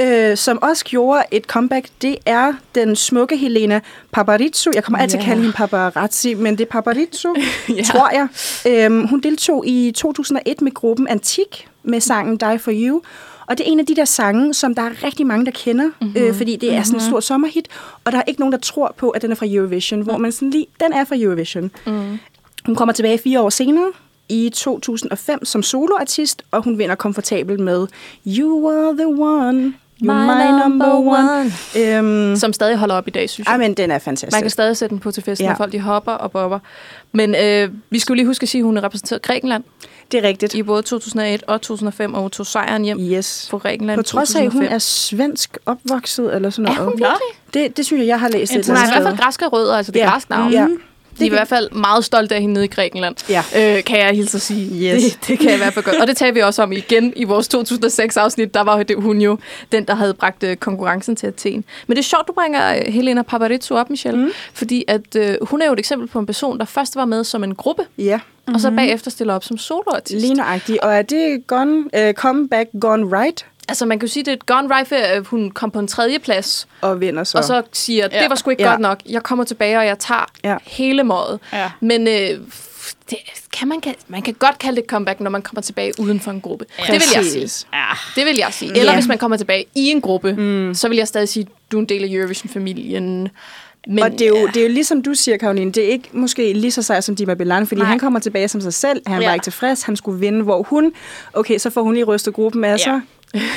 øh, 0.01 0.37
som 0.37 0.63
også 0.63 0.85
gjorde 0.85 1.23
et 1.31 1.45
comeback, 1.45 1.87
det 2.03 2.17
er 2.27 2.53
den 2.75 2.97
smukke 2.97 3.37
Helena 3.37 3.81
Paparizou. 4.13 4.73
Jeg 4.75 4.85
kommer 4.85 4.99
altid 4.99 5.19
Ja. 5.19 5.23
at 5.23 5.27
kalde 5.29 5.43
hende 5.43 5.57
Paparazzi, 5.57 6.35
men 6.35 6.59
det 6.59 6.65
er 6.65 6.71
Paparizou, 6.71 7.35
Ja. 7.69 7.83
tror 7.83 8.11
jeg. 8.13 8.29
Øhm, 8.85 9.07
hun 9.07 9.21
deltog 9.21 9.65
i 9.67 9.93
2001 9.97 10.61
med 10.61 10.75
gruppen 10.75 11.09
Antik 11.09 11.69
med 11.83 12.01
sangen 12.01 12.37
Die 12.37 12.59
For 12.59 12.71
You. 12.75 13.01
Og 13.51 13.59
det 13.59 13.67
er 13.67 13.73
en 13.73 13.81
af 13.81 13.87
de 13.87 13.97
der 13.97 14.05
sange, 14.05 14.55
som 14.55 14.75
der 14.75 14.83
er 14.83 15.05
rigtig 15.05 15.27
mange, 15.27 15.45
der 15.45 15.51
kender, 15.51 15.85
mm-hmm. 16.01 16.17
øh, 16.17 16.35
fordi 16.35 16.57
det 16.57 16.75
er 16.75 16.83
sådan 16.83 17.01
en 17.01 17.07
stor 17.07 17.21
sommerhit, 17.21 17.69
og 18.05 18.13
der 18.13 18.19
er 18.19 18.23
ikke 18.27 18.41
nogen, 18.41 18.53
der 18.53 18.59
tror 18.59 18.95
på, 18.97 19.11
at 19.11 19.23
den 19.23 19.31
er 19.31 19.35
fra 19.35 19.47
Eurovision, 19.49 20.01
hvor 20.01 20.17
man 20.17 20.33
sådan 20.33 20.51
lige, 20.51 20.67
den 20.81 20.93
er 20.93 21.05
fra 21.05 21.17
Eurovision. 21.19 21.71
Mm. 21.87 22.19
Hun 22.67 22.75
kommer 22.75 22.93
tilbage 22.93 23.19
fire 23.19 23.41
år 23.41 23.51
senere, 23.51 23.93
i 24.29 24.51
2005 24.55 25.45
som 25.45 25.63
soloartist, 25.63 26.43
og 26.51 26.65
hun 26.65 26.79
vinder 26.79 26.95
komfortabelt 26.95 27.61
med 27.61 27.87
You 28.27 28.69
are 28.69 28.97
the 28.97 29.07
one, 29.07 29.75
you're 30.03 30.13
my, 30.13 30.35
my 30.45 30.61
number 30.63 30.95
one. 30.95 31.53
Øhm, 31.79 32.37
Som 32.37 32.53
stadig 32.53 32.77
holder 32.77 32.95
op 32.95 33.09
i 33.09 33.11
dag, 33.11 33.31
synes 33.31 33.49
jeg. 33.49 33.59
men 33.59 33.75
den 33.75 33.91
er 33.91 33.99
fantastisk. 33.99 34.33
Man 34.37 34.43
kan 34.43 34.51
stadig 34.51 34.77
sætte 34.77 34.91
den 34.95 35.01
på 35.01 35.11
til 35.11 35.23
festen, 35.23 35.45
Ja. 35.47 35.51
og 35.51 35.57
folk 35.57 35.73
de 35.73 35.81
hopper 35.81 36.13
og 36.13 36.31
bobber. 36.31 36.59
Men 37.13 37.35
øh, 37.35 37.69
vi 37.91 37.99
skulle 37.99 38.17
lige 38.19 38.27
huske 38.27 38.43
at 38.45 38.49
sige, 38.49 38.61
at 38.61 38.65
hun 38.65 38.77
har 38.77 38.85
repræsenteret 38.85 39.23
Grækenland 39.23 39.65
Det 40.13 40.25
er 40.25 40.29
rigtigt. 40.29 40.55
i 40.55 40.63
både 40.63 40.83
2001 40.83 41.43
og 41.47 41.61
2005, 41.63 42.15
og 42.15 42.21
hun 42.21 42.31
tog 42.31 42.47
sejren 42.47 42.85
hjem 42.85 42.99
Yes. 43.01 43.47
for 43.51 43.59
Grækenland 43.59 43.99
På 43.99 44.03
trods 44.03 44.35
af, 44.35 44.39
at 44.39 44.45
hun 44.45 44.51
2005. 44.53 44.75
er 44.75 44.79
svensk 44.79 45.59
opvokset, 45.67 46.35
eller 46.35 46.51
sådan 46.51 46.67
Er 46.73 46.75
noget. 46.77 46.85
hun 46.85 46.93
virkelig? 46.93 47.65
Det, 47.69 47.77
det 47.77 47.87
synes 47.87 48.01
jeg, 48.01 48.07
jeg 48.07 48.21
har 48.21 48.29
læst 48.29 48.57
et 48.57 48.67
Hun 48.67 48.77
har 48.77 48.87
i 48.87 48.91
hvert 48.93 49.03
fald 49.09 49.19
græske 49.19 49.47
rødder, 49.47 49.77
altså 49.77 49.93
det 49.93 50.03
er 50.03 50.07
Ja. 50.07 50.11
græsk 50.13 50.31
navn. 50.31 50.53
Ja. 50.53 50.67
De 51.19 51.23
er 51.25 51.27
i 51.27 51.29
hvert 51.29 51.49
fald 51.49 51.71
meget 51.71 52.05
stolte 52.05 52.35
af 52.35 52.41
hende 52.41 52.53
nede 52.55 52.65
i 52.65 52.69
Grækenland, 52.69 53.17
Ja. 53.29 53.43
øh, 53.57 53.85
kan 53.85 53.99
jeg 53.99 54.11
hilse 54.15 54.37
at 54.37 54.43
sige. 54.43 54.95
Yes. 54.95 55.03
Det, 55.05 55.29
det 55.29 55.39
kan 55.39 55.47
jeg 55.49 55.55
i 55.55 55.59
hvert 55.59 55.75
fald 55.75 55.85
godt. 55.85 55.97
Og 56.01 56.07
det 56.07 56.17
tager 56.17 56.33
vi 56.33 56.41
også 56.41 56.63
om 56.63 56.73
igen 56.73 57.13
i 57.17 57.25
vores 57.25 57.49
2006-afsnit. 57.55 58.55
Der 58.55 58.61
var 58.61 58.83
det 58.83 58.97
hun 59.03 59.21
jo 59.21 59.39
den, 59.73 59.85
der 59.85 59.95
havde 59.95 60.15
bragt 60.15 60.43
øh, 60.43 60.57
konkurrencen 60.57 61.17
til 61.17 61.27
Athen. 61.27 61.65
Men 61.87 61.97
det 61.97 62.03
er 62.03 62.07
sjovt, 62.07 62.29
du 62.29 62.33
bringer 62.33 62.75
øh, 62.77 62.93
Helena 62.93 63.23
Paparizou 63.23 63.77
op, 63.79 63.91
Michelle. 63.91 64.19
Mm. 64.25 64.31
Fordi 64.55 64.85
at, 64.89 65.17
øh, 65.17 65.37
hun 65.43 65.63
er 65.63 65.67
jo 65.67 65.73
et 65.73 65.79
eksempel 65.79 66.09
på 66.09 66.19
en 66.19 66.27
person, 66.27 66.59
der 66.59 66.65
først 66.65 66.97
var 66.97 67.05
med 67.05 67.25
som 67.25 67.45
en 67.45 67.55
gruppe, 67.55 67.83
Ja, 67.99 68.17
mm-hmm. 68.17 68.55
og 68.55 68.61
så 68.61 68.71
bagefter 68.71 69.11
stiller 69.11 69.35
op 69.35 69.45
som 69.45 69.59
soloartist. 69.59 70.21
lige 70.21 70.35
nøjagtigt. 70.35 70.79
Og 70.79 70.95
er 70.95 71.03
det 71.03 71.47
gone, 71.47 71.79
uh, 71.79 72.13
comeback 72.13 72.69
gone 72.81 73.19
right? 73.21 73.47
Altså 73.71 73.87
man 73.87 73.99
kan 73.99 74.07
jo 74.09 74.13
sige, 74.13 74.23
det 74.23 74.29
er 74.31 74.37
et 74.37 74.47
gone 74.47 74.77
right, 74.77 74.93
at 74.93 75.27
hun 75.27 75.51
kom 75.51 75.71
på 75.71 75.79
en 75.79 75.89
tredje 75.89 76.19
plads, 76.19 76.69
Og 76.81 77.01
vinder 77.01 77.25
så. 77.25 77.39
og 77.39 77.45
så 77.45 77.63
siger, 77.73 78.05
at 78.05 78.13
Ja. 78.13 78.21
det 78.23 78.31
var 78.31 78.37
sgu 78.37 78.51
ikke 78.51 78.63
Ja. 78.63 78.69
godt 78.71 78.81
nok. 78.81 78.99
Jeg 79.09 79.23
kommer 79.23 79.45
tilbage, 79.45 79.79
og 79.79 79.87
jeg 79.87 79.99
tager 79.99 80.27
Ja. 80.45 80.51
ja. 80.51 80.57
hele 80.67 81.03
mådet. 81.03 81.41
Ja. 81.53 81.71
Men 81.81 82.09
øh, 82.09 82.15
det 83.11 83.19
kan 83.53 83.69
man, 83.69 83.81
kan, 83.81 83.95
man 84.09 84.23
kan 84.23 84.35
godt 84.35 84.59
kalde 84.59 84.77
det 84.77 84.83
et 84.83 84.89
comeback, 84.91 85.21
når 85.21 85.31
man 85.31 85.43
kommer 85.43 85.63
tilbage 85.63 85.93
uden 85.99 86.21
for 86.21 86.31
en 86.31 86.41
gruppe. 86.41 86.65
Ja. 86.79 86.83
Det 86.85 86.93
vil 86.93 87.03
jeg 87.15 87.25
sige. 87.25 87.67
Ja. 87.73 87.85
Det 88.17 88.27
vil 88.27 88.37
jeg 88.37 88.49
sige. 88.51 88.71
Eller 88.79 88.93
Ja. 88.93 88.95
hvis 88.99 89.09
man 89.09 89.19
kommer 89.19 89.37
tilbage 89.37 89.65
i 89.75 89.87
en 89.89 90.01
gruppe, 90.01 90.33
mm. 90.33 90.75
så 90.75 90.89
vil 90.89 90.97
jeg 90.97 91.09
stadig 91.09 91.29
sige, 91.29 91.47
du 91.73 91.77
er 91.77 91.81
en 91.81 91.87
del 91.89 92.05
af 92.05 92.09
Eurovision-familien. 92.11 93.29
Men, 93.87 93.99
og 94.03 94.11
det 94.13 94.21
er, 94.23 94.29
jo, 94.29 94.47
det 94.47 94.57
er 94.57 94.63
jo 94.63 94.69
ligesom 94.69 95.03
du 95.03 95.15
siger, 95.15 95.37
Karoline, 95.37 95.73
det 95.73 95.85
er 95.85 95.89
ikke 95.89 96.09
måske 96.13 96.53
lige 96.53 96.71
så 96.71 96.83
sejt 96.83 97.05
som 97.05 97.17
Dima 97.17 97.35
Bilan, 97.35 97.67
fordi 97.67 97.81
Nej. 97.81 97.89
han 97.91 97.99
kommer 97.99 98.21
tilbage 98.21 98.49
som 98.49 98.61
sig 98.61 98.75
selv, 98.75 99.03
han 99.07 99.21
Ja. 99.23 99.27
var 99.29 99.35
ikke 99.35 99.45
tilfreds, 99.45 99.83
han 99.83 99.97
skulle 99.97 100.21
vinde, 100.21 100.43
hvor 100.43 100.63
hun, 100.63 100.93
okay, 101.33 101.59
så 101.59 101.71
får 101.71 101.83
hun 101.83 101.95
lige 101.95 102.05
rystet 102.05 102.35
gruppen 102.35 102.65
af 102.65 102.81
sig, 102.81 102.91
Ja. 102.93 103.01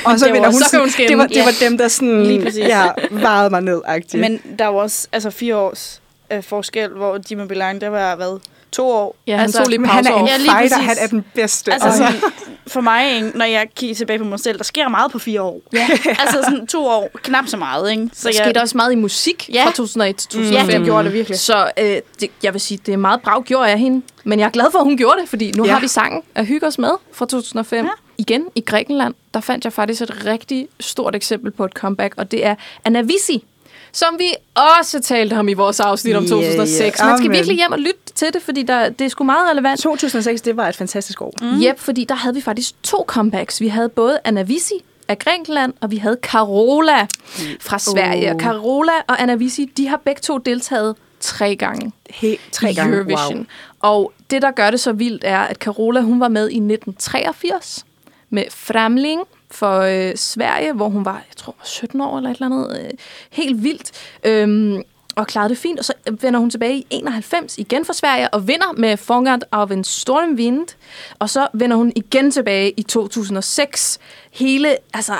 Og 0.04 0.18
så 0.18 0.26
var- 0.26 0.32
vinder 0.32 0.50
hun, 0.52 0.60
så 0.62 0.78
hun 0.78 0.90
sådan, 0.90 1.08
det 1.08 1.18
var, 1.18 1.26
det 1.26 1.36
Ja. 1.36 1.44
var 1.44 1.52
dem, 1.60 1.78
der 1.78 1.88
sådan, 1.88 2.22
Lige 2.26 2.42
præcis. 2.42 2.58
ja, 2.58 2.88
varede 3.10 3.50
mig 3.50 3.60
ned 3.60 3.80
-agtigt. 3.88 4.16
Men 4.18 4.40
der 4.58 4.64
er 4.64 4.68
jo 4.68 4.76
også 4.76 5.08
altså, 5.12 5.30
fire 5.30 5.56
års 5.56 6.00
øh, 6.32 6.42
forskel, 6.42 6.88
hvor 6.90 7.18
Dima 7.18 7.44
Bilan, 7.46 7.80
der 7.80 7.88
var 7.88 8.16
hvad, 8.16 8.40
to 8.72 8.88
år. 8.88 9.16
Ja, 9.26 9.32
han 9.36 9.40
altså, 9.44 9.58
tog 9.58 9.68
lige 9.68 9.78
Men 9.78 9.88
han 9.90 10.06
er 10.06 10.14
en. 10.16 10.26
Ja, 10.26 10.36
lige 10.36 10.50
fighter, 10.50 10.76
præcis. 10.76 10.86
han 10.88 10.96
er 11.00 11.06
den 11.06 11.24
bedste. 11.34 11.72
Altså 11.72 11.88
Og- 11.88 11.94
sådan, 11.94 12.12
for 12.66 12.80
mig, 12.80 13.14
ikke, 13.16 13.30
når 13.34 13.44
jeg 13.44 13.66
kigger 13.76 13.94
tilbage 13.96 14.18
på 14.18 14.24
mig 14.24 14.40
selv, 14.40 14.58
der 14.58 14.64
sker 14.64 14.88
meget 14.88 15.12
på 15.12 15.18
fire 15.18 15.42
år. 15.42 15.60
Ja. 15.72 15.88
altså 16.22 16.38
sådan 16.44 16.66
to 16.66 16.86
år, 16.86 17.10
knap 17.22 17.44
så 17.46 17.56
meget, 17.56 17.90
ikke? 17.90 18.08
Så 18.12 18.28
Der 18.28 18.34
skete 18.44 18.58
også 18.60 18.76
meget 18.76 18.92
i 18.92 18.94
musik 18.94 19.50
Ja. 19.54 19.64
fra 19.64 19.70
2001 19.72 20.16
til 20.16 20.40
Ja, 20.40 20.44
2005. 20.46 20.80
det 20.80 20.84
gjorde 20.86 21.04
det 21.04 21.12
virkelig. 21.12 21.38
Så 21.38 21.70
øh, 21.78 21.84
det, 22.20 22.30
jeg 22.42 22.52
vil 22.52 22.60
sige, 22.60 22.78
det 22.86 22.92
er 22.92 22.96
meget 22.98 23.20
brav 23.22 23.42
gjort 23.42 23.68
af 23.68 23.78
hende. 23.78 24.02
Men 24.24 24.38
jeg 24.38 24.46
er 24.46 24.50
glad 24.50 24.66
for, 24.72 24.78
at 24.78 24.84
hun 24.84 24.96
gjorde 24.96 25.20
det, 25.20 25.28
fordi 25.28 25.52
nu 25.56 25.64
Ja. 25.64 25.68
ja. 25.68 25.74
har 25.74 25.80
vi 25.80 25.88
sangen 25.88 26.22
at 26.34 26.46
hygge 26.46 26.66
os 26.66 26.78
med 26.78 26.90
fra 27.12 27.26
2005. 27.26 27.84
Ja. 27.84 27.90
Igen 28.18 28.44
i 28.54 28.60
Grækenland, 28.60 29.14
der 29.34 29.40
fandt 29.40 29.64
jeg 29.64 29.72
faktisk 29.72 30.02
et 30.02 30.24
rigtig 30.26 30.68
stort 30.80 31.14
eksempel 31.16 31.50
på 31.50 31.64
et 31.64 31.72
comeback, 31.72 32.14
og 32.16 32.30
det 32.30 32.46
er 32.46 32.54
Anavisi, 32.84 33.44
som 33.92 34.18
vi 34.18 34.32
også 34.78 35.00
talte 35.00 35.34
om 35.34 35.48
i 35.48 35.52
vores 35.52 35.80
afsnit 35.80 36.16
om 36.16 36.22
Ja, 36.24 36.28
2006. 36.28 37.00
ja. 37.00 37.06
Man 37.06 37.18
skal 37.18 37.30
virkelig 37.30 37.56
hjem 37.56 37.72
og 37.72 37.78
lytte 37.78 38.00
til 38.14 38.32
det, 38.34 38.42
fordi 38.42 38.62
der, 38.62 38.88
det 38.88 39.04
er 39.04 39.08
sgu 39.08 39.24
meget 39.24 39.50
relevant. 39.50 39.80
2006, 39.80 40.40
det 40.42 40.56
var 40.56 40.68
et 40.68 40.76
fantastisk 40.76 41.22
år. 41.22 41.34
Mm. 41.40 41.62
Yep, 41.62 41.78
fordi 41.78 42.04
der 42.04 42.14
havde 42.14 42.34
vi 42.34 42.40
faktisk 42.40 42.82
to 42.82 43.04
comebacks. 43.06 43.60
Vi 43.60 43.68
havde 43.68 43.88
både 43.88 44.18
Anavisi 44.24 44.74
af 45.08 45.18
Grækenland, 45.18 45.72
og 45.80 45.90
vi 45.90 45.96
havde 45.96 46.16
Carola 46.22 47.06
fra 47.60 47.78
Sverige. 47.78 48.34
Oh. 48.34 48.40
Carola 48.40 48.92
og 49.08 49.22
Anavisi, 49.22 49.64
de 49.76 49.88
har 49.88 49.96
begge 49.96 50.20
to 50.20 50.38
deltaget 50.38 50.96
tre 51.20 51.56
gange 51.56 51.92
Helt 52.10 52.40
tre 52.52 52.74
gange. 52.74 52.96
Eurovision. 52.96 53.36
Wow. 53.36 53.46
Og 53.92 54.12
det, 54.30 54.42
der 54.42 54.50
gør 54.50 54.70
det 54.70 54.80
så 54.80 54.92
vildt, 54.92 55.24
er, 55.26 55.38
at 55.40 55.56
Carola 55.56 56.00
hun 56.00 56.20
var 56.20 56.28
med 56.28 56.42
i 56.50 56.56
1983 56.56 57.84
med 58.34 58.44
Framling 58.50 59.20
for 59.50 59.80
øh, 59.80 60.16
Sverige, 60.16 60.72
hvor 60.72 60.88
hun 60.88 61.04
var, 61.04 61.22
jeg 61.28 61.36
tror, 61.36 61.54
17 61.64 62.00
år 62.00 62.16
eller 62.16 62.30
et 62.30 62.34
eller 62.34 62.46
andet. 62.46 62.84
Øh, 62.84 62.90
helt 63.30 63.62
vildt. 63.62 63.90
Øhm, 64.24 64.82
og 65.16 65.26
klarede 65.26 65.48
det 65.48 65.58
fint. 65.58 65.78
Og 65.78 65.84
så 65.84 65.92
vender 66.20 66.40
hun 66.40 66.50
tilbage 66.50 66.78
i 66.78 66.86
91 66.90 67.58
igen 67.58 67.84
for 67.84 67.92
Sverige 67.92 68.34
og 68.34 68.48
vinder 68.48 68.72
med 68.76 68.96
Fångert 68.96 69.44
af 69.52 69.70
en 69.70 69.84
Stormvind. 69.84 70.66
Og 71.18 71.30
så 71.30 71.48
vender 71.54 71.76
hun 71.76 71.92
igen 71.96 72.30
tilbage 72.30 72.70
i 72.76 72.82
2006. 72.82 73.98
Hele, 74.32 74.76
altså 74.94 75.14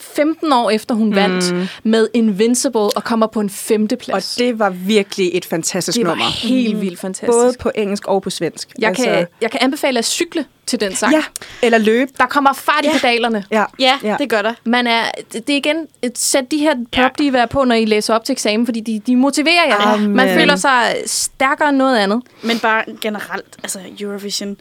15 0.00 0.52
år 0.52 0.70
efter 0.70 0.94
hun 0.94 1.08
mm. 1.08 1.14
vandt 1.16 1.54
med 1.82 2.08
Invincible 2.14 2.80
og 2.80 3.04
kommer 3.04 3.26
på 3.26 3.40
en 3.40 3.50
femteplads. 3.50 4.36
Og 4.36 4.38
det 4.38 4.58
var 4.58 4.70
virkelig 4.70 5.30
et 5.34 5.44
fantastisk 5.44 5.98
det 5.98 6.06
var 6.06 6.10
nummer. 6.14 6.24
helt 6.24 6.80
vildt 6.80 7.00
fantastisk. 7.00 7.32
Både 7.32 7.52
på 7.60 7.70
engelsk 7.74 8.06
og 8.06 8.22
på 8.22 8.30
svensk. 8.30 8.68
Jeg, 8.78 8.88
altså, 8.88 9.04
kan, 9.04 9.26
jeg 9.40 9.50
kan 9.50 9.60
anbefale 9.62 9.98
at 9.98 10.04
cykle 10.04 10.44
til 10.66 10.80
den 10.80 10.94
sang. 10.96 11.12
Ja, 11.12 11.22
eller 11.62 11.78
løbe. 11.78 12.10
Der 12.18 12.26
kommer 12.26 12.52
fart 12.52 12.84
i 12.84 12.86
Ja. 12.86 12.92
pedalerne. 12.92 13.44
Ja, 13.50 13.64
Ja, 13.78 13.98
ja. 14.02 14.16
det 14.18 14.30
gør 14.30 14.42
der. 14.42 14.54
Man 14.64 14.86
er, 14.86 15.02
det 15.32 15.50
er 15.50 15.56
igen, 15.56 15.86
sæt 16.14 16.50
de 16.50 16.58
her 16.58 16.74
pop, 16.92 17.18
de 17.18 17.28
er 17.28 17.46
på, 17.46 17.64
når 17.64 17.74
I 17.74 17.84
læser 17.84 18.14
op 18.14 18.24
til 18.24 18.32
eksamen, 18.32 18.66
fordi 18.66 18.80
de, 18.80 19.00
de 19.06 19.16
motiverer 19.16 19.66
jer. 19.66 19.80
Amen. 19.80 20.16
Man 20.16 20.38
føler 20.40 20.56
sig 20.56 20.96
stærkere 21.06 21.68
end 21.68 21.76
noget 21.76 21.98
andet. 21.98 22.22
Men 22.42 22.58
bare 22.58 22.84
generelt, 23.00 23.56
altså 23.62 23.78
Eurovision, 24.00 24.56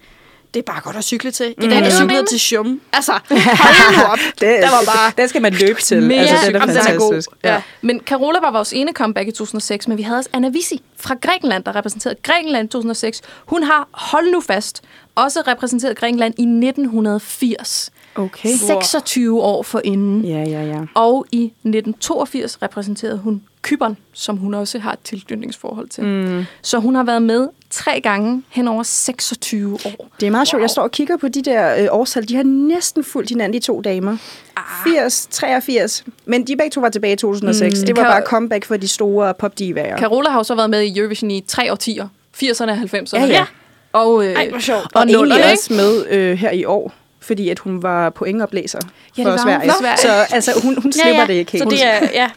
det 0.57 0.67
er 0.69 0.71
bare 0.73 0.81
godt 0.81 0.95
at 0.95 1.03
cykle 1.03 1.31
til. 1.31 1.45
I 1.45 1.53
dag 1.61 1.65
Mm. 1.67 1.73
jeg 1.73 1.83
Ja, 1.83 1.89
cyklede 1.97 2.25
til 2.25 2.39
Shum. 2.39 2.81
Altså, 2.93 3.11
hold 3.11 3.97
nu 3.97 4.03
op. 4.13 4.17
Det, 4.17 4.41
Der 4.41 4.69
var 4.69 4.81
bare... 4.85 5.11
den 5.17 5.29
skal 5.29 5.41
man 5.41 5.53
løbe 5.53 5.81
til. 5.81 6.03
Mere 6.03 6.17
altså, 6.19 6.35
det 6.35 6.55
er 6.55 6.59
jamen, 6.59 6.69
den 6.69 6.77
er 6.77 6.97
god. 6.97 7.09
fantastisk. 7.13 7.29
Ja. 7.43 7.61
Men 7.81 8.01
Carola 8.05 8.39
var 8.39 8.51
vores 8.51 8.73
ene 8.73 8.91
comeback 8.93 9.27
i 9.27 9.31
2006, 9.31 9.87
men 9.87 9.97
vi 9.97 10.03
havde 10.03 10.17
også 10.17 10.29
Anna 10.33 10.49
Vissi 10.49 10.81
fra 10.99 11.15
Grækenland, 11.21 11.63
der 11.63 11.75
repræsenterede 11.75 12.17
Grækenland 12.23 12.65
i 12.69 12.71
2006. 12.71 13.21
Hun 13.45 13.63
har, 13.63 13.87
hold 13.91 14.31
nu 14.31 14.41
fast, 14.41 14.81
også 15.15 15.41
repræsenteret 15.47 15.97
Grækenland 15.97 16.33
i 16.37 16.41
1980. 16.43 17.89
Okay. 18.17 18.49
26 18.67 19.41
år 19.41 19.63
for 19.63 19.81
inden. 19.83 20.25
Ja, 20.25 20.43
ja, 20.43 20.63
ja. 20.63 20.79
Og 20.93 21.25
i 21.31 21.43
1982 21.45 22.61
repræsenterede 22.61 23.17
hun 23.17 23.41
Kypern, 23.61 23.97
som 24.13 24.37
hun 24.37 24.53
også 24.53 24.79
har 24.79 24.91
et 24.93 24.99
tilknytningsforhold 25.03 25.87
til. 25.89 26.03
Mm. 26.03 26.43
Så 26.61 26.79
hun 26.79 26.95
har 26.95 27.03
været 27.03 27.21
med 27.21 27.47
tre 27.69 28.01
gange 28.01 28.43
hen 28.49 28.67
over 28.67 28.83
26 28.83 29.73
år. 29.85 30.07
Det 30.19 30.27
er 30.27 30.31
meget 30.31 30.47
sjovt. 30.47 30.61
Jeg 30.61 30.69
står 30.69 30.81
og 30.81 30.91
kigger 30.91 31.17
på 31.17 31.27
de 31.27 31.41
der 31.41 31.75
øh, 31.83 31.87
årstal. 31.91 32.29
De 32.29 32.35
har 32.35 32.43
næsten 32.43 33.03
fulgt 33.03 33.29
hinanden, 33.29 33.61
de 33.61 33.65
to 33.65 33.81
damer. 33.81 34.17
Ah. 34.57 34.63
80, 34.93 35.27
83. 35.31 36.03
Men 36.25 36.47
de 36.47 36.55
begge 36.57 36.69
to 36.71 36.81
var 36.81 36.89
tilbage 36.89 37.13
i 37.13 37.15
2006. 37.15 37.79
Mm, 37.79 37.85
det 37.85 37.95
var 37.97 38.03
Kan- 38.03 38.11
bare 38.11 38.21
comeback 38.25 38.65
for 38.65 38.77
de 38.77 38.87
store 38.87 39.33
popdivaer. 39.33 39.97
Carola 39.97 40.29
har 40.29 40.39
jo 40.39 40.43
så 40.43 40.55
været 40.55 40.69
med 40.69 40.81
i 40.81 40.99
Eurovision 40.99 41.31
i 41.31 41.41
tre 41.47 41.71
årtier. 41.71 42.07
80'erne 42.43 42.69
og 42.71 42.77
90'erne. 42.77 43.19
Ja, 43.19 43.25
ja. 43.25 43.45
Og, 43.93 44.25
øh, 44.25 44.33
Ej, 44.33 44.49
hvor 44.49 44.59
sjovt. 44.59 44.79
Og, 44.81 44.89
og 45.01 45.03
egentlig 45.09 45.51
også 45.51 45.73
med 45.73 46.05
øh, 46.09 46.37
her 46.37 46.51
i 46.51 46.65
år, 46.65 46.93
fordi 47.27 47.49
at 47.49 47.59
hun 47.59 47.83
var 47.83 48.09
pointoplæser 48.09 48.79
Ja, 49.17 49.23
det 49.23 49.31
for 49.31 49.37
Sverige. 49.45 49.71
Sverige. 49.79 49.97
Så 49.97 50.35
altså, 50.35 50.51
hun, 50.63 50.81
hun 50.81 50.93
slipper 51.01 51.25
det 51.25 51.33
ikke 51.33 51.51
helt. 51.51 51.63
Så 51.63 51.69
det 51.69 51.85
er, 51.85 51.99
ja. 52.13 52.29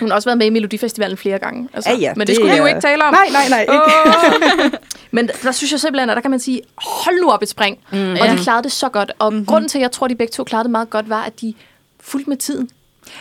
Hun 0.00 0.08
har 0.08 0.14
også 0.16 0.28
været 0.28 0.38
med 0.38 0.46
i 0.46 0.50
Melodifestivalen 0.50 1.16
flere 1.16 1.38
gange. 1.38 1.68
Altså. 1.74 1.90
Ja, 1.90 1.96
ja, 1.96 2.12
Men 2.14 2.20
det, 2.20 2.26
det 2.28 2.36
skulle 2.36 2.52
vi 2.52 2.56
jo 2.58 2.64
er- 2.64 2.68
ikke 2.68 2.80
tale 2.80 3.04
om. 3.04 3.14
Nej, 3.14 3.28
nej, 3.32 3.48
nej. 3.48 3.60
Ikke. 3.60 4.78
Men 5.10 5.30
der 5.42 5.52
synes 5.52 5.72
jeg 5.72 5.80
simpelthen, 5.80 6.10
at 6.10 6.14
der 6.16 6.20
kan 6.20 6.30
man 6.30 6.40
sige, 6.40 6.60
hold 6.76 7.20
nu 7.20 7.30
op 7.30 7.42
et 7.42 7.48
spring. 7.48 7.78
Mm. 7.92 8.10
Og 8.12 8.16
Ja. 8.18 8.32
de 8.32 8.38
klarede 8.38 8.62
det 8.62 8.72
så 8.72 8.88
godt. 8.88 9.12
Og 9.18 9.32
mm-hmm. 9.32 9.46
grunden 9.46 9.68
til, 9.68 9.78
at 9.78 9.82
jeg 9.82 9.92
tror, 9.92 10.04
at 10.04 10.10
de 10.10 10.14
begge 10.16 10.30
to 10.32 10.44
klarede 10.44 10.64
det 10.64 10.70
meget 10.70 10.90
godt, 10.90 11.08
var, 11.10 11.22
at 11.22 11.40
de 11.40 11.54
fulgte 12.00 12.30
med 12.30 12.36
tiden. 12.36 12.70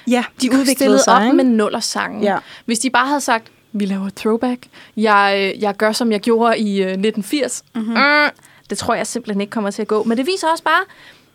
Ja, 0.08 0.24
de 0.42 0.52
udviklede 0.52 0.76
stillede 0.76 1.04
sig. 1.04 1.14
op 1.16 1.22
ikke? 1.24 1.36
med 1.36 1.44
nuller 1.44 1.80
sangen. 1.80 2.24
Ja. 2.24 2.38
Hvis 2.66 2.80
de 2.80 2.90
bare 2.90 3.08
havde 3.08 3.22
sagt, 3.22 3.48
vi 3.72 3.86
laver 3.86 4.08
et 4.08 4.16
throwback, 4.16 4.60
jeg, 4.98 5.52
øh, 5.56 5.62
jeg 5.62 5.76
gør, 5.76 5.92
som 5.92 6.12
jeg 6.12 6.20
gjorde 6.20 6.58
i 6.60 6.78
øh, 6.82 6.88
1980, 6.88 7.64
mm-hmm. 7.76 7.98
øh, 7.98 8.30
det 8.70 8.78
tror 8.78 8.94
jeg 8.94 9.08
simpelthen 9.08 9.42
ikke 9.42 9.52
kommer 9.52 9.72
til 9.72 9.82
at 9.82 9.88
gå. 9.88 10.04
Men 10.04 10.18
det 10.18 10.26
viser 10.28 10.48
også 10.48 10.64
bare, 10.64 10.82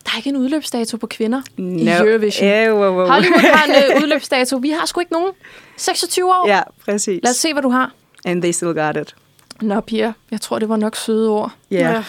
der 0.05 0.11
er 0.13 0.17
ikke 0.17 0.29
en 0.29 0.37
udløbsdato 0.37 0.97
på 0.97 1.07
kvinder 1.07 1.43
no. 1.57 1.79
i 1.79 1.89
Eurovision. 1.89 2.49
Yeah, 2.49 2.75
wow, 2.75 2.95
wow. 2.95 3.07
Hollywood 3.07 3.41
har 3.41 3.65
en 3.65 3.71
øh, 3.71 3.97
udløbsdato. 4.03 4.57
Vi 4.57 4.71
har 4.71 4.87
sgu 4.87 5.01
ikke 5.01 5.13
nogen. 5.13 5.33
26 5.77 6.27
år. 6.35 6.49
Ja, 6.49 6.61
præcis. 6.85 7.21
Lad 7.23 7.31
os 7.31 7.37
se, 7.37 7.53
hvad 7.53 7.63
du 7.63 7.69
har. 7.69 7.93
And 8.25 8.43
they 8.43 8.53
still 8.53 8.75
got 8.75 8.97
it. 8.97 9.15
Nå, 9.61 9.81
Pia, 9.81 10.13
jeg 10.31 10.41
tror, 10.41 10.59
det 10.59 10.69
var 10.69 10.77
nok 10.77 10.97
søde 10.97 11.29
ord. 11.29 11.53
Ja. 11.71 11.91
Ja. 11.91 12.05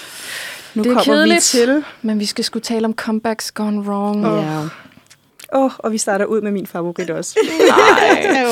Nu 0.73 0.83
Det 0.83 0.89
er 0.89 0.93
kommer 0.93 1.13
kedeligt. 1.13 1.53
vi 1.53 1.59
til. 1.59 1.83
Men 2.01 2.19
vi 2.19 2.25
skal 2.25 2.43
skulle 2.43 2.63
tale 2.63 2.85
om 2.85 2.93
comebacks 2.93 3.51
gone 3.51 3.81
wrong. 3.81 4.25
Åh, 4.25 4.67
oh, 5.51 5.71
og 5.77 5.91
vi 5.91 5.97
starter 5.97 6.25
ud 6.25 6.41
med 6.41 6.51
min 6.51 6.67
favorit 6.67 7.09
også. 7.09 7.39
Jo. 8.41 8.47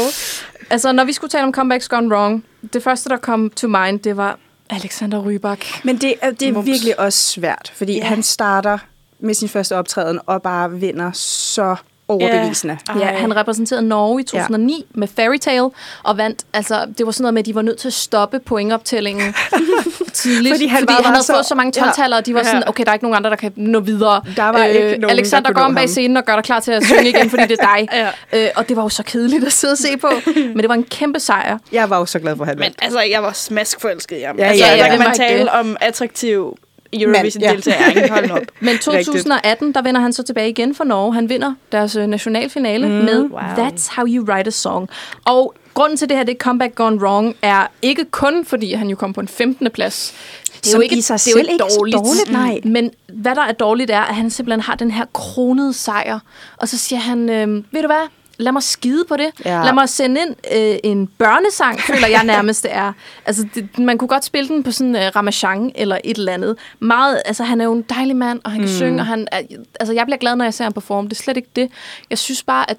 Altså, 0.70 0.92
når 0.92 1.04
vi 1.04 1.14
skulle 1.14 1.32
tale 1.32 1.44
om 1.44 1.54
comebacks 1.54 1.88
gone 1.88 2.16
wrong, 2.16 2.46
det 2.74 2.84
første, 2.84 3.10
der 3.10 3.18
kom 3.18 3.50
to 3.50 3.68
mind, 3.68 4.00
det 4.00 4.18
var 4.18 4.40
Alexander 4.70 5.20
Rybak. 5.20 5.66
Men 5.84 5.98
det 5.98 6.14
er, 6.22 6.32
det 6.32 6.48
er 6.48 6.52
Mums. 6.52 6.66
virkelig 6.66 7.00
også 7.00 7.20
svært, 7.20 7.72
fordi 7.76 7.98
ja. 7.98 8.04
han 8.06 8.24
starter 8.24 8.78
med 9.22 9.34
sin 9.34 9.50
første 9.50 9.76
optræden, 9.78 10.20
og 10.26 10.42
bare 10.42 10.72
vinder 10.72 11.12
så 11.14 11.76
overbevisende. 12.08 12.78
Ej. 12.90 12.96
Ja, 13.00 13.06
han 13.06 13.36
repræsenterede 13.36 13.88
Norge 13.88 14.22
i 14.22 14.24
2009 14.24 14.74
ja. 14.96 15.00
med 15.00 15.08
Fairy 15.16 15.38
Tale, 15.38 15.70
og 16.04 16.18
vandt, 16.18 16.44
altså, 16.54 16.86
det 16.98 17.06
var 17.06 17.12
sådan 17.12 17.24
noget 17.24 17.34
med, 17.34 17.42
at 17.42 17.46
de 17.46 17.56
var 17.56 17.62
nødt 17.62 17.78
til 17.78 17.88
at 17.88 17.94
stoppe 17.94 18.40
pointoptællingen 18.40 19.34
tidligt, 20.14 20.54
Fordi 20.54 20.66
han 20.66 20.80
fordi 20.80 20.94
han 20.94 21.06
havde 21.14 21.24
så- 21.24 21.34
fået 21.34 21.46
så 21.46 21.56
mange 21.56 21.86
Ja. 21.86 21.92
12 21.92 22.14
og 22.14 22.26
de 22.26 22.34
var 22.34 22.40
Ja. 22.40 22.46
sådan, 22.46 22.64
okay, 22.68 22.84
der 22.84 22.90
er 22.90 22.94
ikke 22.94 23.06
nogen 23.06 23.16
andre, 23.16 23.30
der 23.30 23.36
kan 23.36 23.54
nå 23.56 23.80
videre. 23.80 24.22
Der 24.36 24.44
var 24.44 24.64
ikke 24.64 24.80
nogen, 24.88 25.02
der 25.02 25.10
Alexander, 25.10 25.50
kunne 25.50 25.56
gå 25.56 25.60
nå 25.62 25.66
om 25.66 25.76
bag 25.76 25.90
scenen 25.90 26.18
og 26.18 26.26
gør 26.26 26.36
dig 26.36 26.44
klar 26.44 26.60
til 26.60 26.72
at 26.72 26.84
synge 26.86 27.10
igen, 27.10 27.30
fordi 27.30 27.44
det 27.44 27.58
er 27.60 27.76
dig. 27.78 27.88
Ja. 28.34 28.44
Øh, 28.46 28.50
og 28.56 28.70
det 28.70 28.76
var 28.78 28.84
jo 28.84 28.90
så 28.90 29.04
kedeligt 29.04 29.44
at 29.46 29.52
sidde 29.54 29.72
og 29.72 29.78
se 29.78 29.98
på, 29.98 30.10
men 30.36 30.58
det 30.58 30.70
var 30.70 30.76
en 30.76 30.84
kæmpe 30.84 31.20
sejr. 31.20 31.58
Jeg 31.72 31.90
var 31.90 31.98
jo 32.00 32.06
så 32.06 32.20
glad 32.20 32.36
for, 32.36 32.44
at 32.44 32.48
han 32.50 32.60
Men 32.60 32.74
altså, 32.82 33.00
jeg 33.02 33.24
var 33.24 33.32
smaskforelsket 33.32 34.18
i 34.18 34.22
ham. 34.22 34.38
Ja, 34.38 34.44
altså, 34.44 34.66
ja, 34.66 34.76
ja. 34.76 34.84
Der 34.84 34.90
kan 34.90 35.00
man 35.00 35.16
tale 35.16 35.40
det? 35.40 35.50
om 35.50 35.78
attraktiv 35.82 36.58
ja. 36.94 37.00
Eurovision-deltager. 37.00 37.88
ikke? 37.90 38.10
Hold 38.10 38.32
op. 38.32 38.42
Men 38.60 38.78
2018, 38.78 39.74
der 39.74 39.82
vender 39.82 40.02
han 40.02 40.14
så 40.14 40.24
tilbage 40.24 40.50
igen 40.50 40.76
for 40.76 40.84
Norge. 40.84 41.14
Han 41.14 41.30
vinder 41.30 41.54
deres 41.72 41.96
øh, 41.96 42.08
nationalfinale 42.08 42.88
mm, 42.88 42.94
med 42.94 43.20
wow. 43.22 43.40
That's 43.40 43.96
How 43.96 44.06
You 44.08 44.26
Write 44.26 44.48
a 44.48 44.52
Song. 44.52 44.90
Og 45.26 45.54
grunden 45.74 45.98
til 45.98 46.10
det 46.10 46.18
her, 46.18 46.24
det 46.24 46.38
Comeback 46.38 46.76
Gone 46.76 47.02
Wrong, 47.02 47.36
er 47.42 47.68
ikke 47.82 48.06
kun 48.06 48.46
fordi 48.46 48.74
han 48.74 48.90
jo 48.90 48.96
kom 48.96 49.14
på 49.14 49.22
en 49.22 49.28
15. 49.28 49.72
plads. 49.72 50.14
Det 50.46 50.68
er 50.68 50.72
Som 50.72 50.78
jo 50.78 50.82
ikke, 50.84 50.98
i 50.98 51.02
sig 51.02 51.20
det 51.20 51.28
er 51.28 51.32
jo 51.32 51.38
ikke 51.38 51.58
dårligt. 51.58 51.98
dårligt, 51.98 52.32
nej. 52.32 52.60
Men 52.66 52.92
hvad 53.14 53.36
der 53.36 53.42
er 53.42 53.52
dårligt 53.52 53.92
er, 53.92 54.02
at 54.02 54.16
han 54.16 54.30
simpelthen 54.30 54.62
har 54.62 54.76
den 54.76 54.92
her 54.92 55.06
kronede 55.14 55.74
sejr. 55.74 56.20
Og 56.58 56.68
så 56.68 56.78
siger 56.78 57.00
han, 57.00 57.30
øh, 57.30 57.48
ved 57.72 57.82
du 57.82 57.88
hvad, 57.88 58.08
lad 58.42 58.52
mig 58.52 58.64
skide 58.64 59.06
på 59.06 59.18
det. 59.18 59.32
Ja. 59.46 59.64
Lad 59.64 59.74
mig 59.74 59.90
sende 59.90 60.22
ind 60.22 60.36
øh, 60.56 60.78
en 60.84 61.08
børnesang, 61.08 61.80
føler 61.80 62.08
jeg 62.08 62.24
nærmest 62.24 62.64
det 62.64 62.74
er. 62.74 62.94
Altså, 63.26 63.48
det, 63.56 63.80
man 63.80 63.98
kunne 63.98 64.08
godt 64.08 64.26
spille 64.26 64.48
den 64.48 64.64
på 64.64 64.72
sådan 64.72 64.96
en 64.96 64.96
øh, 64.96 65.12
ramachan 65.16 65.72
eller 65.76 65.98
et 66.04 66.18
eller 66.18 66.34
andet. 66.34 66.58
Meget, 66.80 67.22
altså, 67.26 67.44
han 67.44 67.62
er 67.62 67.66
jo 67.66 67.74
en 67.74 67.82
dejlig 67.82 68.16
mand, 68.16 68.42
og 68.44 68.52
han 68.52 68.60
kan 68.60 68.70
mm. 68.70 68.76
synge, 68.76 69.00
og 69.00 69.06
han 69.06 69.28
er, 69.32 69.42
altså, 69.80 69.94
jeg 69.94 70.06
bliver 70.06 70.18
glad, 70.18 70.36
når 70.36 70.46
jeg 70.46 70.54
ser 70.54 70.64
ham 70.64 70.74
performe. 70.74 71.10
Det 71.10 71.18
er 71.18 71.22
slet 71.24 71.38
ikke 71.38 71.50
det. 71.56 71.70
Jeg 72.10 72.18
synes 72.18 72.44
bare, 72.44 72.70
at 72.70 72.78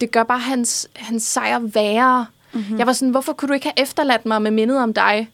det 0.00 0.10
gør 0.10 0.22
bare 0.22 0.38
hans, 0.38 0.88
hans 0.94 1.22
sejr 1.22 1.58
værre. 1.58 2.26
Mm-hmm. 2.52 2.78
Jeg 2.78 2.86
var 2.86 2.92
sådan, 2.92 3.10
hvorfor 3.10 3.32
kunne 3.32 3.48
du 3.48 3.52
ikke 3.52 3.66
have 3.66 3.82
efterladt 3.82 4.26
mig 4.26 4.42
med 4.42 4.50
mindet 4.50 4.78
om 4.78 4.94
dig, 4.94 5.28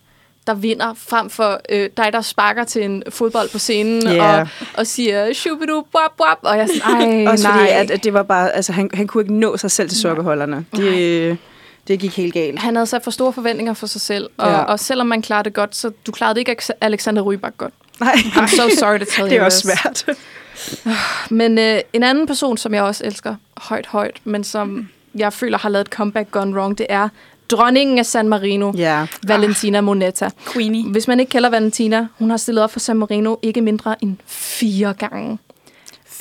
der 0.46 0.54
vinder, 0.54 0.94
frem 1.08 1.30
for 1.30 1.60
øh, 1.68 1.90
dig, 1.96 2.08
der 2.12 2.20
sparker 2.20 2.64
til 2.64 2.84
en 2.84 3.02
fodbold 3.10 3.48
på 3.52 3.58
scenen 3.58 4.02
Ja. 4.02 4.40
og, 4.40 4.48
og 4.74 4.86
siger, 4.86 5.32
shubidu, 5.32 5.84
bwap, 5.90 6.10
bwap, 6.16 6.38
og 6.42 6.56
jeg 6.56 6.62
er 6.62 6.66
sådan, 6.66 7.26
ej, 7.26 7.26
Også 7.32 7.48
nej. 7.48 7.58
fordi, 7.58 7.70
at, 7.70 7.90
at 7.90 8.04
det 8.04 8.12
var 8.14 8.22
bare, 8.22 8.52
altså 8.52 8.72
han, 8.72 8.90
han 8.94 9.06
kunne 9.06 9.22
ikke 9.22 9.34
nå 9.34 9.56
sig 9.56 9.70
selv 9.70 9.88
til 9.88 9.98
sokkeholderne. 10.00 10.64
Det, 10.76 11.38
det 11.88 11.98
gik 12.00 12.16
helt 12.16 12.34
galt. 12.34 12.58
Han 12.58 12.76
havde 12.76 12.86
sat 12.86 13.04
for 13.04 13.10
store 13.10 13.32
forventninger 13.32 13.74
for 13.74 13.86
sig 13.86 14.00
selv, 14.00 14.30
og, 14.36 14.50
Ja. 14.50 14.58
og 14.62 14.80
selvom 14.80 15.06
man 15.06 15.22
klarede 15.22 15.44
det 15.44 15.54
godt, 15.54 15.76
så 15.76 15.90
du 16.06 16.12
klarede 16.12 16.38
ikke 16.40 16.52
Alex- 16.60 16.70
Alexander 16.80 17.22
Rybak 17.22 17.52
godt. 17.58 17.72
Nej, 18.00 18.12
I'm 18.14 18.46
so 18.56 18.62
sorry 18.78 18.98
to 18.98 19.04
tell 19.04 19.24
det 19.30 19.32
you 19.36 19.40
er 19.40 19.44
også 19.44 19.68
this. 19.68 19.80
svært. 20.04 20.16
Men 21.30 21.58
øh, 21.58 21.78
en 21.92 22.02
anden 22.02 22.26
person, 22.26 22.56
som 22.56 22.74
jeg 22.74 22.82
også 22.82 23.04
elsker 23.04 23.34
højt, 23.56 23.86
højt, 23.86 24.16
men 24.24 24.44
som 24.44 24.88
jeg 25.14 25.32
føler 25.32 25.58
har 25.58 25.68
lavet 25.68 25.86
et 25.88 25.92
comeback 25.92 26.30
gone 26.30 26.56
wrong, 26.56 26.78
det 26.78 26.86
er 26.88 27.08
dronningen 27.50 27.98
af 27.98 28.06
San 28.06 28.28
Marino, 28.28 28.72
Ja. 28.76 29.06
Valentina 29.26 29.80
Monetta. 29.80 30.30
Queenie. 30.52 30.90
Hvis 30.92 31.08
man 31.08 31.20
ikke 31.20 31.30
kender 31.30 31.50
Valentina, 31.50 32.06
hun 32.18 32.30
har 32.30 32.36
stillet 32.36 32.64
op 32.64 32.70
for 32.70 32.80
San 32.80 32.96
Marino 32.96 33.36
ikke 33.42 33.60
mindre 33.60 33.94
end 34.02 34.16
fire 34.26 34.94
gange. 34.94 35.38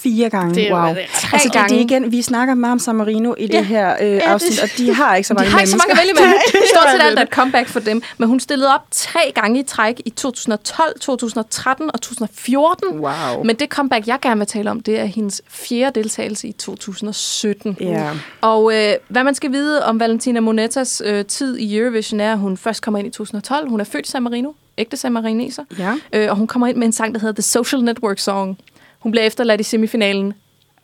Fire 0.06 0.30
gange, 0.30 0.56
Det 0.56 0.70
er 0.70 0.74
wow. 0.86 0.94
det 0.94 1.04
er 1.04 1.08
Tre 1.20 1.30
altså, 1.34 1.50
gange. 1.50 1.70
det 1.70 1.78
er 1.82 1.86
igen, 1.86 2.12
vi 2.12 2.22
snakker 2.22 2.54
meget 2.54 2.72
om 2.72 2.80
San 2.80 2.96
Marino 2.96 3.34
i 3.38 3.46
Ja. 3.52 3.58
det 3.58 3.66
her 3.66 3.94
øh, 4.02 4.08
det- 4.08 4.20
afsnit, 4.20 4.64
og 4.64 4.70
de 4.78 4.94
har 4.94 5.16
ikke 5.16 5.28
så 5.28 5.34
De 5.34 5.38
mange 5.38 5.52
har 5.52 5.60
ikke 5.60 5.72
så 5.72 5.78
mange 5.78 5.92
at 5.92 5.98
mennesker. 6.08 6.24
vælge 6.26 6.34
med. 6.54 6.68
Stort 6.74 6.84
set 6.92 7.02
alt 7.08 7.20
er 7.20 7.24
et 7.24 7.30
comeback 7.30 7.68
for 7.68 7.80
dem. 7.80 8.02
Men 8.18 8.28
hun 8.30 8.40
stillede 8.40 8.74
op 8.74 8.82
tre 8.92 9.20
gange 9.36 9.60
i 9.60 9.64
træk 9.64 10.02
i 10.06 10.10
2012, 10.10 11.00
2013 11.00 11.90
og 11.94 12.02
2014. 12.02 13.00
Wow. 13.00 13.44
Men 13.44 13.56
det 13.56 13.70
comeback, 13.70 14.08
jeg 14.08 14.18
gerne 14.22 14.38
vil 14.38 14.48
tale 14.48 14.72
om, 14.72 14.80
det 14.80 15.00
er 15.00 15.06
hendes 15.06 15.42
fjerde 15.50 16.00
deltagelse 16.00 16.48
i 16.48 16.52
2017. 16.52 17.78
Ja. 17.82 18.10
Og 18.42 18.74
øh, 18.76 18.94
hvad 19.08 19.24
man 19.24 19.36
skal 19.36 19.52
vide 19.52 19.86
om 19.86 20.00
Valentina 20.00 20.40
Monettas 20.40 21.02
øh, 21.06 21.26
tid 21.26 21.58
i 21.58 21.78
Eurovision 21.78 22.20
er, 22.20 22.32
at 22.32 22.38
hun 22.40 22.58
først 22.58 22.82
kommer 22.82 22.98
ind 23.00 23.08
i 23.08 23.12
2012. 23.12 23.70
Hun 23.70 23.80
er 23.80 23.84
født 23.84 24.08
i 24.08 24.12
San 24.12 24.24
Marino, 24.24 24.52
ægte 24.78 24.98
San 24.98 25.12
Marineser. 25.12 25.64
Ja. 25.80 25.94
Øh, 26.14 26.30
og 26.30 26.36
hun 26.36 26.48
kommer 26.48 26.68
ind 26.68 26.78
med 26.78 26.86
en 26.88 26.94
sang, 26.94 27.14
der 27.14 27.20
hedder 27.20 27.34
The 27.34 27.42
Social 27.42 27.84
Network 27.84 28.20
Song. 28.20 28.58
Hun 29.06 29.12
bliver 29.12 29.26
efterladt 29.26 29.62
i 29.62 29.64
semifinalen. 29.64 30.34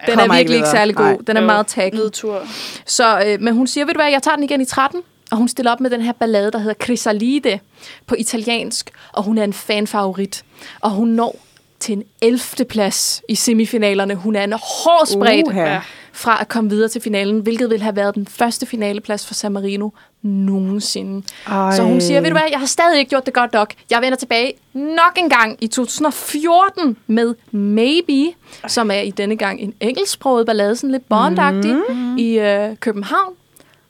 Den 0.08 0.20
er 0.20 0.34
virkelig 0.38 0.56
ikke 0.56 0.70
særlig 0.70 0.96
god. 0.96 1.06
Nej. 1.06 1.18
Den 1.28 1.38
er 1.38 1.42
Jo. 1.42 1.46
meget 1.46 1.68
taggy. 1.68 1.96
Nedtur. 1.96 2.42
Så, 2.86 3.24
øh, 3.26 3.42
men 3.42 3.54
hun 3.54 3.68
siger, 3.68 3.86
ved 3.86 3.94
du 3.94 3.98
hvad, 3.98 4.10
jeg 4.12 4.24
tager 4.24 4.36
den 4.36 4.44
igen 4.44 4.62
i 4.62 4.66
13. 4.66 5.02
Og 5.32 5.38
hun 5.38 5.48
stiller 5.48 5.72
op 5.72 5.80
med 5.80 5.90
den 5.90 6.02
her 6.02 6.12
ballade, 6.12 6.52
der 6.52 6.58
hedder 6.58 6.74
Chrysalide 6.84 7.60
på 8.08 8.16
italiensk. 8.20 8.90
Og 9.14 9.24
hun 9.24 9.38
er 9.38 9.44
en 9.44 9.54
fanfavorit. 9.54 10.44
Og 10.82 10.90
hun 10.90 11.08
når 11.08 11.36
til 11.80 11.94
en 11.94 12.04
11. 12.22 12.40
plads 12.70 13.22
i 13.30 13.36
semifinalerne. 13.36 14.16
Hun 14.16 14.36
er 14.36 14.44
en 14.44 14.54
hård 14.54 15.08
spredt 15.08 15.48
Uha. 15.48 15.80
Fra 16.12 16.42
at 16.42 16.48
komme 16.48 16.70
videre 16.70 16.90
til 16.90 17.02
finalen, 17.02 17.40
hvilket 17.40 17.70
ville 17.70 17.84
have 17.84 17.96
været 17.96 18.16
den 18.16 18.28
første 18.28 18.66
finaleplads 18.66 19.28
for 19.28 19.34
San 19.34 19.52
Marino 19.52 19.90
nogensinde. 20.22 21.28
Ej. 21.48 21.76
Så 21.76 21.84
hun 21.84 22.02
siger, 22.02 22.22
ved 22.22 22.30
du 22.30 22.34
hvad, 22.34 22.48
jeg 22.52 22.60
har 22.60 22.66
stadig 22.66 23.00
ikke 23.00 23.10
gjort 23.10 23.26
det 23.26 23.34
godt 23.34 23.54
nok. 23.54 23.74
Jeg 23.90 24.02
vender 24.02 24.18
tilbage 24.18 24.54
nok 24.74 25.18
en 25.18 25.30
gang 25.30 25.58
i 25.64 25.68
2014 25.68 26.98
med 27.08 27.36
Maybe, 27.52 28.36
som 28.68 28.92
er 28.92 29.00
i 29.00 29.12
denne 29.12 29.38
gang 29.38 29.60
en 29.60 29.74
engelsksproget 29.80 30.46
ballade, 30.46 30.76
sådan 30.76 30.92
lidt 30.92 31.10
bondagtig, 31.10 31.76
mm. 31.90 32.18
i 32.18 32.40
øh, 32.40 32.76
København. 32.76 33.34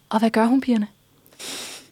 Og 0.09 0.19
hvad 0.19 0.29
gør 0.29 0.45
hun, 0.45 0.61
pigerne? 0.61 0.87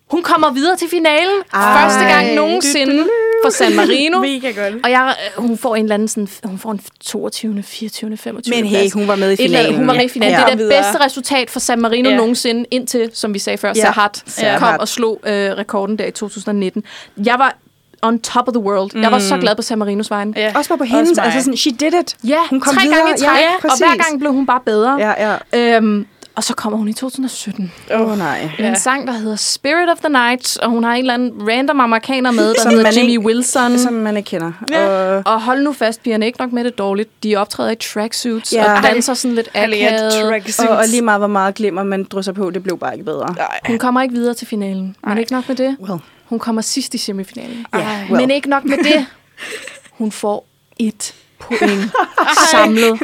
Hun 0.07 0.23
kommer 0.23 0.51
videre 0.51 0.75
til 0.75 0.89
finalen. 0.89 1.41
Ej. 1.53 1.81
Første 1.81 2.05
gang 2.05 2.35
nogensinde 2.35 3.03
for 3.43 3.49
San 3.49 3.75
Marino. 3.75 4.19
Mega 4.29 4.51
godt. 4.51 4.83
Og 4.83 4.89
jeg, 4.91 5.15
øh, 5.37 5.43
hun 5.43 5.57
får 5.57 5.75
en 5.75 5.83
eller 5.85 5.93
anden 5.93 6.07
sådan, 6.07 6.27
hun 6.45 6.59
får 6.59 6.71
en 6.71 6.81
22., 7.05 7.63
24., 7.63 8.17
25. 8.17 8.55
Men 8.55 8.65
hey, 8.69 8.75
plads. 8.77 8.93
hun 8.93 9.07
var 9.07 9.15
med 9.15 9.29
i 9.29 9.33
Et 9.33 9.39
finalen. 9.39 9.75
Hun 9.75 9.87
var 9.87 9.93
med 9.93 10.03
i 10.05 10.09
finalen. 10.09 10.33
Ja. 10.39 10.45
Det 10.45 10.53
er 10.53 10.57
det 10.57 10.69
bedste 10.69 11.05
resultat 11.05 11.49
for 11.49 11.59
San 11.59 11.81
Marino 11.81 12.09
Ja. 12.09 12.13
ja. 12.15 12.17
nogensinde, 12.17 12.65
indtil, 12.71 13.09
som 13.13 13.33
vi 13.33 13.39
sagde 13.39 13.57
før, 13.57 13.67
Ja. 13.67 13.73
ja. 13.79 13.85
Sahat 13.85 14.23
Serhat. 14.27 14.59
kom 14.59 14.75
og 14.79 14.87
slog 14.87 15.19
øh, 15.27 15.33
rekorden 15.51 15.97
der 15.99 16.05
i 16.05 16.11
2019. 16.11 16.83
Jeg 17.25 17.35
var 17.39 17.55
on 18.01 18.19
top 18.19 18.47
of 18.47 18.53
the 18.53 18.61
world. 18.63 18.91
Mm. 18.95 19.01
Jeg 19.01 19.11
var 19.11 19.19
så 19.19 19.37
glad 19.37 19.55
på 19.55 19.61
San 19.61 19.77
Marinos 19.77 20.11
vegne. 20.11 20.33
Ja. 20.37 20.51
Også 20.55 20.69
bare 20.69 20.77
på 20.77 20.83
hendes, 20.83 21.17
altså 21.17 21.39
sådan, 21.41 21.57
she 21.57 21.71
did 21.71 21.93
it. 22.01 22.15
Ja, 22.23 22.37
Hun 22.49 22.59
kom 22.59 22.73
tre 22.75 22.81
videre. 22.83 22.97
gange 22.97 23.13
i 23.15 23.17
træk, 23.19 23.39
Ja, 23.41 23.53
og 23.55 23.61
præcis. 23.61 23.79
hver 23.79 24.03
gang 24.03 24.19
blev 24.19 24.33
hun 24.33 24.45
bare 24.45 24.59
bedre. 24.65 24.97
Ja, 24.99 25.37
ja. 25.53 25.75
Øhm, 25.77 26.05
og 26.39 26.43
så 26.43 26.53
kommer 26.53 26.77
hun 26.77 26.87
i 26.87 26.93
2017 26.93 27.71
Åh, 27.93 28.01
oh, 28.01 28.17
nej. 28.17 28.49
med 28.59 28.69
en 28.69 28.75
sang, 28.75 29.07
der 29.07 29.13
hedder 29.13 29.35
Spirit 29.35 29.89
of 29.89 29.97
the 29.97 30.09
Night, 30.09 30.57
og 30.57 30.69
hun 30.69 30.83
har 30.83 30.93
en 30.93 30.99
eller 30.99 31.13
anden 31.13 31.33
random 31.49 31.79
amerikaner 31.79 32.31
med, 32.31 32.53
der 32.53 32.61
Som 32.61 32.71
hedder 32.71 32.91
Jimmy 32.97 33.09
ikke- 33.09 33.21
Wilson. 33.25 33.77
Som 33.79 33.93
man 33.93 34.17
ikke 34.17 34.27
kender. 34.27 34.51
Ja. 34.71 34.87
Og, 35.17 35.23
Og 35.25 35.41
hold 35.41 35.61
nu 35.63 35.73
fast, 35.73 36.03
pigerne 36.03 36.25
er 36.25 36.27
ikke 36.27 36.39
nok 36.39 36.51
med 36.51 36.63
det 36.63 36.77
dårligt. 36.77 37.23
De 37.23 37.35
optræder 37.35 37.71
i 37.71 37.75
tracksuits 37.75 38.53
Ja. 38.53 38.77
og 38.77 38.83
danser 38.83 39.13
sådan 39.13 39.35
lidt 39.35 39.49
akavet. 39.53 40.13
tracksuits. 40.13 40.59
og, 40.59 40.77
og 40.77 40.83
lige 40.87 41.01
meget, 41.01 41.19
hvor 41.19 41.27
meget 41.27 41.55
glimmer 41.55 41.83
man 41.83 42.03
drysser 42.03 42.31
på, 42.33 42.49
det 42.49 42.63
blev 42.63 42.77
bare 42.79 42.93
ikke 42.93 43.05
bedre. 43.05 43.33
Nej. 43.37 43.59
Hun 43.67 43.77
kommer 43.79 44.01
ikke 44.01 44.15
videre 44.15 44.33
til 44.33 44.47
finalen. 44.47 44.95
Men 45.07 45.17
ikke 45.17 45.31
nok 45.31 45.47
med 45.47 45.55
det. 45.55 45.77
Well. 45.79 45.99
Hun 46.25 46.39
kommer 46.39 46.61
sidst 46.61 46.93
i 46.93 46.97
semifinalen. 46.97 47.65
Ja, 47.73 47.79
Ej. 47.79 48.01
well. 48.09 48.21
Men 48.21 48.31
ikke 48.31 48.49
nok 48.49 48.65
med 48.65 48.77
det. 48.77 49.05
Hun 49.99 50.11
får 50.11 50.45
et 50.79 51.13
point 51.39 51.91
samlet. 52.51 53.01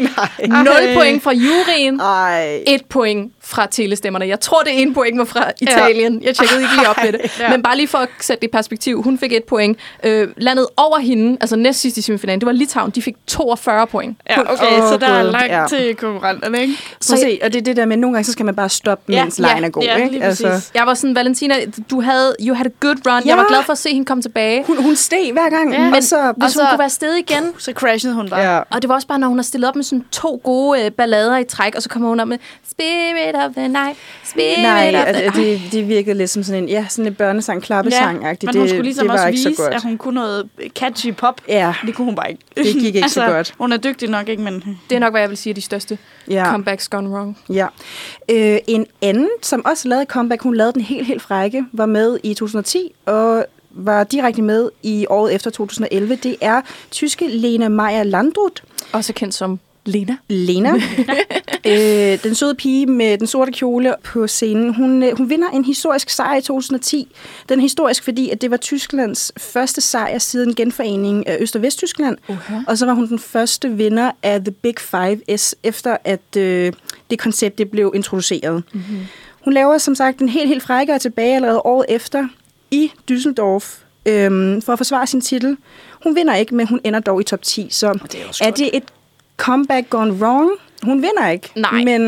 Nul 0.47 0.95
point 0.95 1.23
fra 1.23 1.33
juryen. 1.33 1.99
Ej. 1.99 2.63
Et 2.67 2.85
point 2.89 3.31
fra 3.45 3.65
telestemmerne. 3.71 4.27
Jeg 4.27 4.39
tror, 4.39 4.61
det 4.61 4.81
ene 4.81 4.93
point 4.93 5.17
var 5.17 5.25
fra 5.25 5.51
Italien. 5.61 6.21
Jeg 6.23 6.35
tjekkede 6.35 6.61
ikke 6.61 6.73
lige 6.77 6.89
op 6.89 6.95
med 7.03 7.11
det. 7.13 7.39
Ja. 7.39 7.49
Men 7.49 7.63
bare 7.63 7.77
lige 7.77 7.87
for 7.87 7.97
at 7.97 8.09
sætte 8.21 8.41
det 8.41 8.47
i 8.47 8.51
perspektiv. 8.51 9.01
Hun 9.03 9.17
fik 9.19 9.33
et 9.33 9.43
point. 9.43 9.77
Øh, 10.03 10.27
landet 10.37 10.67
over 10.77 10.99
hende, 10.99 11.37
altså 11.41 11.55
næst 11.55 11.79
sidst 11.79 11.97
i 11.97 12.01
semifinalen, 12.01 12.39
det 12.39 12.45
var 12.45 12.51
Litauen. 12.51 12.91
De 12.91 13.01
fik 13.01 13.15
42 13.27 13.87
point. 13.87 14.17
Ja, 14.29 14.41
okay, 14.41 14.81
Åh, 14.81 14.89
så 14.89 14.97
der 15.01 15.07
er 15.07 15.23
Gud, 15.23 15.31
langt 15.31 15.51
ja. 15.51 15.65
til 15.69 15.95
konkurrenterne, 15.95 16.61
ikke? 16.61 16.73
Så 17.01 17.17
se, 17.17 17.39
og 17.43 17.53
det 17.53 17.59
er 17.59 17.63
det 17.63 17.77
der 17.77 17.85
med, 17.85 17.93
at 17.93 17.99
nogle 17.99 18.13
gange 18.15 18.25
så 18.25 18.31
skal 18.31 18.45
man 18.45 18.55
bare 18.55 18.69
stoppe, 18.69 19.13
Ja, 19.13 19.23
mens 19.23 19.39
lejen 19.39 19.59
ja, 19.59 19.65
er 19.65 19.69
god. 19.69 19.83
ja, 19.83 19.95
ikke? 19.95 20.09
lige 20.11 20.21
præcis. 20.21 20.71
Jeg 20.75 20.85
var 20.85 20.93
sådan, 20.93 21.15
Valentina, 21.15 21.55
du 21.91 22.01
havde, 22.01 22.35
you 22.41 22.55
had 22.55 22.65
a 22.65 22.69
good 22.79 22.95
run. 23.07 23.21
Ja. 23.23 23.29
Jeg 23.29 23.37
var 23.37 23.45
glad 23.47 23.63
for 23.63 23.71
at 23.71 23.77
se 23.77 23.89
hende 23.89 24.05
komme 24.05 24.21
tilbage. 24.21 24.63
Hun, 24.67 24.83
hun 24.83 24.95
steg 24.95 25.29
hver 25.33 25.49
gang, 25.49 25.73
Ja. 25.73 25.91
og 25.97 26.03
så... 26.03 26.33
Hvis 26.37 26.51
så- 26.53 26.59
hun 26.59 26.69
kunne 26.69 26.79
være 26.79 26.89
sted 26.89 27.13
igen. 27.13 27.43
Så 27.57 27.71
crashede 27.75 28.13
hun 28.13 28.29
bare. 28.29 28.39
Ja. 28.55 28.59
Og 28.71 28.81
det 28.81 28.89
var 28.89 28.95
også 28.95 29.07
bare, 29.07 29.19
når 29.19 29.27
hun 29.27 29.37
har 29.37 29.43
stillet 29.43 29.69
op 29.69 29.75
med 29.75 29.83
sådan 29.83 30.05
to 30.11 30.41
gode 30.43 30.85
øh, 30.85 30.91
ballader 30.91 31.37
i 31.37 31.43
træk, 31.43 31.75
og 31.75 31.81
så 31.81 31.89
kommer 31.89 32.09
hun 32.09 32.19
op 32.19 32.27
med 32.27 32.37
Spirit 32.71 33.34
of 33.37 33.51
the 33.53 33.67
Night, 33.67 33.97
Spirit 34.23 34.61
Nej, 34.61 34.91
at, 35.07 35.15
the 35.15 35.41
det, 35.41 35.61
det 35.71 35.87
virkede 35.87 36.17
lidt 36.17 36.29
som 36.29 36.43
sådan 36.43 36.63
en, 36.63 36.69
ja, 36.69 36.85
sådan 36.89 37.07
en 37.07 37.15
børnesang, 37.15 37.63
klappesang 37.63 38.19
men 38.21 38.35
det, 38.41 38.55
hun 38.55 38.67
skulle 38.67 38.83
ligesom 38.83 39.03
det 39.07 39.07
var 39.07 39.13
også 39.13 39.27
ikke 39.27 39.37
vise, 39.37 39.55
så 39.55 39.61
godt. 39.61 39.73
at 39.73 39.83
hun 39.83 39.97
kunne 39.97 40.15
noget 40.15 40.49
catchy 40.75 41.13
pop. 41.13 41.41
Ja, 41.47 41.73
Det 41.85 41.95
kunne 41.95 42.05
hun 42.05 42.15
bare 42.15 42.29
ikke. 42.29 42.41
det 42.57 42.73
gik 42.73 42.95
ikke 42.95 43.09
så 43.09 43.25
godt. 43.31 43.53
Hun 43.57 43.71
er 43.71 43.77
dygtig 43.77 44.09
nok, 44.09 44.29
ikke? 44.29 44.43
Men 44.43 44.77
Det 44.89 44.95
er 44.95 44.99
nok, 44.99 45.13
hvad 45.13 45.21
jeg 45.21 45.29
vil 45.29 45.37
sige 45.37 45.51
er 45.51 45.55
de 45.55 45.61
største 45.61 45.97
Ja. 46.29 46.33
ja. 46.35 46.51
comebacks 46.51 46.87
gone 46.89 47.09
wrong. 47.09 47.37
Ja. 47.49 47.67
Øh, 48.29 48.57
en 48.67 48.85
anden, 49.01 49.29
som 49.41 49.65
også 49.65 49.87
lavede 49.87 50.05
comeback, 50.05 50.41
hun 50.41 50.55
lavede 50.55 50.73
den 50.73 50.81
helt, 50.81 51.07
helt 51.07 51.21
frække, 51.21 51.65
var 51.73 51.85
med 51.85 52.19
i 52.23 52.33
2010 52.33 52.91
og 53.05 53.45
var 53.71 54.03
direkte 54.03 54.41
med 54.41 54.69
i 54.83 55.05
året 55.09 55.35
efter 55.35 55.49
2011. 55.49 56.15
Det 56.15 56.35
er 56.41 56.61
tyske 56.91 57.27
Lena 57.27 57.67
Meyer 57.69 58.03
Landrut. 58.03 58.63
Også 58.91 59.13
kendt 59.13 59.33
som 59.33 59.59
Lena. 59.85 60.17
Lena, 60.29 60.73
øh, 61.71 62.23
den 62.23 62.35
søde 62.35 62.55
pige 62.55 62.85
med 62.85 63.17
den 63.17 63.27
sorte 63.27 63.51
kjole 63.51 63.95
på 64.03 64.27
scenen, 64.27 64.73
hun, 64.73 65.03
øh, 65.03 65.17
hun 65.17 65.29
vinder 65.29 65.49
en 65.49 65.65
historisk 65.65 66.09
sejr 66.09 66.37
i 66.37 66.41
2010. 66.41 67.07
Den 67.49 67.59
er 67.59 67.61
historisk, 67.61 68.03
fordi 68.03 68.29
at 68.29 68.41
det 68.41 68.51
var 68.51 68.57
Tysklands 68.57 69.31
første 69.37 69.81
sejr 69.81 70.17
siden 70.17 70.55
genforeningen 70.55 71.23
af 71.27 71.37
Øst- 71.39 71.55
og 71.55 71.61
Vesttyskland. 71.61 72.17
Uh-huh. 72.29 72.53
Og 72.67 72.77
så 72.77 72.85
var 72.85 72.93
hun 72.93 73.07
den 73.07 73.19
første 73.19 73.71
vinder 73.71 74.11
af 74.23 74.39
The 74.39 74.51
Big 74.51 74.75
Five 74.79 75.37
S, 75.37 75.55
efter 75.63 75.97
at 76.03 76.37
øh, 76.37 76.73
det 77.09 77.19
koncept 77.19 77.57
det 77.57 77.71
blev 77.71 77.91
introduceret. 77.95 78.63
Mm-hmm. 78.73 78.99
Hun 79.43 79.53
laver 79.53 79.77
som 79.77 79.95
sagt 79.95 80.19
en 80.19 80.29
helt, 80.29 80.47
helt 80.47 80.63
frække 80.63 80.93
og 80.93 81.01
tilbage 81.01 81.35
allerede 81.35 81.61
året 81.65 81.85
efter 81.89 82.27
i 82.71 82.91
Düsseldorf 83.11 83.85
øhm, 84.05 84.61
for 84.61 84.73
at 84.73 84.79
forsvare 84.79 85.07
sin 85.07 85.21
titel. 85.21 85.57
Hun 86.03 86.15
vinder 86.15 86.35
ikke, 86.35 86.55
men 86.55 86.67
hun 86.67 86.79
ender 86.83 86.99
dog 86.99 87.21
i 87.21 87.23
top 87.23 87.41
10. 87.41 87.67
Så 87.71 87.99
det 88.11 88.21
er 88.41 88.47
er 88.47 88.51
det 88.51 88.69
et 88.73 88.83
comeback 89.37 89.89
gone 89.89 90.11
wrong? 90.13 90.49
Hun 90.83 91.01
vinder 91.01 91.29
ikke, 91.29 91.49
Nej. 91.55 91.83
men 91.83 92.01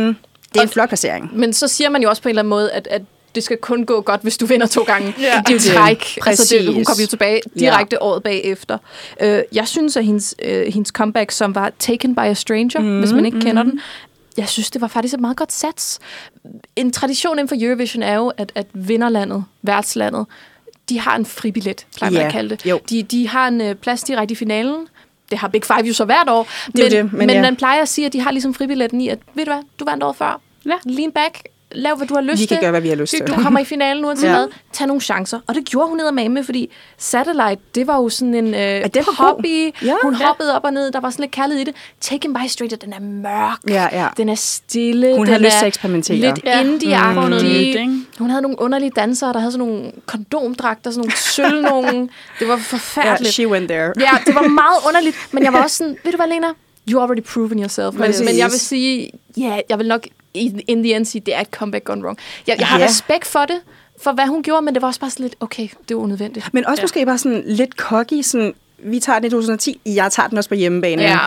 det 0.53 0.57
er 0.57 0.61
en 0.61 0.69
flot 0.69 0.87
placering. 0.89 1.29
Men 1.37 1.53
så 1.53 1.67
siger 1.67 1.89
man 1.89 2.01
jo 2.01 2.09
også 2.09 2.21
på 2.21 2.29
en 2.29 2.31
eller 2.31 2.41
anden 2.41 2.49
måde, 2.49 2.71
at, 2.71 2.87
at 2.91 3.01
det 3.35 3.43
skal 3.43 3.57
kun 3.57 3.85
gå 3.85 4.01
godt, 4.01 4.21
hvis 4.21 4.37
du 4.37 4.45
vinder 4.45 4.67
to 4.67 4.83
gange. 4.83 5.13
Ja. 5.21 5.41
Det 5.47 5.53
jo 5.53 5.57
Det 5.57 5.63
det. 5.63 5.71
træk. 5.73 6.17
Altså, 6.27 6.55
det, 6.55 6.65
hun 6.65 6.73
Præcis. 6.75 6.87
kom 6.87 6.95
jo 7.01 7.07
tilbage 7.07 7.41
direkte 7.59 7.97
ja. 8.01 8.05
året 8.05 8.23
bagefter. 8.23 8.77
Uh, 9.23 9.27
jeg 9.51 9.67
synes, 9.67 9.97
at 9.97 10.05
hendes, 10.05 10.35
uh, 10.45 10.51
hendes 10.73 10.89
comeback, 10.89 11.31
som 11.31 11.55
var 11.55 11.71
Taken 11.79 12.15
by 12.15 12.19
a 12.19 12.33
Stranger, 12.33 12.79
mm, 12.79 12.99
hvis 12.99 13.11
man 13.11 13.25
ikke 13.25 13.39
kender 13.39 13.63
den, 13.63 13.79
jeg 14.37 14.49
synes, 14.49 14.71
det 14.71 14.81
var 14.81 14.87
faktisk 14.87 15.13
et 15.13 15.19
meget 15.19 15.37
godt 15.37 15.51
sats. 15.53 15.99
En 16.75 16.91
tradition 16.91 17.33
inden 17.39 17.47
for 17.47 17.55
Eurovision 17.59 18.03
er 18.03 18.15
jo, 18.15 18.31
at, 18.37 18.51
at 18.55 18.67
vinderlandet, 18.73 19.43
værtslandet, 19.61 20.25
de 20.89 20.99
har 20.99 21.15
en 21.15 21.25
fribillet, 21.25 21.85
plejer 21.97 22.11
man 22.11 22.21
Ja, 22.21 22.25
at 22.27 22.31
kalde 22.31 22.49
det. 22.49 22.65
jo. 22.65 22.79
De, 22.89 23.03
de 23.03 23.27
har 23.27 23.47
en 23.47 23.61
uh, 23.61 23.73
plads 23.73 24.03
direkte 24.03 24.31
i 24.31 24.35
finalen. 24.35 24.87
Det 25.29 25.37
har 25.37 25.47
Big 25.47 25.65
Five 25.65 25.87
jo 25.87 25.93
så 25.93 26.05
hvert 26.05 26.29
år. 26.29 26.47
Det 26.65 26.73
men 26.75 26.91
det, 26.91 27.13
men 27.13 27.27
men 27.27 27.29
ja. 27.29 27.41
man 27.41 27.55
plejer 27.55 27.81
at 27.81 27.89
sige, 27.89 28.05
at 28.05 28.13
de 28.13 28.21
har 28.21 28.31
ligesom 28.31 28.53
fribilletten 28.53 29.01
i, 29.01 29.07
at 29.07 29.19
ved 29.33 29.45
du 29.45 29.51
hvad, 29.51 29.61
du 29.79 29.85
vandt 29.85 30.03
året 30.03 30.15
før. 30.15 30.41
Ja. 30.65 30.75
Lean 30.85 31.11
back, 31.11 31.43
lav 31.71 31.95
hvad 31.97 32.07
du 32.07 32.13
har 32.13 32.21
lyst 32.21 32.33
Vi 32.41 32.45
til. 32.45 32.47
kan 32.47 32.61
gøre, 32.61 32.71
hvad 32.71 32.81
vi 32.81 32.89
har 32.89 32.95
lyst 32.95 33.11
til. 33.11 33.27
Du 33.27 33.33
kommer 33.33 33.59
i 33.59 33.65
finalen 33.65 34.05
uanset 34.05 34.27
Ja. 34.27 34.31
ja. 34.31 34.37
hvad. 34.37 34.47
Tag 34.73 34.87
nogle 34.87 35.01
chancer. 35.01 35.39
Og 35.47 35.55
det 35.55 35.65
gjorde 35.65 35.87
hun 35.89 35.97
ned 35.97 36.29
med, 36.29 36.43
fordi 36.43 36.69
Satellite, 36.97 37.61
det 37.75 37.87
var 37.87 37.97
jo 37.97 38.09
sådan 38.09 38.33
en 38.33 38.47
øh, 38.47 38.81
var 38.81 38.89
god. 39.05 39.15
hobby. 39.15 39.73
Ja. 39.85 39.93
hun 40.03 40.15
Ja. 40.19 40.25
hoppede 40.25 40.55
op 40.55 40.63
og 40.63 40.73
ned. 40.73 40.91
Der 40.91 40.99
var 40.99 41.09
sådan 41.09 41.23
lidt 41.23 41.31
kærlighed 41.31 41.61
i 41.61 41.63
det. 41.65 41.75
Taken 42.01 42.33
by 42.33 42.37
Stranger, 42.47 42.77
den 42.77 42.93
er 42.93 42.99
mørk. 42.99 43.57
Ja, 43.69 43.87
ja. 43.91 44.07
Den 44.17 44.29
er 44.29 44.35
stille. 44.35 45.15
Hun 45.15 45.25
den 45.25 45.33
har 45.33 45.39
lyst 45.39 45.51
til 45.57 45.65
at 45.65 45.67
eksperimentere. 45.67 46.17
Lidt 46.17 46.39
Ja. 46.43 46.61
indie 46.61 46.89
ikke? 47.67 47.89
Hun 48.19 48.29
havde 48.29 48.41
nogle 48.41 48.61
underlige 48.61 48.91
dansere, 48.95 49.33
der 49.33 49.39
havde 49.39 49.51
sådan 49.51 49.67
nogle 49.67 49.91
kondomdragter, 50.05 50.91
sådan 50.91 50.99
nogle 50.99 51.11
sølv 51.35 51.61
nogle. 51.61 52.09
Det 52.39 52.47
var 52.47 52.57
forfærdeligt. 52.57 53.33
she 53.33 53.47
went 53.47 53.69
there. 53.69 53.93
Ja, 53.99 54.09
det 54.25 54.35
var 54.35 54.47
meget 54.63 54.77
underligt, 54.87 55.15
men 55.31 55.43
jeg 55.43 55.53
var 55.53 55.63
også 55.63 55.77
sådan, 55.77 55.97
ved 56.03 56.11
du 56.11 56.15
hvad, 56.17 56.27
Lena? 56.27 56.47
You 56.89 57.01
already 57.01 57.23
proven 57.23 57.59
yourself. 57.59 57.93
Men, 57.93 58.13
men 58.25 58.37
jeg 58.37 58.45
vil 58.51 58.59
sige, 58.59 59.11
ja, 59.37 59.59
jeg 59.69 59.79
vil 59.79 59.87
nok 59.87 60.01
in, 60.33 60.61
in 60.67 60.83
the 60.83 60.95
end 60.95 61.05
sige, 61.05 61.21
det 61.25 61.35
er 61.35 61.41
et 61.41 61.47
comeback 61.51 61.83
gone 61.85 62.03
wrong. 62.03 62.17
Jeg, 62.47 62.55
jeg 62.59 62.67
har 62.67 62.79
Ja. 62.79 62.85
respekt 62.85 63.27
for 63.27 63.39
det, 63.45 63.59
for 64.01 64.11
hvad 64.11 64.25
hun 64.27 64.43
gjorde, 64.43 64.61
men 64.61 64.73
det 64.73 64.81
var 64.81 64.87
også 64.87 64.99
bare 64.99 65.09
sådan 65.09 65.23
lidt, 65.23 65.35
okay, 65.39 65.67
det 65.89 65.95
var 65.97 66.01
unødvendigt. 66.03 66.53
Men 66.53 66.65
også 66.65 66.81
ja. 66.81 66.83
måske 66.83 67.05
bare 67.05 67.17
sådan 67.17 67.43
lidt 67.45 67.73
cocky, 67.75 68.21
sådan, 68.21 68.53
vi 68.77 68.99
tager 68.99 69.19
den 69.19 69.27
i 69.27 69.29
2010, 69.29 69.81
jeg 69.85 70.11
tager 70.11 70.27
den 70.29 70.37
også 70.37 70.49
på 70.49 70.55
hjemmebane. 70.55 71.01
Ja. 71.01 71.17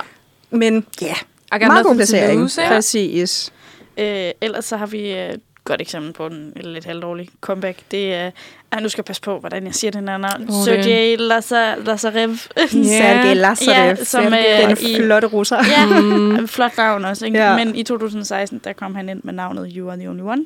Men 0.51 0.87
ja, 1.03 1.15
I 1.15 1.59
got 1.59 1.61
meget 1.61 1.61
god 1.61 1.69
nothing 1.69 1.85
to 1.87 1.95
placering. 1.95 2.41
lose, 2.41 2.61
ikke? 2.63 2.75
Præcis. 2.75 3.53
Øh, 3.99 4.31
ellers 4.41 4.65
så 4.65 4.77
har 4.77 4.87
vi 4.87 5.13
øh, 5.13 5.35
godt 5.71 5.81
eksempel 5.81 6.13
på 6.13 6.27
en 6.27 6.53
lidt 6.61 6.85
halvdårlig 6.85 7.29
comeback. 7.41 7.79
Det 7.91 8.15
er, 8.15 8.31
at 8.73 8.83
nu 8.83 8.89
skal 8.89 9.01
jeg 9.01 9.05
passe 9.05 9.23
på, 9.23 9.39
hvordan 9.39 9.65
jeg 9.67 9.75
siger 9.75 9.91
den 9.91 10.09
her 10.09 10.17
navn. 10.19 10.43
Oh, 10.51 10.65
Sergej 10.65 11.17
Laza- 11.17 11.85
Lazarev. 11.91 12.37
Sergej 12.69 13.35
Lazarev. 13.35 13.89
Ja, 13.99 14.05
som, 14.05 14.25
øh, 14.25 14.69
den 14.69 14.77
flotte 15.07 15.27
russer. 15.29 15.57
ja, 15.57 16.47
flot 16.57 16.77
navn 16.77 17.05
også. 17.05 17.27
Ikke? 17.27 17.39
Ja. 17.39 17.65
Men 17.65 17.75
i 17.77 17.83
2016, 17.83 18.61
der 18.65 18.73
kom 18.73 18.95
han 18.95 19.09
ind 19.09 19.21
med 19.25 19.33
navnet 19.33 19.73
You 19.77 19.89
Are 19.91 19.97
The 19.99 20.09
Only 20.11 20.23
One. 20.23 20.45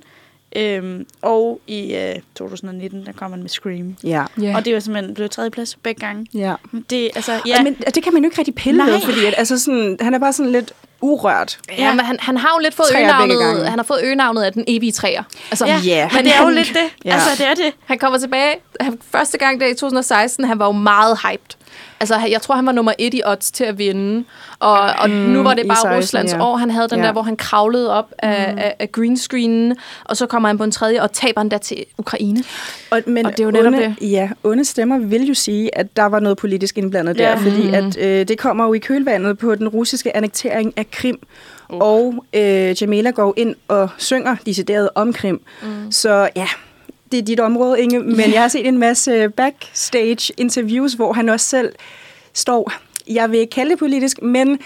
Øhm, 0.57 1.07
og 1.23 1.61
i 1.67 1.95
øh, 1.95 2.15
2019, 2.35 3.07
der 3.07 3.13
kom 3.13 3.31
han 3.31 3.41
med 3.41 3.49
Scream. 3.49 3.97
Ja. 4.05 4.25
Ja. 4.43 4.57
Og 4.57 4.65
det 4.65 4.75
var 4.75 4.81
simpelthen 4.81 5.15
blevet 5.15 5.31
tredje 5.31 5.51
plads 5.51 5.77
begge 5.83 6.01
gange. 6.07 6.27
ja. 6.35 6.55
Det, 6.91 7.11
altså, 7.15 7.33
Ja. 7.33 7.41
ja, 7.47 7.63
Men 7.63 7.75
det 7.95 8.03
kan 8.03 8.13
man 8.13 8.23
jo 8.23 8.27
ikke 8.27 8.39
rigtig 8.39 8.55
pille 8.55 8.79
Nej. 8.85 8.91
ved, 8.91 9.01
fordi 9.01 9.25
at, 9.25 9.35
altså 9.37 9.59
sådan, 9.59 9.97
han 10.01 10.15
er 10.15 10.19
bare 10.19 10.33
sådan 10.33 10.53
lidt 10.53 10.73
urørt. 11.01 11.59
Ja, 11.79 11.91
men 11.95 12.01
han, 12.05 12.17
han 12.21 12.37
har 12.37 12.49
jo 12.55 12.63
lidt 12.63 12.75
fået 12.75 12.87
øgenavnet, 12.97 13.69
han 13.69 13.79
har 13.79 13.85
fået 13.85 14.01
øgenavnet 14.03 14.43
af 14.43 14.53
den 14.53 14.65
evige 14.69 14.93
træer. 14.93 15.23
Altså, 15.51 15.67
ja, 15.67 15.81
Ja. 15.85 16.09
men 16.15 16.25
det 16.25 16.33
er 16.37 16.43
jo 16.43 16.49
lidt 16.49 16.69
det. 16.69 16.77
Ja. 17.05 17.11
Ja. 17.11 17.15
Altså, 17.15 17.31
det 17.39 17.51
er 17.51 17.55
det. 17.55 17.73
Han 17.85 17.99
kommer 17.99 18.19
tilbage. 18.19 18.55
Han, 18.81 18.99
første 19.11 19.39
gang 19.39 19.61
der 19.61 19.67
i 19.67 19.75
2016, 19.75 20.45
han 20.45 20.59
var 20.59 20.67
jo 20.67 20.73
meget 20.73 21.19
hyped. 21.31 21.57
Altså, 22.01 22.15
jeg 22.31 22.43
tror, 22.43 22.55
han 22.55 22.67
var 22.67 22.73
nummer 22.73 22.93
et 22.99 23.15
i 23.15 23.23
odds 23.27 23.51
til 23.51 23.65
at 23.65 23.79
vinde. 23.79 24.25
Og, 24.59 24.79
og 24.99 25.11
mm, 25.11 25.17
nu 25.17 25.43
var 25.43 25.55
det 25.55 25.67
bare 25.69 25.77
16, 25.77 25.97
Ruslands 25.99 26.33
ja. 26.33 26.45
år. 26.45 26.57
Han 26.57 26.71
havde 26.71 26.89
den 26.89 26.99
Ja. 26.99 27.05
der, 27.07 27.13
hvor 27.13 27.23
han 27.23 27.37
kravlede 27.37 27.93
op 27.93 28.13
af, 28.19 28.53
mm. 28.53 28.59
af, 28.59 28.75
af 28.79 28.93
greenscreenen, 28.93 29.77
og 30.05 30.17
så 30.17 30.27
kommer 30.27 30.49
han 30.49 30.59
på 30.59 30.65
en 30.65 30.71
tredje, 30.71 31.03
og 31.03 31.13
taber 31.13 31.41
han 31.41 31.49
der 31.49 31.59
til 31.59 31.85
Ukraine. 31.99 32.45
Og, 32.91 33.01
men 33.07 33.27
Og 33.27 33.33
det 33.33 33.41
er 33.41 33.45
jo 33.45 33.51
netop 33.51 33.73
onde, 33.73 33.97
Ja, 34.01 34.29
onde 34.45 34.65
stemmer 34.65 34.99
vil 34.99 35.27
jo 35.29 35.35
sige, 35.35 35.79
at 35.79 35.97
der 35.97 36.05
var 36.05 36.21
noget 36.21 36.39
politisk 36.39 36.79
indblandet 36.79 37.19
der, 37.19 37.29
Ja. 37.31 37.35
fordi 37.37 37.69
at, 37.75 37.99
øh, 37.99 38.29
det 38.29 38.39
kommer 38.39 38.67
jo 38.67 38.73
i 38.73 38.79
kølvandet 38.79 39.39
på 39.39 39.55
den 39.55 39.69
russiske 39.69 40.17
annektering 40.17 40.73
af 40.77 40.91
Krim, 40.91 41.19
uh. 41.71 41.79
og 41.81 42.25
øh, 42.35 42.83
Jamila 42.83 43.11
går 43.11 43.35
ind 43.37 43.55
og 43.69 43.89
synger 43.99 44.37
decideret 44.47 44.89
om 44.95 45.13
Krim. 45.13 45.41
Mm. 45.63 45.93
Så 45.93 46.29
ja, 46.37 46.49
det 47.15 47.21
er 47.23 47.25
dit 47.27 47.41
område, 47.41 47.83
Inge, 47.83 48.01
men 48.01 48.33
jeg 48.33 48.41
har 48.41 48.49
set 48.49 48.67
en 48.67 48.79
masse 48.79 49.29
backstage 49.29 50.33
interviews, 50.37 50.93
hvor 50.93 51.13
han 51.13 51.29
også 51.29 51.47
selv 51.47 51.73
står, 52.33 52.73
jeg 53.09 53.31
vil 53.31 53.39
ikke 53.41 53.51
kalde 53.51 53.71
det 53.71 53.79
politisk, 53.79 54.23
men 54.23 54.59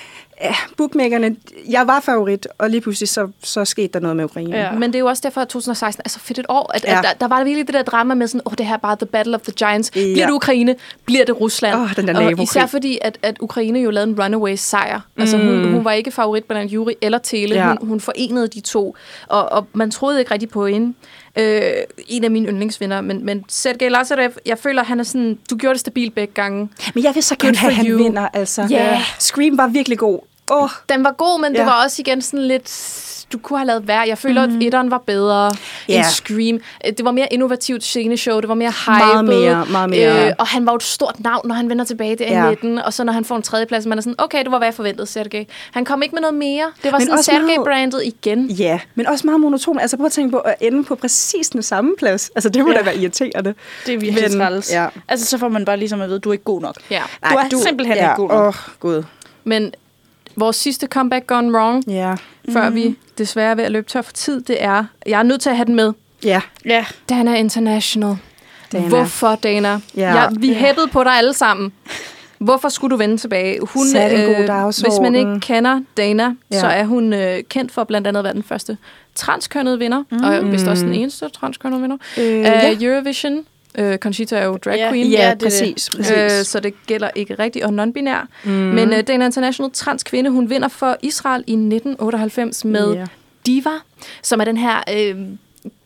ja, 0.42 0.54
bookmakerne, 0.76 1.36
jeg 1.68 1.86
var 1.86 2.00
favorit, 2.00 2.48
og 2.58 2.70
lige 2.70 2.80
pludselig 2.80 3.08
så, 3.08 3.28
så 3.42 3.64
skete 3.64 3.88
der 3.92 4.00
noget 4.00 4.16
med 4.16 4.24
Ukraine. 4.24 4.56
Ja. 4.56 4.72
Men 4.72 4.82
det 4.82 4.94
er 4.94 4.98
jo 4.98 5.06
også 5.06 5.20
derfor, 5.24 5.40
at 5.40 5.48
2016 5.48 6.02
er 6.04 6.08
så 6.08 6.18
fedt 6.18 6.38
et 6.38 6.46
år. 6.48 6.70
At, 6.74 6.84
Ja. 6.84 6.98
at 6.98 7.04
der, 7.04 7.12
der 7.20 7.28
var 7.28 7.44
virkelig 7.44 7.66
det 7.66 7.74
der 7.74 7.82
drama 7.82 8.14
med 8.14 8.26
sådan, 8.28 8.40
åh, 8.46 8.52
oh, 8.52 8.54
det 8.58 8.66
her 8.66 8.74
er 8.74 8.78
bare 8.78 8.96
the 8.96 9.06
battle 9.06 9.34
of 9.34 9.40
the 9.40 9.52
giants. 9.52 9.90
Ja. 9.96 10.00
Bliver 10.00 10.26
det 10.26 10.32
Ukraine? 10.32 10.76
Bliver 11.04 11.24
det 11.24 11.40
Rusland? 11.40 11.76
Åh, 11.76 11.96
den 11.96 12.08
der 12.08 12.26
og 12.36 12.42
især 12.42 12.66
fordi, 12.66 12.98
at, 13.02 13.18
at 13.22 13.36
Ukraine 13.40 13.78
jo 13.80 13.90
lavede 13.90 14.10
en 14.10 14.20
runaway 14.22 14.54
sejr. 14.56 15.00
Altså, 15.16 15.36
hun, 15.36 15.72
hun 15.72 15.84
var 15.84 15.92
ikke 15.92 16.10
favorit 16.10 16.44
blandt 16.44 16.72
Juri 16.72 16.94
eller 17.02 17.18
Tele. 17.18 17.54
Ja. 17.54 17.68
Hun, 17.68 17.88
hun 17.88 18.00
forenede 18.00 18.48
de 18.48 18.60
to. 18.60 18.96
Og, 19.28 19.52
og 19.52 19.66
man 19.72 19.90
troede 19.90 20.18
ikke 20.18 20.30
rigtig 20.32 20.48
på 20.48 20.66
hende. 20.66 20.94
Øh, 21.38 21.72
en 22.08 22.24
af 22.24 22.30
mine 22.30 22.48
yndlingsvinder. 22.48 23.00
Men, 23.00 23.24
men 23.24 23.44
Sergej 23.48 23.88
Lazarev, 23.88 24.30
jeg 24.46 24.58
føler, 24.58 24.84
han 24.84 25.00
er 25.00 25.04
sådan, 25.04 25.38
du 25.50 25.56
gjorde 25.56 25.74
det 25.74 25.80
stabilt 25.80 26.14
begge 26.14 26.34
gange. 26.34 26.68
Men 26.94 27.04
jeg 27.04 27.14
vil 27.14 27.22
så 27.22 27.36
gerne 27.38 27.56
have, 27.56 27.70
at 27.70 27.76
han 27.76 27.98
vinder, 27.98 28.28
altså. 28.32 28.66
Ja. 28.70 29.02
Scream 29.18 29.58
var 29.58 29.66
virkelig 29.66 29.98
god. 29.98 30.20
Åh, 30.50 30.62
oh, 30.62 30.68
Den 30.88 31.04
var 31.04 31.12
god, 31.12 31.40
men 31.40 31.52
ja. 31.52 31.58
Det 31.58 31.66
var 31.66 31.82
også 31.84 32.02
igen 32.02 32.22
sådan 32.22 32.46
lidt... 32.46 32.94
Du 33.32 33.38
kunne 33.38 33.58
have 33.58 33.66
lavet 33.66 33.88
værre. 33.88 34.04
Jeg 34.08 34.18
føler, 34.18 34.46
mm. 34.46 34.56
at 34.56 34.62
etteren 34.62 34.90
var 34.90 34.98
bedre 34.98 35.52
Ja. 35.88 35.96
end 35.96 36.04
Scream. 36.04 36.60
Øh, 36.86 36.92
Det 36.98 37.04
var 37.04 37.10
mere 37.10 37.26
innovativt 37.32 37.82
sceneshow. 37.84 38.40
Det 38.40 38.48
var 38.48 38.54
mere 38.54 38.70
hyped. 38.86 38.98
Meget 38.98 39.24
mere, 39.24 39.66
meget 39.70 39.90
mere. 39.90 40.26
Øh, 40.26 40.32
og 40.38 40.46
han 40.46 40.66
var 40.66 40.72
jo 40.72 40.76
et 40.76 40.82
stort 40.82 41.20
navn, 41.20 41.48
når 41.48 41.54
han 41.54 41.68
vender 41.68 41.84
tilbage 41.84 42.16
der 42.16 42.24
Ja. 42.24 42.46
i 42.46 42.50
19. 42.50 42.78
Og 42.78 42.92
så 42.92 43.04
når 43.04 43.12
han 43.12 43.24
får 43.24 43.36
en 43.36 43.42
tredjeplads, 43.42 43.86
man 43.86 43.98
er 43.98 44.02
sådan, 44.02 44.14
okay, 44.18 44.44
det 44.44 44.50
var 44.52 44.58
hvad 44.58 44.66
jeg 44.66 44.74
forventede, 44.74 45.06
Sergej. 45.06 45.44
Han 45.72 45.84
kom 45.84 46.02
ikke 46.02 46.14
med 46.14 46.20
noget 46.22 46.34
mere. 46.34 46.72
Det 46.82 46.92
var 46.92 46.98
Men 46.98 47.06
sådan 47.06 47.18
også 47.18 47.32
meget- 47.32 47.46
Sergej-brandet 47.48 48.02
igen. 48.04 48.46
ja. 48.46 48.80
Men 48.94 49.06
også 49.06 49.26
meget 49.26 49.40
monoton. 49.40 49.78
Altså 49.80 49.96
prøv 49.96 50.06
at 50.06 50.12
tænke 50.12 50.30
på 50.30 50.38
at 50.38 50.54
ende 50.60 50.84
på 50.84 50.94
præcis 50.94 51.48
den 51.48 51.62
samme 51.62 51.94
plads. 51.98 52.30
Altså 52.34 52.48
det 52.48 52.64
må 52.64 52.70
Ja. 52.72 52.78
da 52.78 52.82
være 52.84 52.96
irriterende. 52.96 53.54
Det 53.86 53.94
er 53.94 53.98
virkelig 53.98 54.30
Men- 54.30 54.38
træls. 54.40 54.72
ja. 54.72 54.86
Altså, 55.08 55.26
så 55.26 55.38
får 55.38 55.48
man 55.48 55.64
bare 55.64 55.76
ligesom 55.76 56.00
at 56.00 56.06
vide, 56.08 56.16
at 56.16 56.24
du 56.24 56.28
er 56.28 56.32
ikke 56.32 56.44
god 56.44 56.60
nok. 56.60 56.76
Ja. 56.90 57.02
Du 57.30 57.36
er 57.36 57.62
simpelthen 57.66 57.96
ja. 57.96 58.02
ikke 58.10 58.16
god 58.16 58.28
nok. 58.28 58.40
Åh, 58.40 58.46
oh, 58.46 58.54
gud. 58.80 59.02
Men 59.44 59.72
vores 60.38 60.56
sidste 60.56 60.86
comeback 60.86 61.26
gone 61.26 61.52
wrong, 61.58 61.84
Ja. 61.88 62.14
før 62.52 62.70
vi 62.70 62.96
desværre 63.18 63.50
er 63.50 63.54
ved 63.54 63.64
at 63.64 63.72
løbe 63.72 63.88
tør 63.88 64.02
for 64.02 64.12
tid, 64.12 64.40
det 64.40 64.62
er, 64.64 64.84
jeg 65.06 65.18
er 65.18 65.22
nødt 65.22 65.40
til 65.40 65.50
at 65.50 65.56
have 65.56 65.66
den 65.66 65.74
med. 65.74 65.92
Ja. 66.24 66.40
Ja, 66.64 66.84
Dana 67.08 67.34
International. 67.38 68.16
Dana. 68.72 68.88
Hvorfor, 68.88 69.34
Dana? 69.34 69.80
Ja. 69.96 70.14
Ja, 70.22 70.26
vi 70.38 70.52
Ja. 70.52 70.72
på 70.92 71.04
dig 71.04 71.12
alle 71.12 71.32
sammen. 71.34 71.72
Hvorfor 72.38 72.68
skulle 72.68 72.90
du 72.92 72.96
vende 72.96 73.16
tilbage? 73.16 73.58
Hun, 73.60 73.86
øh, 73.86 73.92
Satte 73.92 74.16
en 74.16 74.24
god 74.26 74.34
hvis 74.34 74.38
man 74.38 74.46
dagsorden. 74.46 75.14
ikke 75.14 75.40
kender 75.40 75.80
Dana, 75.96 76.22
Ja. 76.22 76.30
ja. 76.52 76.60
så 76.60 76.66
er 76.66 76.84
hun 76.84 77.12
øh, 77.12 77.38
kendt 77.48 77.72
for 77.72 77.84
blandt 77.84 78.06
andet 78.06 78.18
at 78.18 78.24
være 78.24 78.34
den 78.34 78.42
første 78.42 78.76
transkønnede 79.14 79.78
vinder, 79.78 80.02
mm. 80.10 80.24
og 80.24 80.52
vist 80.52 80.66
også 80.66 80.84
den 80.84 80.94
eneste 80.94 81.28
transkønnede 81.28 81.80
vinder, 81.80 81.96
Øh, 82.18 82.24
af 82.46 82.76
ja. 82.80 82.86
Eurovision. 82.86 83.44
Øh, 83.78 83.98
Conchita 83.98 84.36
er 84.36 84.44
jo 84.44 84.56
drag 84.56 84.78
queen. 84.90 85.06
Ja, 85.10 85.26
Ja, 85.28 85.30
det 85.34 85.42
præcis. 85.42 85.90
præcis. 85.90 86.12
Øh, 86.16 86.30
så 86.44 86.60
det 86.60 86.74
gælder 86.86 87.10
ikke 87.14 87.34
rigtigt, 87.34 87.64
og 87.64 87.70
non-binær. 87.84 88.26
Mm. 88.44 88.50
Men 88.50 88.92
øh, 88.92 89.02
Dana 89.06 89.24
International 89.26 89.70
transkvinde, 89.72 90.30
hun 90.30 90.50
vinder 90.50 90.68
for 90.68 90.96
Israel 91.02 91.44
i 91.46 91.52
1998 91.52 92.64
med 92.64 92.92
Ja. 92.94 93.04
Diva, 93.46 93.70
som 94.22 94.40
er 94.40 94.44
den 94.44 94.56
her 94.56 94.76
øh, 94.94 95.16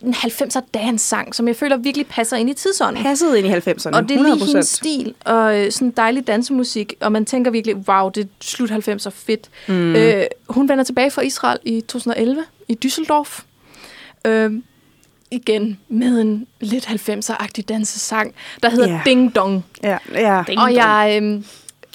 en 0.02 0.14
90'er 0.14 0.60
dance-sang, 0.74 1.34
som 1.34 1.48
jeg 1.48 1.56
føler 1.56 1.76
virkelig 1.76 2.06
passer 2.06 2.36
ind 2.36 2.50
i 2.50 2.54
tidsånden. 2.54 3.02
Passede 3.02 3.38
ind 3.38 3.46
i 3.46 3.50
90'erne. 3.50 3.96
Og 3.96 4.08
det 4.08 4.16
er 4.16 4.22
lige 4.22 4.32
100%. 4.34 4.46
hendes 4.46 4.68
stil, 4.68 5.14
og 5.24 5.60
øh, 5.60 5.72
sådan 5.72 5.90
dejlig 5.90 6.26
dansemusik, 6.26 6.94
og 7.00 7.12
man 7.12 7.24
tænker 7.24 7.50
virkelig, 7.50 7.76
wow, 7.76 8.08
det 8.08 8.24
er 8.24 8.28
slut 8.40 8.70
90'er 8.70 9.10
fedt. 9.10 9.48
Mm. 9.68 9.96
Øh, 9.96 10.24
hun 10.48 10.68
vender 10.68 10.84
tilbage 10.84 11.10
fra 11.10 11.22
Israel 11.22 11.58
i 11.64 11.80
2011 11.80 12.44
i 12.68 12.78
Düsseldorf. 12.84 13.42
Øh, 14.26 14.52
igen 15.32 15.78
med 15.88 16.20
en 16.20 16.46
lidt 16.60 16.86
90'er-agtig 16.86 17.62
dansesang, 17.68 18.34
der 18.62 18.70
hedder 18.70 18.88
yeah. 18.88 19.04
Ding 19.04 19.34
Dong. 19.34 19.64
Ja, 19.82 19.98
ja. 20.14 20.42
Ding 20.46 20.60
Og 20.60 20.74
jeg, 20.74 21.20
øh, 21.22 21.42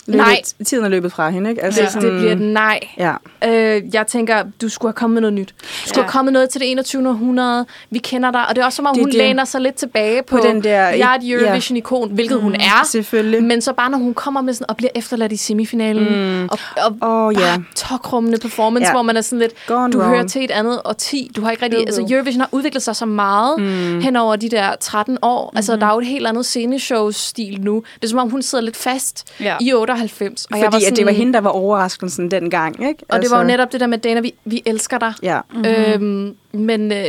Løbet, 0.07 0.17
Nej. 0.25 0.41
Tiden 0.65 0.85
er 0.85 0.89
løbet 0.89 1.11
fra 1.11 1.29
hende, 1.29 1.49
ikke? 1.49 1.63
Altså, 1.63 1.81
Det, 1.93 2.01
det 2.01 2.11
bliver 2.19 2.31
et 2.31 2.41
nej. 2.41 2.79
Ja. 2.97 3.13
Øh, 3.45 3.81
jeg 3.93 4.07
tænker, 4.07 4.43
du 4.61 4.69
skulle 4.69 4.89
have 4.89 4.93
kommet 4.97 5.13
med 5.13 5.21
noget 5.21 5.33
nyt. 5.33 5.53
Du 5.59 5.65
skulle 5.87 5.99
Ja. 5.99 6.01
have 6.03 6.11
kommet 6.11 6.33
noget 6.33 6.49
til 6.49 6.61
det 6.61 6.71
21. 6.71 7.09
århundrede. 7.09 7.65
Vi 7.89 7.99
kender 7.99 8.31
dig. 8.31 8.47
Og 8.49 8.55
det 8.55 8.61
er 8.61 8.65
også 8.65 8.75
som 8.75 8.85
om, 8.85 8.95
Det 8.95 9.01
hun 9.03 9.09
det. 9.09 9.17
læner 9.17 9.45
sig 9.45 9.61
lidt 9.61 9.75
tilbage 9.75 10.23
på, 10.23 10.37
På 10.37 10.43
den 10.47 10.63
der- 10.63 10.69
jeg 10.87 10.99
er 11.15 11.19
et 11.19 11.31
Eurovision-ikon, 11.31 12.11
hvilket 12.11 12.41
hun 12.41 12.55
er. 12.55 12.85
Selvfølgelig. 12.85 13.43
Men 13.43 13.61
så 13.61 13.73
bare, 13.73 13.89
når 13.89 13.97
hun 13.97 14.13
kommer 14.13 14.41
med 14.41 14.53
sådan, 14.53 14.65
og 14.69 14.77
bliver 14.77 14.89
efterladt 14.95 15.31
i 15.31 15.37
semifinalen, 15.37 16.03
mm. 16.41 16.49
og, 16.51 16.59
og 16.85 16.99
bare 16.99 17.33
ja. 17.39 17.57
tokrummende 17.75 18.37
performance, 18.37 18.87
Ja. 18.87 18.93
hvor 18.93 19.01
man 19.01 19.17
er 19.17 19.21
sådan 19.21 19.39
lidt, 19.39 19.51
Gone 19.67 19.91
du 19.93 19.97
wrong. 19.99 20.11
hører 20.15 20.27
til 20.27 20.43
et 20.43 20.51
andet 20.51 20.81
årti. 20.85 21.31
Du 21.35 21.41
har 21.41 21.51
ikke 21.51 21.63
rigtig, 21.63 21.79
altså. 21.79 22.05
Eurovision 22.09 22.41
har 22.41 22.49
udviklet 22.51 22.83
sig 22.83 22.95
så 22.95 23.05
meget 23.05 23.59
mm. 23.59 24.01
hen 24.01 24.15
over 24.15 24.35
de 24.35 24.49
der 24.49 24.75
13 24.79 25.17
år. 25.21 25.53
Altså, 25.55 25.75
der 25.75 25.85
er 25.87 25.93
jo 25.93 25.99
et 25.99 26.05
helt 26.05 26.27
andet 26.27 26.45
sceneshow-stil 26.45 27.61
nu. 27.61 27.83
Det 27.95 28.03
er 28.03 28.07
som 28.07 28.19
om, 28.19 28.29
hun 28.29 28.41
sidder 28.41 28.63
lidt 28.63 28.77
fast 28.77 29.23
Ja. 29.39 29.55
i 29.61 29.69
98. 29.97 30.45
Og 30.45 30.49
Fordi 30.51 30.63
jeg 30.63 30.71
var 30.71 30.79
sådan, 30.79 30.93
at 30.93 30.97
det 30.97 31.05
var 31.05 31.11
hende, 31.11 31.33
der 31.33 31.41
var 31.41 31.49
overraskelsen 31.49 32.31
dengang, 32.31 32.87
ikke? 32.89 33.03
Og 33.09 33.21
det 33.21 33.31
var 33.31 33.37
jo 33.37 33.43
netop 33.47 33.71
det 33.71 33.79
der 33.79 33.87
med, 33.87 33.97
Dana, 33.97 34.19
vi, 34.19 34.33
vi 34.45 34.61
elsker 34.65 34.97
dig. 34.97 35.13
Ja, 35.23 35.39
Mm-hmm. 35.53 35.65
Øhm, 35.65 36.35
men 36.51 36.91
øh, 36.91 37.05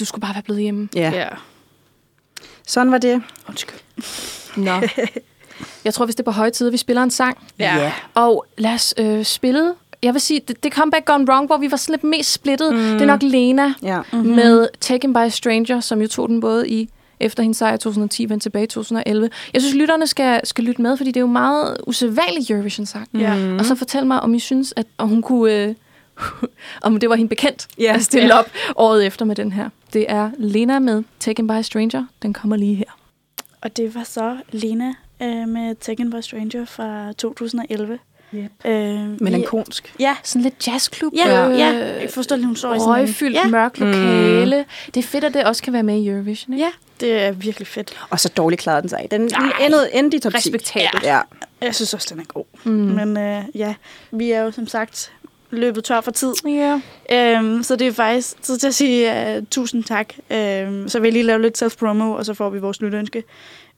du 0.00 0.04
skulle 0.04 0.20
bare 0.20 0.34
være 0.34 0.42
blevet 0.42 0.62
hjemme. 0.62 0.88
ja. 0.94 1.10
Ja. 1.14 1.28
Sådan 2.66 2.92
var 2.92 2.98
det. 2.98 3.22
Undskyld. 3.48 3.78
Nå. 4.56 4.72
Jeg 5.84 5.94
tror, 5.94 6.04
hvis 6.04 6.14
det 6.14 6.20
er 6.20 6.24
på 6.24 6.30
høje 6.30 6.50
tid, 6.50 6.70
vi 6.70 6.76
spiller 6.76 7.02
en 7.02 7.10
sang. 7.10 7.38
Ja. 7.58 7.76
Ja. 7.76 7.92
Og 8.14 8.46
lad 8.58 8.74
os 8.74 8.94
øh, 8.98 9.24
spille... 9.24 9.74
Jeg 10.02 10.12
vil 10.14 10.20
sige, 10.20 10.40
det, 10.48 10.62
det 10.62 10.72
comeback 10.72 11.04
gone 11.04 11.24
wrong, 11.28 11.46
hvor 11.46 11.56
vi 11.56 11.70
var 11.70 11.76
sådan 11.76 11.92
lidt 11.92 12.04
mest 12.04 12.32
splittet. 12.32 12.74
Mm. 12.74 12.78
Det 12.80 13.02
er 13.02 13.06
nok 13.06 13.22
Lena 13.22 13.74
Ja. 13.82 14.00
mm-hmm. 14.12 14.30
med 14.30 14.68
Taken 14.80 15.12
by 15.12 15.18
a 15.18 15.28
Stranger, 15.28 15.80
som 15.80 16.02
jo 16.02 16.08
tog 16.08 16.28
den 16.28 16.40
både 16.40 16.68
i 16.68 16.88
efter 17.22 17.42
hendes 17.42 17.56
sejr 17.56 17.74
i 17.74 17.78
2010, 17.78 18.28
vendte 18.28 18.44
tilbage 18.44 18.64
i 18.64 18.66
2011. 18.66 19.30
Jeg 19.54 19.62
synes, 19.62 19.74
lytterne 19.74 20.06
skal, 20.06 20.40
skal 20.46 20.64
lytte 20.64 20.82
med, 20.82 20.96
fordi 20.96 21.10
det 21.10 21.16
er 21.16 21.20
jo 21.20 21.26
meget 21.26 21.76
usædvanligt 21.86 22.50
Eurovision-sang. 22.50 23.08
Ja. 23.14 23.36
Mm. 23.36 23.56
Og 23.58 23.64
så 23.64 23.74
fortæl 23.74 24.06
mig, 24.06 24.20
om 24.20 24.34
I 24.34 24.38
synes, 24.38 24.74
at 24.76 24.86
om 24.98 25.08
hun 25.08 25.22
kunne... 25.22 25.52
Øh, 25.54 25.74
om 26.82 27.00
det 27.00 27.08
var 27.10 27.16
hende 27.16 27.28
bekendt 27.28 27.66
Ja. 27.78 27.92
at 27.94 28.02
stille 28.02 28.34
op 28.34 28.46
året 28.76 29.06
efter 29.06 29.24
med 29.24 29.36
den 29.36 29.52
her. 29.52 29.68
Det 29.92 30.06
er 30.08 30.30
Lena 30.38 30.78
med 30.78 31.02
Taken 31.20 31.46
by 31.46 31.52
a 31.52 31.62
Stranger. 31.62 32.04
Den 32.22 32.32
kommer 32.32 32.56
lige 32.56 32.74
her. 32.74 32.98
Og 33.60 33.76
det 33.76 33.94
var 33.94 34.04
så 34.04 34.36
Lena 34.52 34.94
øh, 35.22 35.48
med 35.48 35.74
Taken 35.80 36.10
by 36.10 36.20
Stranger 36.20 36.64
fra 36.64 37.12
2011. 37.12 37.98
Yep. 38.34 38.50
Øh, 38.64 39.20
Melankolsk. 39.22 39.94
Ja, 40.00 40.16
Sådan 40.22 40.42
lidt 40.42 40.66
jazzklub. 40.68 41.12
ja, 41.16 41.50
øh, 41.50 41.58
ja. 41.58 41.66
Jeg 42.00 42.10
forstår 42.10 42.36
lige, 42.36 42.46
hun 42.46 42.56
står 42.56 42.74
i 42.74 42.78
sådan 42.78 42.92
en- 42.94 42.98
Røgfyldt, 43.00 43.34
ja. 43.36 43.46
mørkt 43.48 43.78
lokale. 43.78 44.58
Mm. 44.58 44.90
Det 44.94 45.04
er 45.04 45.08
fedt, 45.08 45.24
at 45.24 45.34
det 45.34 45.44
også 45.44 45.62
kan 45.62 45.72
være 45.72 45.82
med 45.82 45.96
i 46.02 46.08
Eurovision. 46.08 46.54
Ikke? 46.54 46.64
Ja, 46.64 46.70
det 47.02 47.12
er 47.22 47.30
virkelig 47.32 47.66
fedt. 47.66 48.06
Og 48.10 48.20
så 48.20 48.28
dårligt 48.28 48.60
klarede 48.62 48.82
den 48.82 48.88
sig. 48.88 49.06
Den 49.10 49.30
endte 49.92 50.16
i 50.16 50.20
top 50.20 50.32
10. 50.32 50.36
Respektabelt. 50.36 51.02
Ja. 51.02 51.20
Jeg 51.60 51.74
synes 51.74 51.94
også, 51.94 52.08
den 52.14 52.20
er 52.20 52.24
god. 52.24 52.44
Mm. 52.64 52.72
Men 52.72 53.16
øh, 53.16 53.42
ja, 53.54 53.74
vi 54.10 54.30
er 54.30 54.40
jo 54.42 54.50
som 54.50 54.66
sagt 54.66 55.12
løbet 55.50 55.84
tør 55.84 56.00
for 56.00 56.10
tid. 56.10 56.34
Ja. 56.46 56.80
Øhm, 57.12 57.62
så 57.62 57.76
det 57.76 57.86
er 57.86 57.92
faktisk 57.92 58.34
så 58.42 58.58
til 58.58 58.66
at 58.66 58.74
sige 58.74 59.36
uh, 59.38 59.44
tusind 59.50 59.84
tak. 59.84 60.14
Øhm, 60.30 60.88
så 60.88 61.00
vil 61.00 61.06
jeg 61.06 61.12
lige 61.12 61.22
lave 61.22 61.42
lidt 61.42 61.62
self-promo, 61.62 62.12
og 62.12 62.26
så 62.26 62.34
får 62.34 62.50
vi 62.50 62.58
vores 62.58 62.80
lytønske. 62.80 63.24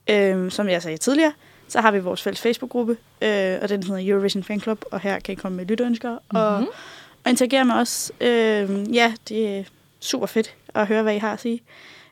Øhm, 0.09 0.49
som 0.49 0.69
jeg 0.69 0.81
sagde 0.81 0.97
tidligere, 0.97 1.31
så 1.67 1.81
har 1.81 1.91
vi 1.91 1.99
vores 1.99 2.21
fælles 2.21 2.41
Facebook-gruppe, 2.41 2.97
øh, 3.21 3.57
og 3.61 3.69
den 3.69 3.83
hedder 3.83 4.11
Eurovision 4.11 4.43
Fan 4.43 4.61
Club, 4.61 4.85
og 4.91 4.99
her 4.99 5.19
kan 5.19 5.31
I 5.31 5.35
komme 5.35 5.55
med 5.55 5.65
lytønsker 5.65 6.09
mm-hmm. 6.11 6.37
og, 6.37 6.59
Mhm. 6.59 6.69
og 7.23 7.29
interagere 7.29 7.65
med 7.65 7.75
os. 7.75 8.11
Øhm, 8.21 8.83
ja, 8.83 9.13
det 9.29 9.57
er 9.57 9.63
super 9.99 10.25
fedt 10.25 10.53
at 10.75 10.87
høre, 10.87 11.03
hvad 11.03 11.15
I 11.15 11.17
har 11.17 11.33
at 11.33 11.41
sige. 11.41 11.61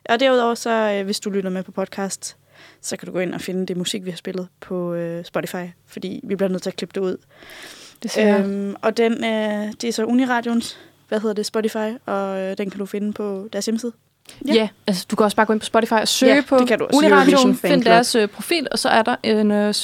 Og 0.08 0.20
derudover, 0.20 0.54
så 0.54 0.70
øh, 0.70 1.04
hvis 1.04 1.20
du 1.20 1.30
lytter 1.30 1.50
med 1.50 1.62
på 1.62 1.72
podcast, 1.72 2.36
så 2.80 2.96
kan 2.96 3.06
du 3.06 3.12
gå 3.12 3.18
ind 3.18 3.34
og 3.34 3.40
finde 3.40 3.66
det 3.66 3.76
musik, 3.76 4.04
vi 4.04 4.10
har 4.10 4.16
spillet 4.16 4.48
på 4.60 4.94
øh, 4.94 5.24
Spotify, 5.24 5.64
fordi 5.86 6.20
vi 6.24 6.36
bliver 6.36 6.48
nødt 6.48 6.62
til 6.62 6.70
at 6.70 6.76
klippe 6.76 6.92
det 6.94 7.00
ud. 7.00 7.16
Det 8.02 8.10
ser 8.10 8.38
øhm, 8.38 8.74
og 8.82 8.96
den, 8.96 9.12
øh, 9.24 9.72
det 9.80 9.84
er 9.84 9.92
så 9.92 10.04
Uniradions, 10.04 10.78
hvad 11.08 11.20
hedder 11.20 11.34
det, 11.34 11.46
Spotify, 11.46 11.98
og 12.06 12.40
øh, 12.40 12.58
den 12.58 12.70
kan 12.70 12.78
du 12.78 12.86
finde 12.86 13.12
på 13.12 13.48
deres 13.52 13.64
hjemmeside. 13.66 13.92
ja. 14.48 14.54
ja, 14.54 14.68
altså 14.86 15.06
du 15.10 15.16
kan 15.16 15.24
også 15.24 15.36
bare 15.36 15.46
gå 15.46 15.52
ind 15.52 15.60
på 15.60 15.66
Spotify 15.66 15.92
og 15.92 16.08
søge 16.08 16.34
Ja, 16.34 16.42
på 16.48 16.58
det 16.58 16.68
kan 16.68 16.78
du 16.78 16.84
også. 16.84 16.98
Uniradioen, 16.98 17.56
find 17.56 17.84
deres 17.84 18.14
øh, 18.14 18.28
profil, 18.28 18.68
og 18.72 18.78
så 18.78 18.88
er 18.88 19.02
der 19.02 19.16
en, 19.22 19.50
øh, 19.50 19.74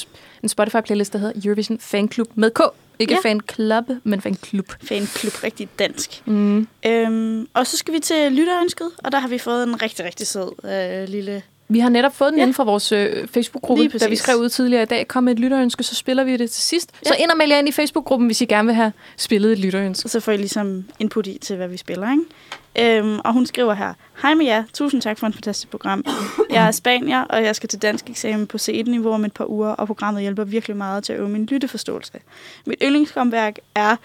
en 0.43 0.49
Spotify-playlist, 0.49 1.13
der 1.13 1.17
hedder 1.17 1.41
Eurovision 1.45 1.79
Fan 1.79 2.11
Club 2.11 2.27
med 2.35 2.51
K. 2.51 2.59
Ikke 3.01 3.13
Ja. 3.13 3.19
ja. 3.23 3.29
fan 3.29 3.41
club, 3.53 3.83
men 4.03 4.21
fan 4.21 4.35
klub. 4.35 4.65
Fanklub, 4.83 5.43
rigtig 5.43 5.69
dansk. 5.79 6.21
Mm. 6.25 6.67
Øhm, 6.85 7.47
og 7.53 7.67
så 7.67 7.77
skal 7.77 7.93
vi 7.93 7.99
til 7.99 8.31
lytterønsket, 8.31 8.89
og 9.03 9.11
der 9.11 9.19
har 9.19 9.27
vi 9.27 9.37
fået 9.37 9.63
en 9.63 9.81
rigtig, 9.81 10.05
rigtig 10.05 10.27
sød 10.27 10.51
øh, 10.65 11.09
lille... 11.09 11.43
Vi 11.71 11.79
har 11.79 11.89
netop 11.89 12.15
fået 12.15 12.31
den 12.31 12.37
Ja. 12.39 12.43
inden 12.43 12.53
fra 12.53 12.63
vores 12.63 12.91
øh, 12.91 13.27
Facebook-gruppe, 13.27 13.87
da 13.99 14.07
vi 14.07 14.15
skrev 14.15 14.37
ud 14.37 14.49
tidligere 14.49 14.83
i 14.83 14.85
dag. 14.85 15.07
Kom 15.07 15.23
med 15.23 15.33
et 15.33 15.39
lytterønske, 15.39 15.83
så 15.83 15.95
spiller 15.95 16.23
vi 16.23 16.37
det 16.37 16.51
til 16.51 16.63
sidst. 16.63 16.91
Ja. 17.05 17.07
Så 17.09 17.15
ind 17.19 17.31
og 17.31 17.37
meld 17.37 17.51
jer 17.51 17.59
ind 17.59 17.67
i 17.67 17.71
Facebook-gruppen, 17.71 18.25
hvis 18.27 18.41
I 18.41 18.45
gerne 18.45 18.65
vil 18.65 18.75
have 18.75 18.91
spillet 19.17 19.51
et 19.51 19.59
lytterønske. 19.59 20.05
Og 20.05 20.09
så 20.09 20.19
får 20.19 20.31
I 20.31 20.37
ligesom 20.37 20.85
input 20.99 21.27
i 21.27 21.37
til, 21.41 21.55
hvad 21.55 21.67
vi 21.67 21.77
spiller, 21.77 22.07
ikke? 22.11 22.97
Øhm, 22.99 23.19
og 23.19 23.33
hun 23.33 23.45
skriver 23.45 23.73
her, 23.73 23.93
Hej 24.21 24.33
med 24.33 24.45
jer, 24.45 24.63
tusind 24.73 25.01
tak 25.01 25.19
for 25.19 25.27
en 25.27 25.33
fantastisk 25.33 25.69
program. 25.71 26.05
Jeg 26.51 26.67
er 26.67 26.71
spanier, 26.71 27.21
og 27.21 27.43
jeg 27.43 27.55
skal 27.55 27.69
til 27.69 27.81
dansk 27.81 28.09
eksamen 28.09 28.47
på 28.47 28.57
C1-niveau 28.57 29.13
om 29.13 29.25
et 29.25 29.33
par 29.33 29.49
uger, 29.49 29.69
og 29.69 29.87
programmet 29.87 30.21
hjælper 30.21 30.43
virkelig 30.43 30.77
meget 30.77 31.03
til 31.03 31.13
at 31.13 31.19
øve 31.19 31.29
min 31.29 31.45
lytteforståelse. 31.45 32.13
Mit 32.65 32.77
yndlingskomværk 32.83 33.55
er, 33.75 33.95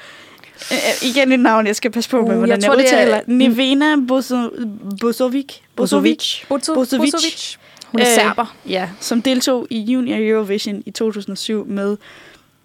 øh, 0.73 1.09
igen 1.09 1.33
et 1.33 1.41
navn, 1.41 1.67
jeg 1.67 1.77
skal 1.77 1.91
passe 1.91 2.11
på 2.11 2.17
med, 2.17 2.31
Uh, 2.31 2.37
hvordan 2.37 2.49
jeg 2.49 2.57
jeg, 2.63 2.65
tror, 2.71 2.75
er- 2.75 2.83
udtaler. 2.85 3.21
Nivena 3.27 3.95
Boso- 3.97 4.67
Bosovic. 5.01 5.47
Bosovic. 5.77 6.43
Bozo- 6.43 6.75
Bozovic. 6.75 7.13
Bozovic. 7.13 7.57
Hun 7.87 8.01
er 8.01 8.07
Øh, 8.07 8.15
serber. 8.15 8.57
Ja, 8.69 8.89
som 9.01 9.23
deltog 9.23 9.67
i 9.71 9.79
Junior 9.81 10.17
Eurovision 10.21 10.83
i 10.87 10.91
2007 10.91 11.67
med 11.67 11.97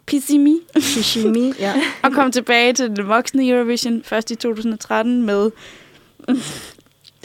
Pissimi, 0.06 0.56
Shishimi. 0.80 1.52
Ja. 1.58 1.72
og 2.02 2.12
kom 2.12 2.32
tilbage 2.32 2.72
til 2.72 2.88
den 2.88 3.08
voksne 3.08 3.48
Eurovision 3.48 4.02
først 4.04 4.30
i 4.30 4.34
2013 4.34 5.22
med... 5.22 5.50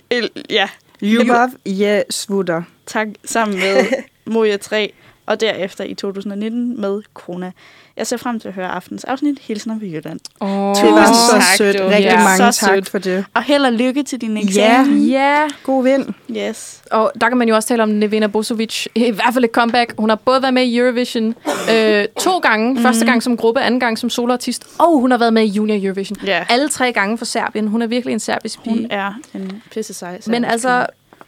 El- 0.10 0.30
ja, 0.50 0.70
Ljubov 1.02 1.50
je 1.66 2.04
svutter. 2.10 2.62
tak, 2.86 3.08
sammen 3.26 3.58
med 3.60 3.86
Moja 4.34 4.58
3, 4.58 4.94
og 5.26 5.40
derefter 5.42 5.84
i 5.84 5.94
2019 5.94 6.82
med 6.82 7.02
Krona. 7.14 7.52
Jeg 7.98 8.08
ser 8.08 8.18
frem 8.18 8.40
til 8.40 8.48
at 8.48 8.54
høre 8.54 8.68
aftens 8.68 9.04
afsnit. 9.04 9.40
Hilsner 9.42 9.80
fra 9.80 9.86
Jylland. 9.86 10.20
Oh. 10.40 10.50
Det 10.50 10.58
var 10.94 11.08
Tusind 11.08 11.16
så 11.16 11.32
tak, 11.32 11.44
sødt. 11.58 11.76
Rigtig 11.82 12.00
Ja. 12.02 12.24
mange 12.24 12.54
Så 12.54 12.60
tak 12.66 12.76
sødt. 12.76 12.90
for 12.90 12.98
det. 12.98 13.26
Og 13.34 13.44
held 13.44 13.66
og 13.66 13.74
lykke 13.74 14.04
til 14.04 14.22
din 14.22 14.38
Ja. 14.38 14.44
eksamen. 14.44 15.06
Ja, 15.06 15.48
God 15.64 15.84
vind. 15.84 16.06
Yes. 16.38 16.82
og 16.92 17.12
der 17.22 17.28
kan 17.30 17.38
man 17.38 17.48
jo 17.50 17.56
også 17.56 17.68
tale 17.68 17.84
om 17.84 17.90
Nevena 17.90 18.28
Bosovic. 18.28 18.86
I 18.96 19.12
hvert 19.12 19.34
fald 19.34 19.44
et 19.44 19.52
comeback. 19.52 19.94
Hun 19.98 20.10
har 20.10 20.16
både 20.16 20.42
været 20.42 20.54
med 20.54 20.64
i 20.64 20.78
Eurovision 20.78 21.36
øh, 21.74 22.06
to 22.20 22.38
gange. 22.38 22.74
Mm. 22.74 22.82
Første 22.82 23.06
gang 23.06 23.24
som 23.24 23.38
gruppe, 23.38 23.62
anden 23.62 23.80
gang 23.80 23.98
som 24.00 24.10
soloartist. 24.10 24.66
Og 24.80 25.00
hun 25.00 25.12
har 25.12 25.18
været 25.18 25.34
med 25.34 25.44
i 25.44 25.48
Junior 25.48 25.78
Eurovision. 25.86 26.18
Ja. 26.26 26.46
Alle 26.50 26.70
tre 26.70 26.94
gange 26.94 27.18
for 27.18 27.26
Serbien. 27.26 27.68
Hun 27.68 27.82
er 27.82 27.88
virkelig 27.88 28.14
en 28.14 28.20
serbisk 28.20 28.64
pige. 28.64 28.76
Hun 28.76 28.88
er 28.90 29.14
en 29.34 29.64
pisse 29.72 29.94
sej. 29.94 30.20
Men 30.28 30.46
altså, 30.46 30.86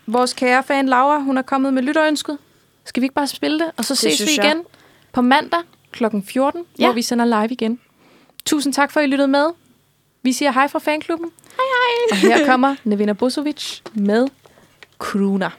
vores 0.08 0.34
kære 0.34 0.64
fan 0.64 0.86
Laura, 0.90 1.20
hun 1.20 1.38
er 1.38 1.42
kommet 1.42 1.74
med 1.74 1.84
lytterønsket. 1.84 2.38
Skal 2.86 3.02
vi 3.02 3.06
ikke 3.06 3.16
bare 3.16 3.28
spille 3.28 3.60
det? 3.60 3.68
Og 3.78 3.86
så 3.86 3.96
ses 3.96 4.14
synes 4.14 4.32
vi 4.32 4.36
jeg. 4.38 4.46
igen 4.46 4.64
på 5.14 5.22
mandag 5.22 5.60
kl. 5.92 6.04
14, 6.26 6.66
ja. 6.80 6.86
Hvor 6.86 6.94
vi 6.94 7.02
sender 7.02 7.26
live 7.26 7.48
igen. 7.52 7.80
Tusind 8.46 8.74
tak 8.74 8.92
for, 8.92 9.00
at 9.00 9.04
I 9.04 9.10
lyttede 9.10 9.28
med. 9.28 9.46
Vi 10.22 10.34
siger 10.34 10.52
hej 10.52 10.68
fra 10.68 10.80
fanklubben. 10.80 11.32
Hej 11.58 11.66
hej. 11.66 12.08
Og 12.12 12.18
her 12.18 12.46
kommer 12.46 12.76
Nevena 12.84 13.14
Bosovic 13.14 13.80
med 13.94 14.28
Kruna. 14.98 15.52